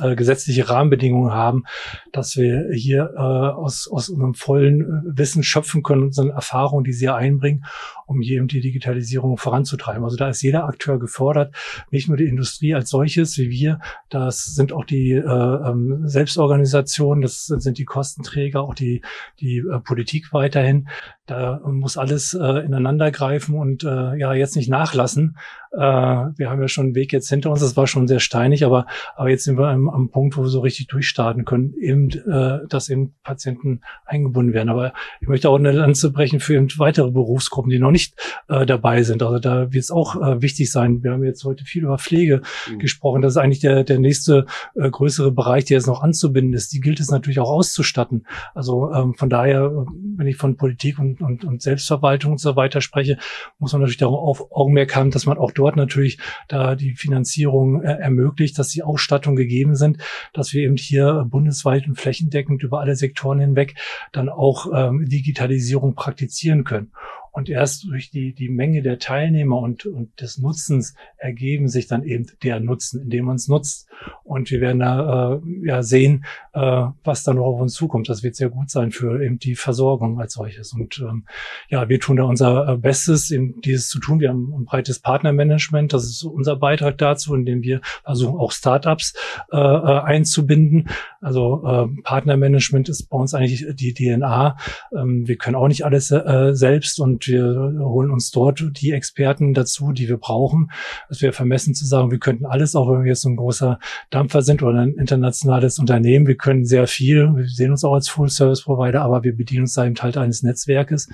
äh, 0.00 0.16
gesetzliche 0.16 0.68
Rahmenbedingungen 0.68 1.32
haben, 1.32 1.64
dass 2.12 2.36
wir 2.36 2.68
hier 2.72 3.12
äh, 3.14 3.18
aus, 3.18 3.88
aus 3.90 4.08
unserem 4.08 4.34
vollen 4.34 4.80
äh, 4.80 5.18
Wissen 5.18 5.42
schöpfen 5.42 5.82
können, 5.82 6.04
unseren 6.04 6.30
Erfahrungen, 6.30 6.84
die 6.84 6.92
sie 6.92 7.08
einbringen, 7.08 7.64
um 8.06 8.20
hier 8.20 8.36
eben 8.36 8.48
die 8.48 8.60
Digitalisierung 8.60 9.36
voranzutreiben. 9.38 10.04
Also 10.04 10.16
da 10.16 10.28
ist 10.28 10.42
jeder 10.42 10.64
Akteur 10.64 10.98
gefordert, 10.98 11.54
nicht 11.90 12.08
nur 12.08 12.16
die 12.16 12.26
Industrie 12.26 12.74
als 12.74 12.90
solches 12.90 13.36
wie 13.38 13.50
wir, 13.50 13.80
das 14.08 14.44
sind 14.54 14.72
auch 14.72 14.84
die 14.84 15.12
äh, 15.12 15.22
ähm, 15.32 16.02
Selbstorganisationen, 16.04 17.22
das 17.22 17.46
sind 17.46 17.78
die 17.78 17.84
Kostenträger, 17.84 18.62
auch 18.62 18.74
die, 18.74 19.02
die 19.40 19.58
äh, 19.58 19.78
Politik 19.80 20.32
weiterhin. 20.32 20.88
Da 21.26 21.60
muss 21.64 21.96
alles 21.96 22.34
äh, 22.34 22.64
ineinander 22.64 23.10
greifen 23.10 23.54
und 23.54 23.84
äh, 23.84 24.16
ja 24.16 24.34
jetzt 24.34 24.56
nicht 24.56 24.68
nachlassen, 24.68 25.36
äh, 25.72 25.78
wir 25.78 26.50
haben 26.50 26.60
ja 26.60 26.68
schon 26.68 26.86
einen 26.86 26.94
Weg 26.94 27.12
jetzt 27.12 27.30
hinter 27.30 27.50
uns, 27.50 27.60
das 27.60 27.76
war 27.76 27.86
schon 27.86 28.06
sehr 28.06 28.20
steinig, 28.20 28.64
aber, 28.64 28.86
aber 29.16 29.30
jetzt 29.30 29.44
sind 29.44 29.58
wir 29.58 29.68
am, 29.68 29.88
am 29.88 30.10
Punkt, 30.10 30.36
wo 30.36 30.42
wir 30.42 30.48
so 30.48 30.60
richtig 30.60 30.88
durchstarten 30.88 31.44
können, 31.44 31.74
eben, 31.80 32.10
äh, 32.10 32.66
dass 32.68 32.90
eben 32.90 33.14
Patienten 33.22 33.80
eingebunden 34.04 34.52
werden. 34.52 34.68
Aber 34.68 34.92
ich 35.20 35.28
möchte 35.28 35.48
auch 35.48 35.56
eine 35.58 35.72
Lanze 35.72 36.10
brechen 36.12 36.40
für 36.40 36.54
eben 36.54 36.68
weitere 36.76 37.10
Berufsgruppen, 37.10 37.70
die 37.70 37.78
noch 37.78 37.90
nicht 37.90 38.14
äh, 38.48 38.66
dabei 38.66 39.02
sind. 39.02 39.22
Also 39.22 39.38
da 39.38 39.72
wird 39.72 39.82
es 39.82 39.90
auch 39.90 40.16
äh, 40.16 40.42
wichtig 40.42 40.70
sein. 40.70 41.02
Wir 41.02 41.12
haben 41.12 41.24
jetzt 41.24 41.44
heute 41.44 41.64
viel 41.64 41.84
über 41.84 41.98
Pflege 41.98 42.42
mhm. 42.70 42.78
gesprochen. 42.78 43.22
Das 43.22 43.32
ist 43.32 43.38
eigentlich 43.38 43.60
der, 43.60 43.84
der 43.84 43.98
nächste 43.98 44.46
äh, 44.74 44.90
größere 44.90 45.21
Bereich, 45.30 45.64
der 45.66 45.76
jetzt 45.76 45.86
noch 45.86 46.02
anzubinden 46.02 46.54
ist. 46.54 46.72
Die 46.72 46.80
gilt 46.80 47.00
es 47.00 47.10
natürlich 47.10 47.38
auch 47.38 47.50
auszustatten. 47.50 48.26
Also 48.54 48.92
ähm, 48.92 49.14
von 49.14 49.30
daher, 49.30 49.70
wenn 50.16 50.26
ich 50.26 50.36
von 50.36 50.56
Politik 50.56 50.98
und, 50.98 51.20
und, 51.20 51.44
und 51.44 51.62
Selbstverwaltung 51.62 52.32
und 52.32 52.38
so 52.38 52.56
weiter 52.56 52.80
spreche, 52.80 53.18
muss 53.58 53.72
man 53.72 53.82
natürlich 53.82 53.98
darauf 53.98 54.50
Augenmerk 54.52 54.96
haben, 54.96 55.10
dass 55.10 55.26
man 55.26 55.38
auch 55.38 55.52
dort 55.52 55.76
natürlich 55.76 56.18
da 56.48 56.74
die 56.74 56.94
Finanzierung 56.94 57.82
äh, 57.82 57.92
ermöglicht, 57.92 58.58
dass 58.58 58.68
die 58.68 58.82
Ausstattung 58.82 59.36
gegeben 59.36 59.76
sind, 59.76 59.98
dass 60.32 60.52
wir 60.52 60.62
eben 60.62 60.76
hier 60.76 61.26
bundesweit 61.28 61.86
und 61.86 61.98
flächendeckend 61.98 62.62
über 62.62 62.80
alle 62.80 62.96
Sektoren 62.96 63.38
hinweg 63.38 63.74
dann 64.12 64.28
auch 64.28 64.66
ähm, 64.74 65.04
Digitalisierung 65.08 65.94
praktizieren 65.94 66.64
können. 66.64 66.90
Und 67.32 67.48
erst 67.48 67.84
durch 67.84 68.10
die, 68.10 68.34
die 68.34 68.50
Menge 68.50 68.82
der 68.82 68.98
Teilnehmer 68.98 69.58
und, 69.58 69.86
und 69.86 70.20
des 70.20 70.36
Nutzens 70.36 70.94
ergeben 71.16 71.68
sich 71.68 71.86
dann 71.86 72.04
eben 72.04 72.26
der 72.42 72.60
Nutzen, 72.60 73.00
indem 73.00 73.24
man 73.24 73.36
es 73.36 73.48
nutzt. 73.48 73.88
Und 74.22 74.50
wir 74.50 74.60
werden 74.60 74.80
da 74.80 75.36
äh, 75.36 75.66
ja 75.66 75.82
sehen, 75.82 76.26
äh, 76.52 76.84
was 77.04 77.24
da 77.24 77.32
noch 77.32 77.44
auf 77.44 77.60
uns 77.60 77.72
zukommt. 77.72 78.10
Das 78.10 78.22
wird 78.22 78.36
sehr 78.36 78.50
gut 78.50 78.70
sein 78.70 78.90
für 78.90 79.24
eben 79.24 79.38
die 79.38 79.54
Versorgung 79.54 80.20
als 80.20 80.34
solches. 80.34 80.74
Und 80.74 80.98
ähm, 80.98 81.24
ja, 81.68 81.88
wir 81.88 82.00
tun 82.00 82.16
da 82.16 82.24
unser 82.24 82.68
äh, 82.68 82.76
Bestes, 82.76 83.30
eben 83.30 83.62
dieses 83.62 83.88
zu 83.88 83.98
tun. 83.98 84.20
Wir 84.20 84.28
haben 84.28 84.52
ein 84.54 84.64
breites 84.66 84.98
Partnermanagement. 84.98 85.94
Das 85.94 86.04
ist 86.04 86.24
unser 86.24 86.56
Beitrag 86.56 86.98
dazu, 86.98 87.34
indem 87.34 87.62
wir 87.62 87.80
versuchen, 88.04 88.38
auch 88.38 88.52
Startups 88.52 89.14
äh, 89.50 89.56
äh 89.56 90.00
einzubinden. 90.02 90.88
Also 91.22 91.62
äh, 91.64 92.02
Partnermanagement 92.02 92.90
ist 92.90 93.08
bei 93.08 93.16
uns 93.16 93.32
eigentlich 93.32 93.64
die 93.74 93.94
DNA. 93.94 94.58
Ähm, 94.94 95.26
wir 95.26 95.36
können 95.36 95.56
auch 95.56 95.68
nicht 95.68 95.86
alles 95.86 96.10
äh, 96.10 96.50
selbst 96.52 97.00
und 97.00 97.21
wir 97.28 97.44
holen 97.80 98.10
uns 98.10 98.30
dort 98.30 98.62
die 98.80 98.92
Experten 98.92 99.54
dazu, 99.54 99.92
die 99.92 100.08
wir 100.08 100.18
brauchen. 100.18 100.70
Es 101.08 101.22
wäre 101.22 101.32
vermessen 101.32 101.74
zu 101.74 101.86
sagen, 101.86 102.10
wir 102.10 102.18
könnten 102.18 102.46
alles, 102.46 102.74
auch 102.76 102.90
wenn 102.90 103.02
wir 103.02 103.08
jetzt 103.08 103.22
so 103.22 103.28
ein 103.28 103.36
großer 103.36 103.78
Dampfer 104.10 104.42
sind 104.42 104.62
oder 104.62 104.80
ein 104.80 104.94
internationales 104.94 105.78
Unternehmen. 105.78 106.26
Wir 106.26 106.36
können 106.36 106.64
sehr 106.64 106.86
viel. 106.86 107.34
Wir 107.34 107.48
sehen 107.48 107.70
uns 107.70 107.84
auch 107.84 107.94
als 107.94 108.08
Full-Service-Provider, 108.08 109.02
aber 109.02 109.22
wir 109.22 109.36
bedienen 109.36 109.62
uns 109.62 109.74
da 109.74 109.84
eben 109.84 109.96
halt 110.00 110.16
eines 110.16 110.42
Netzwerkes. 110.42 111.08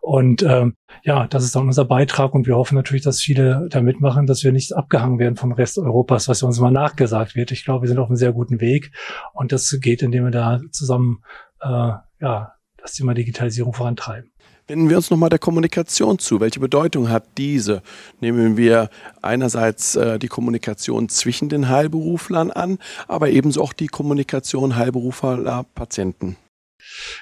Und 0.00 0.42
ähm, 0.42 0.74
ja, 1.02 1.26
das 1.26 1.44
ist 1.44 1.56
dann 1.56 1.66
unser 1.66 1.84
Beitrag 1.84 2.34
und 2.34 2.46
wir 2.46 2.56
hoffen 2.56 2.74
natürlich, 2.74 3.04
dass 3.04 3.20
viele 3.20 3.66
da 3.70 3.80
mitmachen, 3.80 4.26
dass 4.26 4.44
wir 4.44 4.52
nicht 4.52 4.74
abgehangen 4.74 5.18
werden 5.18 5.36
vom 5.36 5.52
Rest 5.52 5.78
Europas, 5.78 6.28
was 6.28 6.42
uns 6.42 6.60
mal 6.60 6.70
nachgesagt 6.70 7.34
wird. 7.34 7.50
Ich 7.52 7.64
glaube, 7.64 7.82
wir 7.82 7.88
sind 7.88 7.98
auf 7.98 8.08
einem 8.08 8.16
sehr 8.16 8.32
guten 8.32 8.60
Weg 8.60 8.92
und 9.32 9.52
das 9.52 9.76
geht, 9.80 10.02
indem 10.02 10.24
wir 10.24 10.30
da 10.30 10.60
zusammen 10.70 11.22
äh, 11.60 11.92
ja, 12.20 12.52
das 12.76 12.92
Thema 12.92 13.14
Digitalisierung 13.14 13.72
vorantreiben. 13.72 14.30
Wenden 14.66 14.88
wir 14.88 14.96
uns 14.96 15.10
nochmal 15.10 15.28
der 15.28 15.38
Kommunikation 15.38 16.18
zu. 16.18 16.40
Welche 16.40 16.58
Bedeutung 16.58 17.10
hat 17.10 17.24
diese? 17.36 17.82
Nehmen 18.20 18.56
wir 18.56 18.88
einerseits 19.20 19.94
äh, 19.94 20.18
die 20.18 20.28
Kommunikation 20.28 21.10
zwischen 21.10 21.50
den 21.50 21.68
Heilberuflern 21.68 22.50
an, 22.50 22.78
aber 23.06 23.28
ebenso 23.28 23.62
auch 23.62 23.74
die 23.74 23.88
Kommunikation 23.88 24.76
Heilberufler-Patienten. 24.76 26.38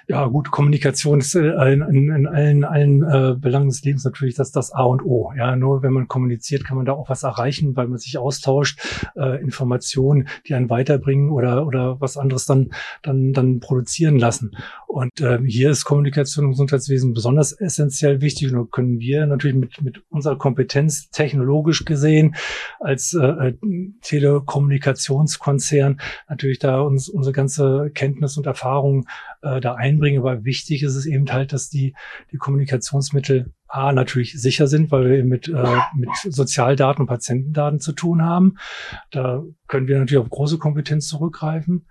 Ja, 0.09 0.27
gut, 0.27 0.51
Kommunikation 0.51 1.21
ist 1.21 1.35
äh, 1.35 1.73
in, 1.73 1.83
in, 1.83 2.15
in 2.15 2.27
allen, 2.27 2.65
allen 2.65 3.03
äh, 3.03 3.35
Belangen 3.37 3.69
des 3.69 3.83
Lebens 3.83 4.05
natürlich 4.05 4.35
das, 4.35 4.53
das 4.53 4.73
A 4.73 4.85
und 4.85 5.03
O. 5.05 5.33
Ja, 5.37 5.57
nur 5.57 5.83
wenn 5.83 5.93
man 5.93 6.09
kommuniziert, 6.09 6.65
kann 6.65 6.77
man 6.77 6.87
da 6.87 6.93
auch 6.93 7.09
was 7.09 7.23
erreichen, 7.23 7.77
weil 7.77 7.89
man 7.89 7.99
sich 7.99 8.19
austauscht, 8.19 8.81
äh, 9.17 9.41
Informationen, 9.41 10.29
die 10.47 10.55
einen 10.55 10.71
weiterbringen 10.71 11.31
oder, 11.31 11.67
oder 11.67 12.01
was 12.01 12.17
anderes 12.17 12.47
dann, 12.47 12.71
dann, 13.03 13.33
dann 13.33 13.61
produzieren 13.61 14.19
lassen. 14.19 14.57
Und 14.87 15.21
äh, 15.21 15.39
hier 15.47 15.71
ist 15.71 15.85
Kommunikation 15.85 16.47
im 16.47 16.51
Gesundheitswesen 16.53 17.15
besonders 17.15 17.53
essentiell 17.53 18.21
wichtig 18.21 18.53
da 18.53 18.65
können 18.71 19.01
wir 19.01 19.27
natürlich 19.27 19.57
mit, 19.57 19.83
mit 19.83 20.03
unserer 20.11 20.37
Kompetenz 20.37 21.11
technologisch 21.11 21.85
gesehen 21.85 22.35
als 22.81 23.15
äh, 23.15 23.27
äh 23.27 23.55
Telekommunikationskonzern 24.03 26.01
natürlich 26.29 26.59
da 26.59 26.81
uns 26.81 27.09
unsere 27.09 27.33
ganze 27.33 27.91
Kenntnis 27.95 28.37
und 28.37 28.47
Erfahrung 28.47 29.07
äh, 29.43 29.61
da 29.61 29.75
einbringen. 29.75 30.21
Aber 30.21 30.45
wichtig 30.45 30.83
ist 30.83 30.95
es 30.95 31.07
eben 31.07 31.31
halt, 31.31 31.53
dass 31.53 31.69
die, 31.69 31.95
die 32.31 32.37
Kommunikationsmittel 32.37 33.53
A, 33.73 33.93
natürlich 33.93 34.39
sicher 34.39 34.67
sind, 34.67 34.91
weil 34.91 35.09
wir 35.09 35.25
mit, 35.25 35.49
äh, 35.49 35.79
mit 35.97 36.11
Sozialdaten 36.29 37.01
und 37.01 37.07
Patientendaten 37.07 37.81
zu 37.81 37.93
tun 37.93 38.23
haben. 38.23 38.59
Da 39.11 39.43
können 39.67 39.89
wir 39.89 39.99
natürlich 39.99 40.23
auf 40.23 40.29
große 40.29 40.59
Kompetenz 40.59 41.09
zurückgreifen. 41.09 41.87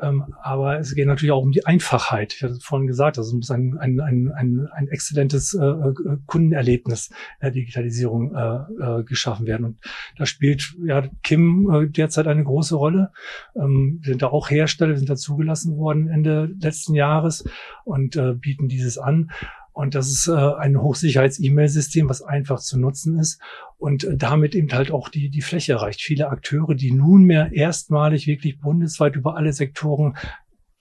Ähm, 0.00 0.24
aber 0.42 0.78
es 0.78 0.94
geht 0.94 1.06
natürlich 1.06 1.32
auch 1.32 1.42
um 1.42 1.52
die 1.52 1.66
Einfachheit. 1.66 2.32
Ich 2.32 2.42
hatte 2.42 2.54
es 2.54 2.64
vorhin 2.64 2.86
gesagt, 2.86 3.18
also 3.18 3.28
es 3.28 3.34
muss 3.34 3.50
ein, 3.50 3.76
ein, 3.78 4.00
ein, 4.00 4.32
ein, 4.34 4.66
ein 4.72 4.88
exzellentes 4.88 5.52
äh, 5.52 5.62
äh 5.62 5.94
Kundenerlebnis 6.24 7.10
der 7.42 7.50
Digitalisierung 7.50 8.34
äh, 8.34 9.00
äh, 9.00 9.04
geschaffen 9.04 9.46
werden. 9.46 9.66
Und 9.66 9.80
da 10.16 10.24
spielt 10.24 10.74
ja 10.86 11.06
Kim 11.22 11.70
äh, 11.70 11.86
derzeit 11.86 12.28
eine 12.28 12.44
große 12.44 12.76
Rolle. 12.76 13.12
Ähm, 13.54 13.98
wir 14.00 14.12
sind 14.12 14.22
da 14.22 14.28
auch 14.28 14.48
Hersteller, 14.48 14.92
wir 14.92 14.98
sind 14.98 15.10
da 15.10 15.16
zugelassen 15.16 15.76
worden 15.76 16.08
Ende 16.08 16.48
letzten 16.58 16.94
Jahres 16.94 17.44
und 17.84 18.16
äh, 18.16 18.32
bieten 18.32 18.68
dieses 18.68 18.96
an. 18.96 19.30
Und 19.76 19.94
das 19.94 20.08
ist 20.08 20.26
äh, 20.26 20.32
ein 20.32 20.80
Hochsicherheits-E-Mail-System, 20.80 22.08
was 22.08 22.22
einfach 22.22 22.60
zu 22.60 22.80
nutzen 22.80 23.18
ist 23.18 23.38
und 23.76 24.04
äh, 24.04 24.16
damit 24.16 24.54
eben 24.54 24.72
halt 24.72 24.90
auch 24.90 25.10
die, 25.10 25.28
die 25.28 25.42
Fläche 25.42 25.74
erreicht. 25.74 26.00
Viele 26.00 26.30
Akteure, 26.30 26.74
die 26.74 26.92
nunmehr 26.92 27.52
erstmalig 27.52 28.26
wirklich 28.26 28.58
bundesweit 28.58 29.16
über 29.16 29.36
alle 29.36 29.52
Sektoren 29.52 30.16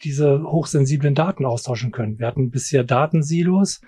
diese 0.05 0.43
hochsensiblen 0.43 1.13
Daten 1.13 1.45
austauschen 1.45 1.91
können. 1.91 2.19
Wir 2.19 2.27
hatten 2.27 2.51
bisher 2.51 2.85
Datensilos, 2.85 3.81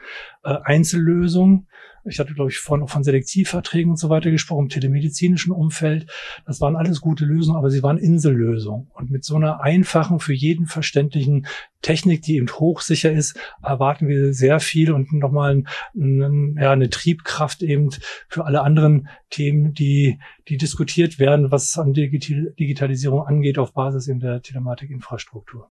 äh, 0.43 0.57
Einzellösungen, 0.65 1.69
ich 2.07 2.19
hatte, 2.19 2.33
glaube 2.33 2.49
ich, 2.51 2.59
von, 2.59 2.87
von 2.87 3.03
Selektivverträgen 3.03 3.91
und 3.91 3.97
so 3.97 4.09
weiter 4.09 4.31
gesprochen, 4.31 4.63
im 4.63 4.69
telemedizinischen 4.69 5.51
Umfeld. 5.51 6.09
Das 6.45 6.61
waren 6.61 6.75
alles 6.75 7.01
gute 7.01 7.25
Lösungen, 7.25 7.57
aber 7.57 7.69
sie 7.69 7.83
waren 7.83 7.97
Insellösungen. 7.97 8.87
Und 8.93 9.11
mit 9.11 9.23
so 9.23 9.35
einer 9.35 9.61
einfachen, 9.61 10.19
für 10.19 10.33
jeden 10.33 10.65
verständlichen 10.65 11.47
Technik, 11.81 12.21
die 12.23 12.37
eben 12.37 12.49
hochsicher 12.49 13.11
ist, 13.11 13.37
erwarten 13.61 14.07
wir 14.07 14.33
sehr 14.33 14.59
viel 14.59 14.91
und 14.91 15.13
nochmal 15.13 15.55
ein, 15.55 15.67
ein, 15.95 16.57
ja, 16.59 16.71
eine 16.71 16.89
Triebkraft 16.89 17.61
eben 17.63 17.89
für 18.27 18.45
alle 18.45 18.61
anderen 18.61 19.09
Themen, 19.29 19.73
die, 19.73 20.19
die 20.47 20.57
diskutiert 20.57 21.19
werden, 21.19 21.51
was 21.51 21.77
an 21.77 21.93
Digital 21.93 22.53
Digitalisierung 22.59 23.21
angeht, 23.25 23.57
auf 23.57 23.73
Basis 23.73 24.07
in 24.07 24.19
der 24.19 24.41
Telematikinfrastruktur. 24.41 25.69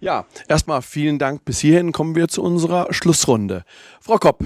Ja, 0.00 0.26
erstmal 0.48 0.82
vielen 0.82 1.18
Dank. 1.18 1.44
Bis 1.44 1.60
hierhin 1.60 1.92
kommen 1.92 2.14
wir 2.14 2.28
zu 2.28 2.42
unserer 2.42 2.92
Schlussrunde. 2.92 3.64
Frau 4.00 4.16
Kopp, 4.16 4.44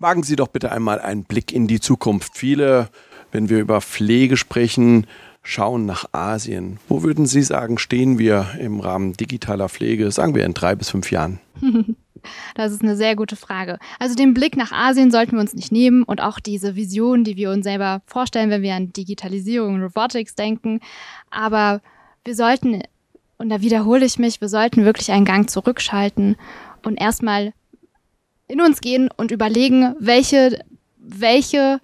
Wagen 0.00 0.22
Sie 0.22 0.36
doch 0.36 0.48
bitte 0.48 0.70
einmal 0.70 1.00
einen 1.00 1.24
Blick 1.24 1.52
in 1.52 1.66
die 1.66 1.80
Zukunft. 1.80 2.36
Viele, 2.36 2.88
wenn 3.32 3.48
wir 3.48 3.58
über 3.58 3.80
Pflege 3.80 4.36
sprechen, 4.36 5.06
schauen 5.42 5.86
nach 5.86 6.06
Asien. 6.12 6.78
Wo 6.88 7.02
würden 7.02 7.26
Sie 7.26 7.42
sagen, 7.42 7.78
stehen 7.78 8.18
wir 8.18 8.46
im 8.60 8.78
Rahmen 8.78 9.14
digitaler 9.14 9.68
Pflege, 9.68 10.12
sagen 10.12 10.36
wir 10.36 10.44
in 10.44 10.54
drei 10.54 10.76
bis 10.76 10.90
fünf 10.90 11.10
Jahren? 11.10 11.40
Das 12.56 12.72
ist 12.72 12.82
eine 12.82 12.96
sehr 12.96 13.14
gute 13.14 13.36
Frage. 13.36 13.78
Also 14.00 14.16
den 14.16 14.34
Blick 14.34 14.56
nach 14.56 14.72
Asien 14.72 15.12
sollten 15.12 15.36
wir 15.36 15.40
uns 15.40 15.54
nicht 15.54 15.70
nehmen 15.70 16.02
und 16.02 16.20
auch 16.20 16.40
diese 16.40 16.74
Vision, 16.74 17.22
die 17.22 17.36
wir 17.36 17.52
uns 17.52 17.62
selber 17.64 18.02
vorstellen, 18.06 18.50
wenn 18.50 18.60
wir 18.60 18.74
an 18.74 18.92
Digitalisierung 18.92 19.74
und 19.74 19.82
Robotics 19.82 20.34
denken. 20.34 20.80
Aber 21.30 21.80
wir 22.24 22.34
sollten, 22.34 22.82
und 23.38 23.50
da 23.50 23.60
wiederhole 23.60 24.04
ich 24.04 24.18
mich, 24.18 24.40
wir 24.40 24.48
sollten 24.48 24.84
wirklich 24.84 25.12
einen 25.12 25.24
Gang 25.24 25.48
zurückschalten 25.48 26.34
und 26.84 27.00
erstmal 27.00 27.52
in 28.48 28.60
uns 28.60 28.80
gehen 28.80 29.08
und 29.16 29.30
überlegen, 29.30 29.94
welche, 29.98 30.64
welche 30.98 31.80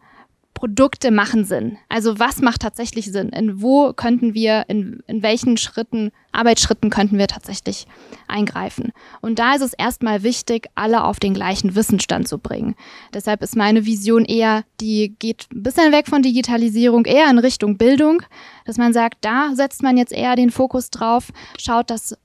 Produkte 0.55 1.11
machen 1.11 1.45
Sinn. 1.45 1.77
Also 1.89 2.19
was 2.19 2.41
macht 2.41 2.62
tatsächlich 2.62 3.12
Sinn? 3.12 3.29
In 3.31 3.61
wo 3.61 3.93
könnten 3.93 4.33
wir, 4.33 4.65
in, 4.69 5.03
in 5.07 5.23
welchen 5.23 5.57
Schritten, 5.57 6.11
Arbeitsschritten 6.33 6.91
könnten 6.91 7.19
wir 7.19 7.27
tatsächlich 7.27 7.87
eingreifen? 8.29 8.93
Und 9.21 9.39
da 9.39 9.57
ist 9.57 9.62
es 9.62 9.75
erstmal 9.75 10.23
wichtig, 10.23 10.69
alle 10.75 11.05
auf 11.05 11.19
den 11.19 11.35
gleichen 11.35 11.75
Wissensstand 11.75 12.29
zu 12.29 12.39
bringen. 12.39 12.77
Deshalb 13.12 13.43
ist 13.43 13.57
meine 13.57 13.85
Vision 13.85 14.25
eher, 14.25 14.65
die 14.81 15.15
geht 15.19 15.49
ein 15.53 15.65
bisschen 15.65 15.93
weg 15.93 16.07
von 16.07 16.23
Digitalisierung, 16.23 17.05
eher 17.05 17.29
in 17.29 17.39
Richtung 17.39 17.77
Bildung, 17.77 18.23
dass 18.65 18.79
man 18.79 18.93
sagt, 18.93 19.19
da 19.23 19.55
setzt 19.55 19.83
man 19.83 19.99
jetzt 19.99 20.12
eher 20.12 20.37
den 20.37 20.51
Fokus 20.51 20.89
drauf, 20.89 21.31
schaut, 21.59 21.91
dass 21.91 22.17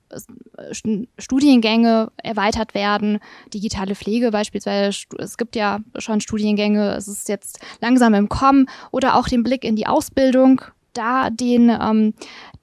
Studiengänge 1.17 2.11
erweitert 2.17 2.73
werden, 2.73 3.19
digitale 3.53 3.95
Pflege 3.95 4.31
beispielsweise. 4.31 5.05
Es 5.17 5.37
gibt 5.37 5.55
ja 5.55 5.79
schon 5.97 6.21
Studiengänge, 6.21 6.95
es 6.95 7.07
ist 7.07 7.29
jetzt 7.29 7.59
langsam 7.81 8.13
im 8.13 8.29
Kommen. 8.29 8.67
Oder 8.91 9.15
auch 9.15 9.27
den 9.27 9.43
Blick 9.43 9.63
in 9.63 9.75
die 9.75 9.87
Ausbildung, 9.87 10.61
da 10.93 11.29
den 11.29 11.69
ähm, 11.69 12.13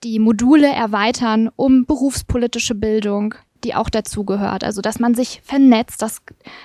die 0.02 0.18
Module 0.18 0.68
erweitern 0.68 1.50
um 1.56 1.86
berufspolitische 1.86 2.74
Bildung, 2.74 3.34
die 3.64 3.74
auch 3.74 3.88
dazugehört. 3.88 4.64
Also 4.64 4.82
dass 4.82 4.98
man 4.98 5.14
sich 5.14 5.40
vernetzt, 5.44 6.02
das, 6.02 6.22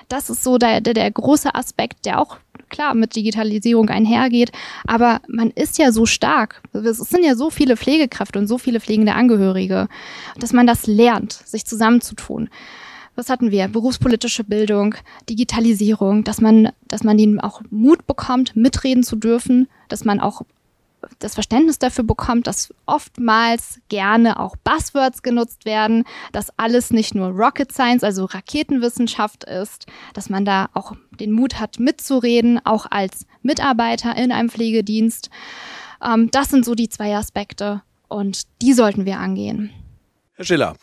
das 0.08 0.30
ist 0.30 0.42
so 0.42 0.58
der, 0.58 0.80
der, 0.80 0.94
der 0.94 1.10
große 1.10 1.54
Aspekt, 1.54 2.04
der 2.04 2.20
auch 2.20 2.38
klar 2.72 2.94
mit 2.94 3.14
Digitalisierung 3.14 3.88
einhergeht, 3.88 4.50
aber 4.84 5.20
man 5.28 5.50
ist 5.50 5.78
ja 5.78 5.92
so 5.92 6.06
stark. 6.06 6.60
Es 6.72 6.98
sind 6.98 7.24
ja 7.24 7.36
so 7.36 7.50
viele 7.50 7.76
Pflegekräfte 7.76 8.40
und 8.40 8.48
so 8.48 8.58
viele 8.58 8.80
pflegende 8.80 9.14
Angehörige, 9.14 9.86
dass 10.38 10.52
man 10.52 10.66
das 10.66 10.88
lernt, 10.88 11.32
sich 11.32 11.64
zusammenzutun. 11.64 12.48
Was 13.14 13.28
hatten 13.28 13.50
wir? 13.50 13.68
Berufspolitische 13.68 14.42
Bildung, 14.42 14.94
Digitalisierung, 15.28 16.24
dass 16.24 16.40
man, 16.40 16.70
dass 16.88 17.04
man 17.04 17.18
ihnen 17.18 17.40
auch 17.40 17.60
Mut 17.70 18.06
bekommt, 18.06 18.56
mitreden 18.56 19.02
zu 19.02 19.16
dürfen, 19.16 19.68
dass 19.88 20.04
man 20.04 20.18
auch 20.18 20.42
das 21.18 21.34
Verständnis 21.34 21.78
dafür 21.78 22.04
bekommt, 22.04 22.46
dass 22.46 22.74
oftmals 22.86 23.80
gerne 23.88 24.38
auch 24.38 24.56
Buzzwords 24.56 25.22
genutzt 25.22 25.64
werden, 25.64 26.04
dass 26.32 26.56
alles 26.58 26.90
nicht 26.90 27.14
nur 27.14 27.28
Rocket 27.28 27.72
Science, 27.72 28.04
also 28.04 28.24
Raketenwissenschaft 28.24 29.44
ist, 29.44 29.86
dass 30.14 30.30
man 30.30 30.44
da 30.44 30.68
auch 30.74 30.92
den 31.20 31.32
Mut 31.32 31.60
hat, 31.60 31.78
mitzureden, 31.78 32.64
auch 32.64 32.86
als 32.90 33.26
Mitarbeiter 33.42 34.16
in 34.16 34.32
einem 34.32 34.48
Pflegedienst. 34.48 35.30
Ähm, 36.02 36.30
das 36.30 36.50
sind 36.50 36.64
so 36.64 36.74
die 36.74 36.88
zwei 36.88 37.16
Aspekte 37.16 37.82
und 38.08 38.42
die 38.60 38.72
sollten 38.72 39.06
wir 39.06 39.18
angehen. 39.18 39.70
Herr 40.34 40.44
Schiller, 40.44 40.76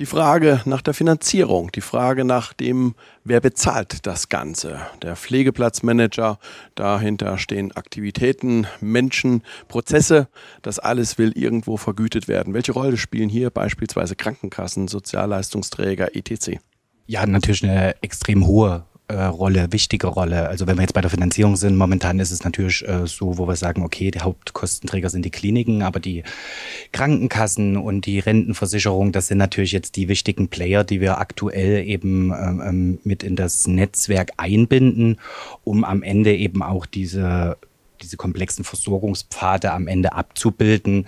die 0.00 0.06
Frage 0.06 0.62
nach 0.64 0.80
der 0.80 0.94
Finanzierung, 0.94 1.70
die 1.72 1.82
Frage 1.82 2.24
nach 2.24 2.54
dem, 2.54 2.94
wer 3.22 3.42
bezahlt 3.42 4.06
das 4.06 4.30
Ganze. 4.30 4.80
Der 5.02 5.14
Pflegeplatzmanager, 5.14 6.38
dahinter 6.74 7.36
stehen 7.36 7.70
Aktivitäten, 7.72 8.66
Menschen, 8.80 9.42
Prozesse. 9.68 10.28
Das 10.62 10.78
alles 10.78 11.18
will 11.18 11.32
irgendwo 11.36 11.76
vergütet 11.76 12.28
werden. 12.28 12.54
Welche 12.54 12.72
Rolle 12.72 12.96
spielen 12.96 13.28
hier 13.28 13.50
beispielsweise 13.50 14.16
Krankenkassen, 14.16 14.88
Sozialleistungsträger, 14.88 16.16
etc.? 16.16 16.58
Ja, 17.06 17.26
natürlich 17.26 17.62
eine 17.64 18.02
extrem 18.02 18.46
hohe 18.46 18.86
Rolle, 19.14 19.72
wichtige 19.72 20.06
Rolle. 20.06 20.48
Also 20.48 20.66
wenn 20.66 20.76
wir 20.76 20.82
jetzt 20.82 20.94
bei 20.94 21.00
der 21.00 21.10
Finanzierung 21.10 21.56
sind, 21.56 21.76
momentan 21.76 22.18
ist 22.18 22.30
es 22.30 22.44
natürlich 22.44 22.86
äh, 22.86 23.06
so, 23.06 23.38
wo 23.38 23.46
wir 23.46 23.56
sagen, 23.56 23.82
okay, 23.82 24.10
die 24.10 24.20
Hauptkostenträger 24.20 25.10
sind 25.10 25.24
die 25.24 25.30
Kliniken, 25.30 25.82
aber 25.82 26.00
die 26.00 26.22
Krankenkassen 26.92 27.76
und 27.76 28.06
die 28.06 28.18
Rentenversicherung, 28.18 29.12
das 29.12 29.28
sind 29.28 29.38
natürlich 29.38 29.72
jetzt 29.72 29.96
die 29.96 30.08
wichtigen 30.08 30.48
Player, 30.48 30.84
die 30.84 31.00
wir 31.00 31.18
aktuell 31.18 31.86
eben 31.86 32.32
ähm, 32.32 32.62
ähm 32.64 32.98
mit 33.04 33.22
in 33.22 33.36
das 33.36 33.66
Netzwerk 33.66 34.32
einbinden, 34.36 35.18
um 35.64 35.84
am 35.84 36.02
Ende 36.02 36.34
eben 36.36 36.62
auch 36.62 36.86
diese 36.86 37.56
diese 38.02 38.16
komplexen 38.16 38.64
Versorgungspfade 38.64 39.72
am 39.72 39.86
Ende 39.86 40.12
abzubilden, 40.12 41.06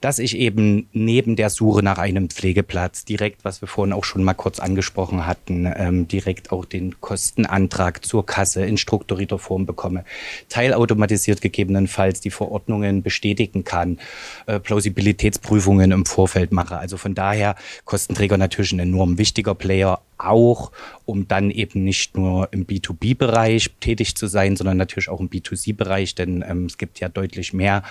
dass 0.00 0.18
ich 0.18 0.36
eben 0.36 0.88
neben 0.92 1.36
der 1.36 1.50
Suche 1.50 1.82
nach 1.82 1.98
einem 1.98 2.30
Pflegeplatz 2.30 3.04
direkt, 3.04 3.44
was 3.44 3.60
wir 3.60 3.68
vorhin 3.68 3.92
auch 3.92 4.04
schon 4.04 4.24
mal 4.24 4.34
kurz 4.34 4.60
angesprochen 4.60 5.26
hatten, 5.26 5.70
ähm, 5.74 6.08
direkt 6.08 6.52
auch 6.52 6.64
den 6.64 7.00
Kostenantrag 7.00 8.04
zur 8.04 8.26
Kasse 8.26 8.64
in 8.64 8.76
strukturierter 8.76 9.38
Form 9.38 9.66
bekomme, 9.66 10.04
teilautomatisiert 10.48 11.40
gegebenenfalls 11.40 12.20
die 12.20 12.30
Verordnungen 12.30 13.02
bestätigen 13.02 13.64
kann, 13.64 13.98
äh, 14.46 14.60
Plausibilitätsprüfungen 14.60 15.90
im 15.92 16.06
Vorfeld 16.06 16.52
mache. 16.52 16.78
Also 16.78 16.96
von 16.96 17.14
daher 17.14 17.56
Kostenträger 17.84 18.36
natürlich 18.36 18.72
ein 18.72 18.80
enorm 18.80 19.18
wichtiger 19.18 19.54
Player, 19.54 20.00
auch, 20.20 20.72
um 21.04 21.28
dann 21.28 21.50
eben 21.50 21.84
nicht 21.84 22.16
nur 22.16 22.52
im 22.52 22.66
B2B-Bereich 22.66 23.70
tätig 23.80 24.16
zu 24.16 24.26
sein, 24.26 24.56
sondern 24.56 24.76
natürlich 24.76 25.08
auch 25.08 25.20
im 25.20 25.28
B2C-Bereich, 25.28 26.14
denn 26.14 26.44
ähm, 26.46 26.66
es 26.66 26.78
gibt 26.78 27.00
ja 27.00 27.08
deutlich 27.08 27.52
mehr 27.52 27.82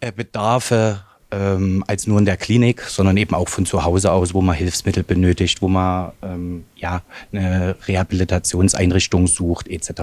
äh, 0.00 0.12
Bedarfe 0.12 1.04
ähm, 1.30 1.84
als 1.86 2.06
nur 2.06 2.18
in 2.18 2.24
der 2.24 2.36
Klinik, 2.36 2.82
sondern 2.82 3.16
eben 3.16 3.34
auch 3.34 3.48
von 3.48 3.66
zu 3.66 3.84
Hause 3.84 4.12
aus, 4.12 4.34
wo 4.34 4.40
man 4.40 4.56
Hilfsmittel 4.56 5.04
benötigt, 5.04 5.62
wo 5.62 5.68
man 5.68 6.12
ähm, 6.22 6.64
ja 6.76 7.02
eine 7.32 7.76
Rehabilitationseinrichtung 7.86 9.26
sucht 9.26 9.68
etc. 9.68 10.02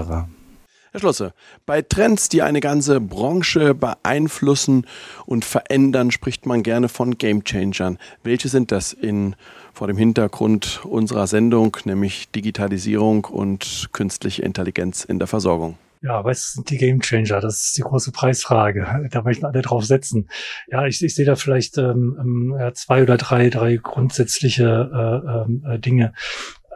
Herr 0.98 1.02
Schlosse, 1.02 1.32
bei 1.64 1.80
Trends, 1.80 2.28
die 2.28 2.42
eine 2.42 2.58
ganze 2.58 3.00
Branche 3.00 3.72
beeinflussen 3.72 4.84
und 5.26 5.44
verändern, 5.44 6.10
spricht 6.10 6.44
man 6.44 6.64
gerne 6.64 6.88
von 6.88 7.16
Gamechangern. 7.16 7.98
Welche 8.24 8.48
sind 8.48 8.72
das 8.72 8.94
in, 8.94 9.36
vor 9.72 9.86
dem 9.86 9.96
Hintergrund 9.96 10.80
unserer 10.84 11.28
Sendung, 11.28 11.76
nämlich 11.84 12.32
Digitalisierung 12.32 13.26
und 13.26 13.90
künstliche 13.92 14.42
Intelligenz 14.42 15.04
in 15.04 15.20
der 15.20 15.28
Versorgung? 15.28 15.78
Ja, 16.02 16.24
was 16.24 16.54
sind 16.54 16.68
die 16.68 16.78
Gamechanger? 16.78 17.40
Das 17.40 17.66
ist 17.66 17.76
die 17.76 17.82
große 17.82 18.10
Preisfrage. 18.10 19.08
Da 19.12 19.22
möchten 19.22 19.46
alle 19.46 19.62
drauf 19.62 19.84
setzen. 19.84 20.28
Ja, 20.66 20.84
ich, 20.84 21.00
ich 21.04 21.14
sehe 21.14 21.26
da 21.26 21.36
vielleicht 21.36 21.78
ähm, 21.78 22.16
ähm 22.20 22.72
zwei 22.74 23.04
oder 23.04 23.16
drei, 23.18 23.50
drei 23.50 23.76
grundsätzliche 23.76 24.90
äh, 24.92 25.42
ähm, 25.48 25.64
äh, 25.64 25.78
Dinge. 25.78 26.12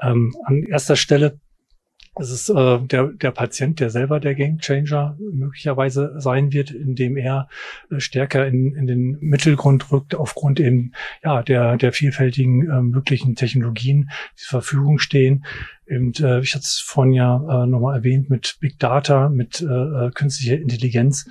Ähm, 0.00 0.36
an 0.44 0.62
erster 0.62 0.94
Stelle 0.94 1.40
es 2.14 2.30
ist 2.30 2.50
äh, 2.50 2.78
der, 2.80 3.06
der 3.08 3.30
Patient, 3.30 3.80
der 3.80 3.88
selber 3.88 4.20
der 4.20 4.34
Gamechanger 4.34 5.16
möglicherweise 5.18 6.14
sein 6.18 6.52
wird, 6.52 6.70
indem 6.70 7.16
er 7.16 7.48
äh, 7.90 8.00
stärker 8.00 8.46
in, 8.46 8.74
in 8.74 8.86
den 8.86 9.18
Mittelgrund 9.20 9.90
rückt, 9.90 10.14
aufgrund 10.14 10.60
eben 10.60 10.92
ja, 11.24 11.42
der, 11.42 11.78
der 11.78 11.92
vielfältigen 11.92 12.68
äh, 12.70 12.82
möglichen 12.82 13.34
Technologien, 13.34 14.10
die 14.34 14.42
zur 14.42 14.60
Verfügung 14.60 14.98
stehen. 14.98 15.44
Und 15.88 16.20
äh, 16.20 16.40
ich 16.40 16.54
hatte 16.54 16.62
es 16.62 16.78
vorhin 16.78 17.12
ja 17.12 17.36
äh, 17.36 17.66
nochmal 17.66 17.96
erwähnt 17.96 18.30
mit 18.30 18.56
Big 18.60 18.78
Data, 18.78 19.28
mit 19.28 19.60
äh, 19.60 19.64
äh, 19.66 20.10
künstlicher 20.12 20.56
Intelligenz. 20.56 21.28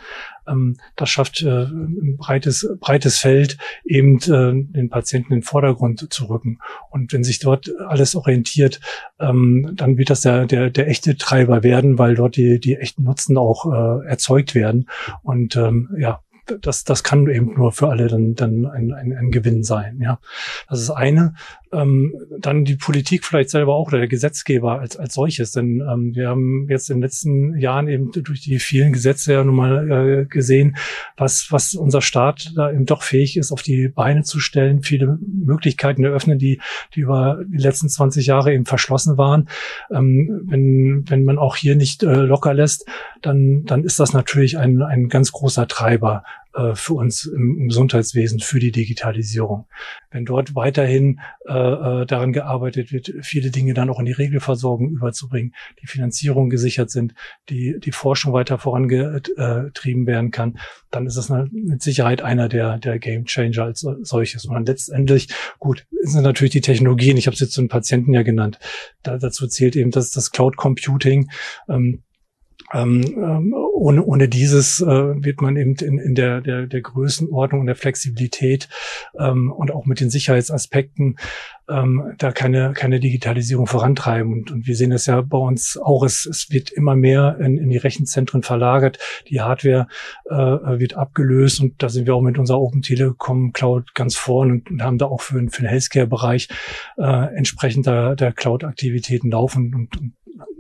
Ähm, 0.48 0.78
das 0.96 1.10
schafft 1.10 1.42
äh, 1.42 1.64
ein 1.64 2.18
breites, 2.18 2.68
breites 2.80 3.18
Feld, 3.18 3.58
eben 3.86 4.18
äh, 4.18 4.74
den 4.74 4.90
Patienten 4.90 5.34
in 5.34 5.40
den 5.40 5.46
Vordergrund 5.46 6.12
zu 6.12 6.26
rücken. 6.26 6.60
Und 6.90 7.14
wenn 7.14 7.24
sich 7.24 7.40
dort 7.40 7.72
alles 7.88 8.16
orientiert, 8.16 8.82
ähm, 9.20 9.72
dann 9.76 9.98
wird 9.98 10.10
das 10.10 10.22
der, 10.22 10.46
der, 10.46 10.70
der 10.70 10.88
echte 10.88 11.16
Treiber 11.16 11.64
werden, 11.64 11.98
weil 11.98 12.16
dort 12.16 12.36
die, 12.36 12.60
die 12.60 12.76
echten 12.76 13.04
Nutzen 13.04 13.38
auch 13.38 13.66
äh, 13.72 14.06
erzeugt 14.06 14.54
werden. 14.54 14.90
Und 15.24 15.56
ähm, 15.56 15.90
ja, 15.98 16.22
das, 16.62 16.84
das 16.84 17.04
kann 17.04 17.28
eben 17.30 17.54
nur 17.54 17.72
für 17.72 17.90
alle 17.90 18.08
dann, 18.08 18.36
dann 18.36 18.66
ein, 18.66 18.92
ein, 18.92 19.14
ein 19.14 19.32
Gewinn 19.32 19.64
sein. 19.64 20.00
Ja, 20.02 20.20
das 20.70 20.82
ist 20.82 20.90
eine 20.90 21.34
ähm, 21.74 22.14
dann 22.40 22.66
die 22.66 22.76
Politik 22.76 23.26
vielleicht 23.26 23.50
selber 23.50 23.76
auch 23.76 23.88
oder 23.88 24.00
der 24.00 24.08
Gesetzgeber 24.08 24.80
als, 24.80 24.98
als 24.98 25.14
solches. 25.14 25.52
Denn 25.52 25.82
ähm, 25.82 26.14
wir 26.14 26.30
haben 26.30 26.68
jetzt 26.70 26.90
in 26.90 26.98
den 26.98 27.04
letzten 27.04 27.58
Jahren 27.58 27.88
eben 27.88 28.12
durch 28.12 28.42
die 28.42 28.60
vielen 28.60 28.94
Gesetze 28.94 29.34
ja 29.34 29.44
nun 29.44 29.56
mal 29.56 29.92
äh, 29.92 30.26
gesehen, 30.26 30.76
was, 31.18 31.48
was 31.50 31.74
unser 31.74 32.02
Staat 32.02 32.52
da 32.56 32.72
eben 32.72 32.86
doch 32.86 33.04
fähig 33.04 33.38
ist, 33.38 33.52
auf 33.52 33.62
die 33.62 33.88
Beine 33.88 34.24
zu 34.24 34.40
stellen, 34.40 34.82
viele 34.82 35.18
Möglichkeiten 35.22 36.04
eröffnen, 36.04 36.40
die, 36.40 36.60
die 36.96 37.02
über 37.02 37.40
die 37.48 37.62
letzten 37.62 37.90
20 37.90 38.26
Jahre 38.26 38.54
eben 38.54 38.66
verschlossen 38.66 39.18
waren. 39.18 39.48
Ähm, 39.92 40.42
wenn, 40.46 41.06
wenn 41.08 41.24
man 41.24 41.38
auch 41.38 41.56
hier 41.56 41.76
nicht 41.76 42.04
äh, 42.04 42.14
locker 42.14 42.54
lässt, 42.54 42.86
dann, 43.22 43.64
dann 43.66 43.84
ist 43.84 44.00
das 44.00 44.14
natürlich 44.14 44.58
ein, 44.58 44.82
ein 44.82 45.08
ganz 45.08 45.32
großer 45.32 45.68
Treiber 45.68 46.24
äh, 46.54 46.76
für 46.76 46.96
uns 46.96 47.26
im 47.26 47.68
Gesundheitswesen, 47.70 48.40
für 48.40 48.60
die 48.60 48.72
Digitalisierung. 48.72 49.68
Wenn 50.10 50.26
dort 50.26 50.54
weiterhin 50.56 51.20
äh, 51.48 51.54
äh, 51.54 52.06
daran 52.06 52.34
gearbeitet 52.34 52.92
wird, 52.92 53.14
viele 53.22 53.52
Dinge 53.52 53.74
dann 53.74 53.90
auch 53.90 54.00
in 54.00 54.06
die 54.06 54.12
Regelversorgung 54.12 54.90
überzubringen, 54.90 55.54
die 55.82 55.88
Finanzierung 55.88 56.50
gesichert 56.50 56.90
sind, 56.92 57.14
die, 57.50 57.80
die 57.80 57.92
Forschung 57.92 58.34
weiter 58.34 58.58
vorangetrieben 58.58 60.06
werden 60.08 60.32
kann, 60.32 60.58
dann 60.90 61.06
ist 61.06 61.16
das 61.16 61.30
mit 61.30 61.82
Sicherheit 61.82 62.22
einer 62.22 62.50
der, 62.50 62.78
der 62.80 63.00
Game 63.00 63.26
Changer 63.26 63.64
als 63.64 63.86
solches. 64.02 64.46
Und 64.46 64.54
dann 64.54 64.66
letztendlich, 64.66 65.30
gut, 65.60 65.88
sind 66.02 66.24
natürlich 66.24 66.52
die 66.52 66.62
Technologien, 66.62 67.18
ich 67.18 67.28
habe 67.28 67.36
es 67.36 67.40
jetzt 67.40 67.54
zu 67.54 67.62
den 67.62 67.70
Patienten 67.70 68.14
ja 68.14 68.24
genannt, 68.24 68.60
da, 69.04 69.18
dazu 69.18 69.48
zählt 69.48 69.76
eben 69.76 69.92
das, 69.92 70.12
das 70.12 70.32
Cloud 70.32 70.58
Computing, 70.58 71.30
ähm, 71.70 72.04
ähm, 72.74 73.02
ähm, 73.18 73.54
ohne, 73.54 74.04
ohne 74.04 74.28
dieses 74.28 74.82
äh, 74.82 74.86
wird 74.86 75.42
man 75.42 75.58
eben 75.58 75.76
in, 75.76 75.98
in 75.98 76.16
der, 76.16 76.42
der, 76.42 76.68
der 76.68 76.82
Größenordnung 76.82 77.62
und 77.62 77.68
der 77.68 77.76
Flexibilität 77.76 78.70
ähm, 79.18 79.52
und 79.52 79.72
auch 79.72 79.86
mit 79.86 80.00
den 80.00 80.10
Sicherheitsaspekten 80.10 81.18
ähm, 81.72 82.14
da 82.18 82.32
keine, 82.32 82.74
keine 82.74 83.00
Digitalisierung 83.00 83.68
vorantreiben. 83.68 84.32
Und, 84.32 84.52
und 84.52 84.68
wir 84.68 84.76
sehen 84.76 84.92
das 84.92 85.06
ja 85.06 85.22
bei 85.22 85.38
uns 85.38 85.78
auch, 85.78 86.04
es, 86.04 86.26
es 86.26 86.50
wird 86.50 86.70
immer 86.70 86.96
mehr 86.96 87.38
in, 87.40 87.58
in 87.58 87.70
die 87.70 87.78
Rechenzentren 87.78 88.44
verlagert, 88.44 89.00
die 89.30 89.42
Hardware 89.42 89.88
äh, 90.30 90.36
wird 90.36 90.96
abgelöst. 90.96 91.62
Und 91.62 91.82
da 91.82 91.90
sind 91.90 92.08
wir 92.08 92.16
auch 92.16 92.22
mit 92.22 92.38
unserer 92.38 92.62
Open 92.62 92.82
Telekom 92.82 93.54
Cloud 93.54 93.96
ganz 93.96 94.16
vorn 94.16 94.52
und, 94.52 94.72
und 94.72 94.84
haben 94.84 94.98
da 94.98 95.06
auch 95.06 95.22
für, 95.22 95.40
für 95.50 95.62
den 95.62 95.70
Healthcare-Bereich 95.70 96.50
äh, 96.98 97.36
entsprechend 97.36 97.86
der, 97.86 98.16
der 98.16 98.34
Cloud-Aktivitäten 98.34 99.32
laufen. 99.32 99.74
Und, 99.74 99.98
und 100.00 100.14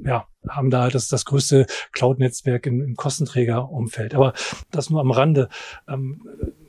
ja, 0.03 0.27
haben 0.47 0.69
da 0.69 0.89
das, 0.89 1.07
das 1.07 1.25
größte 1.25 1.65
Cloud-Netzwerk 1.91 2.65
im, 2.65 2.81
im 2.81 2.95
Kostenträgerumfeld. 2.95 4.15
Aber 4.15 4.33
das 4.71 4.89
nur 4.89 5.01
am 5.01 5.11
Rande. 5.11 5.49
Ähm, 5.87 6.21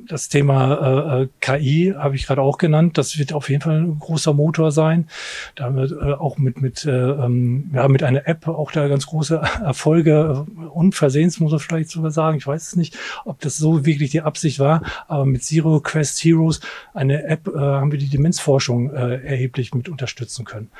das 0.09 0.29
Thema 0.29 1.19
äh, 1.19 1.23
äh 1.23 1.29
KI 1.41 1.95
habe 1.97 2.17
ich 2.17 2.27
gerade 2.27 2.43
auch 2.43 2.59
genannt. 2.59 2.99
Das 2.99 3.19
wird 3.19 3.33
auf 3.33 3.49
jeden 3.49 3.63
Fall 3.63 3.81
ein 3.83 3.99
großer 3.99 4.33
Motor 4.33 4.73
sein. 4.73 5.09
Da 5.55 5.75
wird 5.75 5.93
äh, 5.93 6.13
auch 6.15 6.39
mit 6.39 6.61
mit 6.61 6.85
äh, 6.85 6.91
ähm, 6.91 7.71
ja 7.75 7.89
mit 7.89 8.03
einer 8.03 8.27
App 8.27 8.49
auch 8.49 8.73
da 8.73 8.89
ganz 8.89 9.07
große 9.07 9.37
Erfolge 9.65 10.45
äh, 10.47 10.67
unversehens 10.67 11.41
muss 11.41 11.53
man 11.53 11.61
vielleicht 11.61 11.91
sogar 11.91 12.11
sagen. 12.11 12.39
Ich 12.39 12.47
weiß 12.47 12.69
es 12.69 12.77
nicht, 12.77 12.97
ob 13.25 13.41
das 13.41 13.57
so 13.57 13.85
wirklich 13.85 14.11
die 14.11 14.23
Absicht 14.23 14.59
war. 14.59 14.83
Aber 15.09 15.25
mit 15.25 15.45
Zero 15.45 15.81
Quest 15.81 16.23
Heroes 16.25 16.61
eine 16.95 17.25
App 17.25 17.49
äh, 17.49 17.59
haben 17.59 17.93
wir 17.93 17.99
die 17.99 18.09
Demenzforschung 18.09 18.93
äh, 18.93 19.23
erheblich 19.25 19.75
mit 19.75 19.89
unterstützen 19.89 20.45
können. 20.45 20.71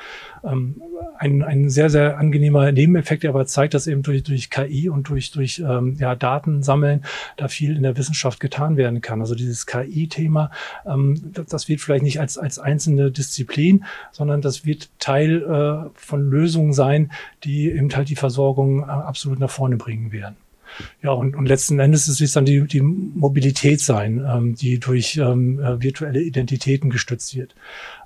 Ähm, 0.43 0.81
ein, 1.17 1.43
ein 1.43 1.69
sehr 1.69 1.89
sehr 1.89 2.17
angenehmer 2.17 2.71
Nebeneffekt, 2.71 3.23
der 3.23 3.29
aber 3.31 3.45
zeigt, 3.45 3.73
dass 3.73 3.87
eben 3.87 4.03
durch 4.03 4.23
durch 4.23 4.49
KI 4.49 4.89
und 4.89 5.09
durch 5.09 5.31
durch 5.31 5.59
ähm, 5.59 5.95
ja 5.99 6.15
Daten 6.15 6.63
sammeln 6.63 7.05
da 7.37 7.47
viel 7.47 7.75
in 7.75 7.83
der 7.83 7.97
Wissenschaft 7.97 8.39
getan 8.39 8.77
werden 8.77 9.01
kann 9.01 9.12
kann. 9.13 9.21
Also 9.21 9.35
dieses 9.35 9.65
KI-Thema, 9.65 10.51
ähm, 10.85 11.31
das, 11.47 11.69
wird 11.69 11.81
vielleicht 11.81 12.03
nicht 12.03 12.19
als, 12.19 12.37
als 12.37 12.59
einzelne 12.59 13.11
Disziplin, 13.11 13.85
sondern 14.11 14.41
das 14.41 14.65
wird 14.65 14.89
Teil 14.99 15.43
äh, 15.43 15.89
von 15.93 16.29
Lösungen 16.29 16.73
sein, 16.73 17.11
die 17.43 17.69
eben 17.69 17.93
halt 17.95 18.09
die 18.09 18.15
Versorgung 18.15 18.81
äh, 18.81 18.85
absolut 18.85 19.39
nach 19.39 19.49
vorne 19.49 19.77
bringen 19.77 20.11
werden. 20.11 20.35
Ja, 21.03 21.11
und, 21.11 21.35
und 21.35 21.45
letzten 21.45 21.79
Endes 21.79 22.07
ist 22.07 22.19
es 22.19 22.31
dann 22.31 22.45
die, 22.45 22.65
die 22.65 22.81
Mobilität 22.81 23.79
sein, 23.79 24.25
ähm, 24.27 24.55
die 24.55 24.79
durch 24.79 25.17
ähm, 25.17 25.59
äh, 25.59 25.79
virtuelle 25.83 26.19
Identitäten 26.19 26.89
gestützt 26.89 27.35
wird. 27.35 27.53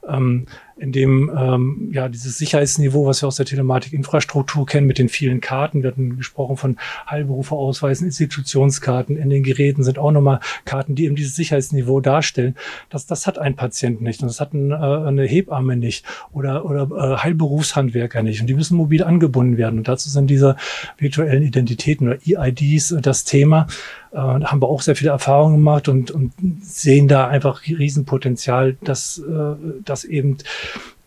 Ähm, 0.10 0.48
in 0.80 0.92
dem 0.92 1.32
ähm, 1.36 1.90
ja 1.92 2.08
dieses 2.08 2.38
Sicherheitsniveau, 2.38 3.06
was 3.06 3.22
wir 3.22 3.28
aus 3.28 3.38
der 3.38 3.46
Telematikinfrastruktur 3.46 4.66
kennen, 4.66 4.88
mit 4.88 5.00
den 5.00 5.10
vielen 5.10 5.42
Karten. 5.42 5.82
Wir 5.82 5.90
hatten 5.90 6.18
gesprochen 6.18 6.58
von 6.58 6.78
Heilberufeausweisen, 7.10 8.06
Institutionskarten. 8.06 9.18
In 9.18 9.30
den 9.30 9.44
Geräten 9.44 9.84
sind 9.84 9.98
auch 9.98 10.12
nochmal 10.12 10.40
Karten, 10.66 10.96
die 10.96 11.06
eben 11.06 11.16
dieses 11.16 11.36
Sicherheitsniveau 11.36 12.00
darstellen. 12.00 12.56
Das, 12.90 13.06
das 13.06 13.28
hat 13.28 13.40
ein 13.40 13.56
Patient 13.56 14.02
nicht 14.02 14.22
und 14.22 14.28
das 14.28 14.40
hat 14.40 14.54
ein, 14.54 14.72
äh, 14.72 14.76
eine 14.76 15.24
Hebamme 15.24 15.78
nicht 15.78 16.06
oder, 16.32 16.66
oder 16.66 16.90
äh, 16.96 17.18
Heilberufshandwerker 17.18 18.22
nicht. 18.24 18.42
Und 18.42 18.48
die 18.48 18.54
müssen 18.54 18.78
mobil 18.78 19.04
angebunden 19.04 19.58
werden. 19.58 19.80
Und 19.80 19.88
dazu 19.88 20.10
sind 20.10 20.28
diese 20.30 20.56
virtuellen 20.98 21.44
Identitäten 21.44 22.08
oder 22.08 22.20
EIDs 22.26 22.96
das 23.02 23.24
Thema. 23.24 23.68
Äh, 24.12 24.18
haben 24.18 24.62
wir 24.62 24.68
auch 24.68 24.82
sehr 24.82 24.96
viele 24.96 25.12
Erfahrungen 25.12 25.56
gemacht 25.56 25.90
und, 25.90 26.12
und 26.12 26.34
sehen 26.62 27.08
da 27.08 27.28
einfach 27.28 27.64
Riesenpotenzial, 27.64 28.78
dass, 28.82 29.20
äh, 29.20 29.56
dass 29.84 30.04
eben 30.04 30.38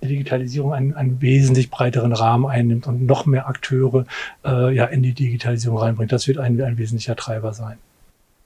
die 0.02 0.08
Digitalisierung 0.08 0.72
einen, 0.72 0.94
einen 0.94 1.20
wesentlich 1.20 1.70
breiteren 1.70 2.12
Rahmen 2.12 2.46
einnimmt 2.46 2.86
und 2.86 3.06
noch 3.06 3.26
mehr 3.26 3.46
Akteure 3.48 4.06
äh, 4.44 4.74
ja 4.74 4.86
in 4.86 5.02
die 5.02 5.12
Digitalisierung 5.12 5.78
reinbringt. 5.78 6.12
Das 6.12 6.26
wird 6.26 6.38
ein, 6.38 6.60
ein 6.60 6.78
wesentlicher 6.78 7.16
Treiber 7.16 7.52
sein. 7.52 7.78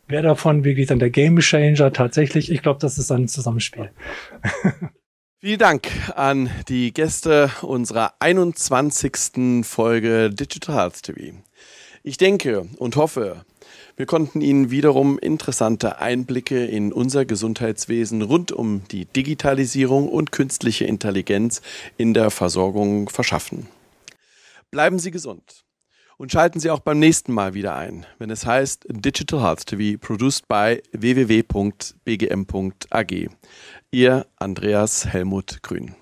Wer 0.06 0.22
davon 0.22 0.64
wirklich 0.64 0.88
dann 0.88 0.98
der 0.98 1.10
Game 1.10 1.38
Changer 1.38 1.92
tatsächlich? 1.92 2.50
Ich 2.50 2.62
glaube, 2.62 2.80
das 2.80 2.98
ist 2.98 3.10
dann 3.10 3.22
ein 3.22 3.28
Zusammenspiel. 3.28 3.90
Vielen 5.40 5.58
Dank 5.58 5.88
an 6.14 6.50
die 6.68 6.92
Gäste 6.92 7.50
unserer 7.62 8.14
21. 8.20 9.64
Folge 9.64 10.30
Digital 10.30 10.74
Health 10.74 11.02
TV. 11.02 11.36
Ich 12.02 12.16
denke 12.18 12.66
und 12.78 12.96
hoffe, 12.96 13.44
wir 13.96 14.06
konnten 14.06 14.40
Ihnen 14.40 14.70
wiederum 14.70 15.18
interessante 15.18 15.98
Einblicke 15.98 16.64
in 16.64 16.92
unser 16.92 17.24
Gesundheitswesen 17.24 18.22
rund 18.22 18.50
um 18.52 18.82
die 18.90 19.04
Digitalisierung 19.04 20.08
und 20.08 20.32
künstliche 20.32 20.84
Intelligenz 20.84 21.62
in 21.96 22.14
der 22.14 22.30
Versorgung 22.30 23.08
verschaffen. 23.08 23.68
Bleiben 24.70 24.98
Sie 24.98 25.12
gesund 25.12 25.64
und 26.16 26.32
schalten 26.32 26.58
Sie 26.60 26.70
auch 26.70 26.80
beim 26.80 26.98
nächsten 26.98 27.32
Mal 27.32 27.54
wieder 27.54 27.76
ein, 27.76 28.04
wenn 28.18 28.30
es 28.30 28.44
heißt 28.46 28.86
Digital 28.88 29.42
Health 29.42 29.66
TV, 29.66 29.98
produced 29.98 30.48
by 30.48 30.82
www.bgm.ag. 30.92 31.94
Ihr 33.90 34.26
Andreas 34.36 35.06
Helmut 35.06 35.62
Grün. 35.62 35.94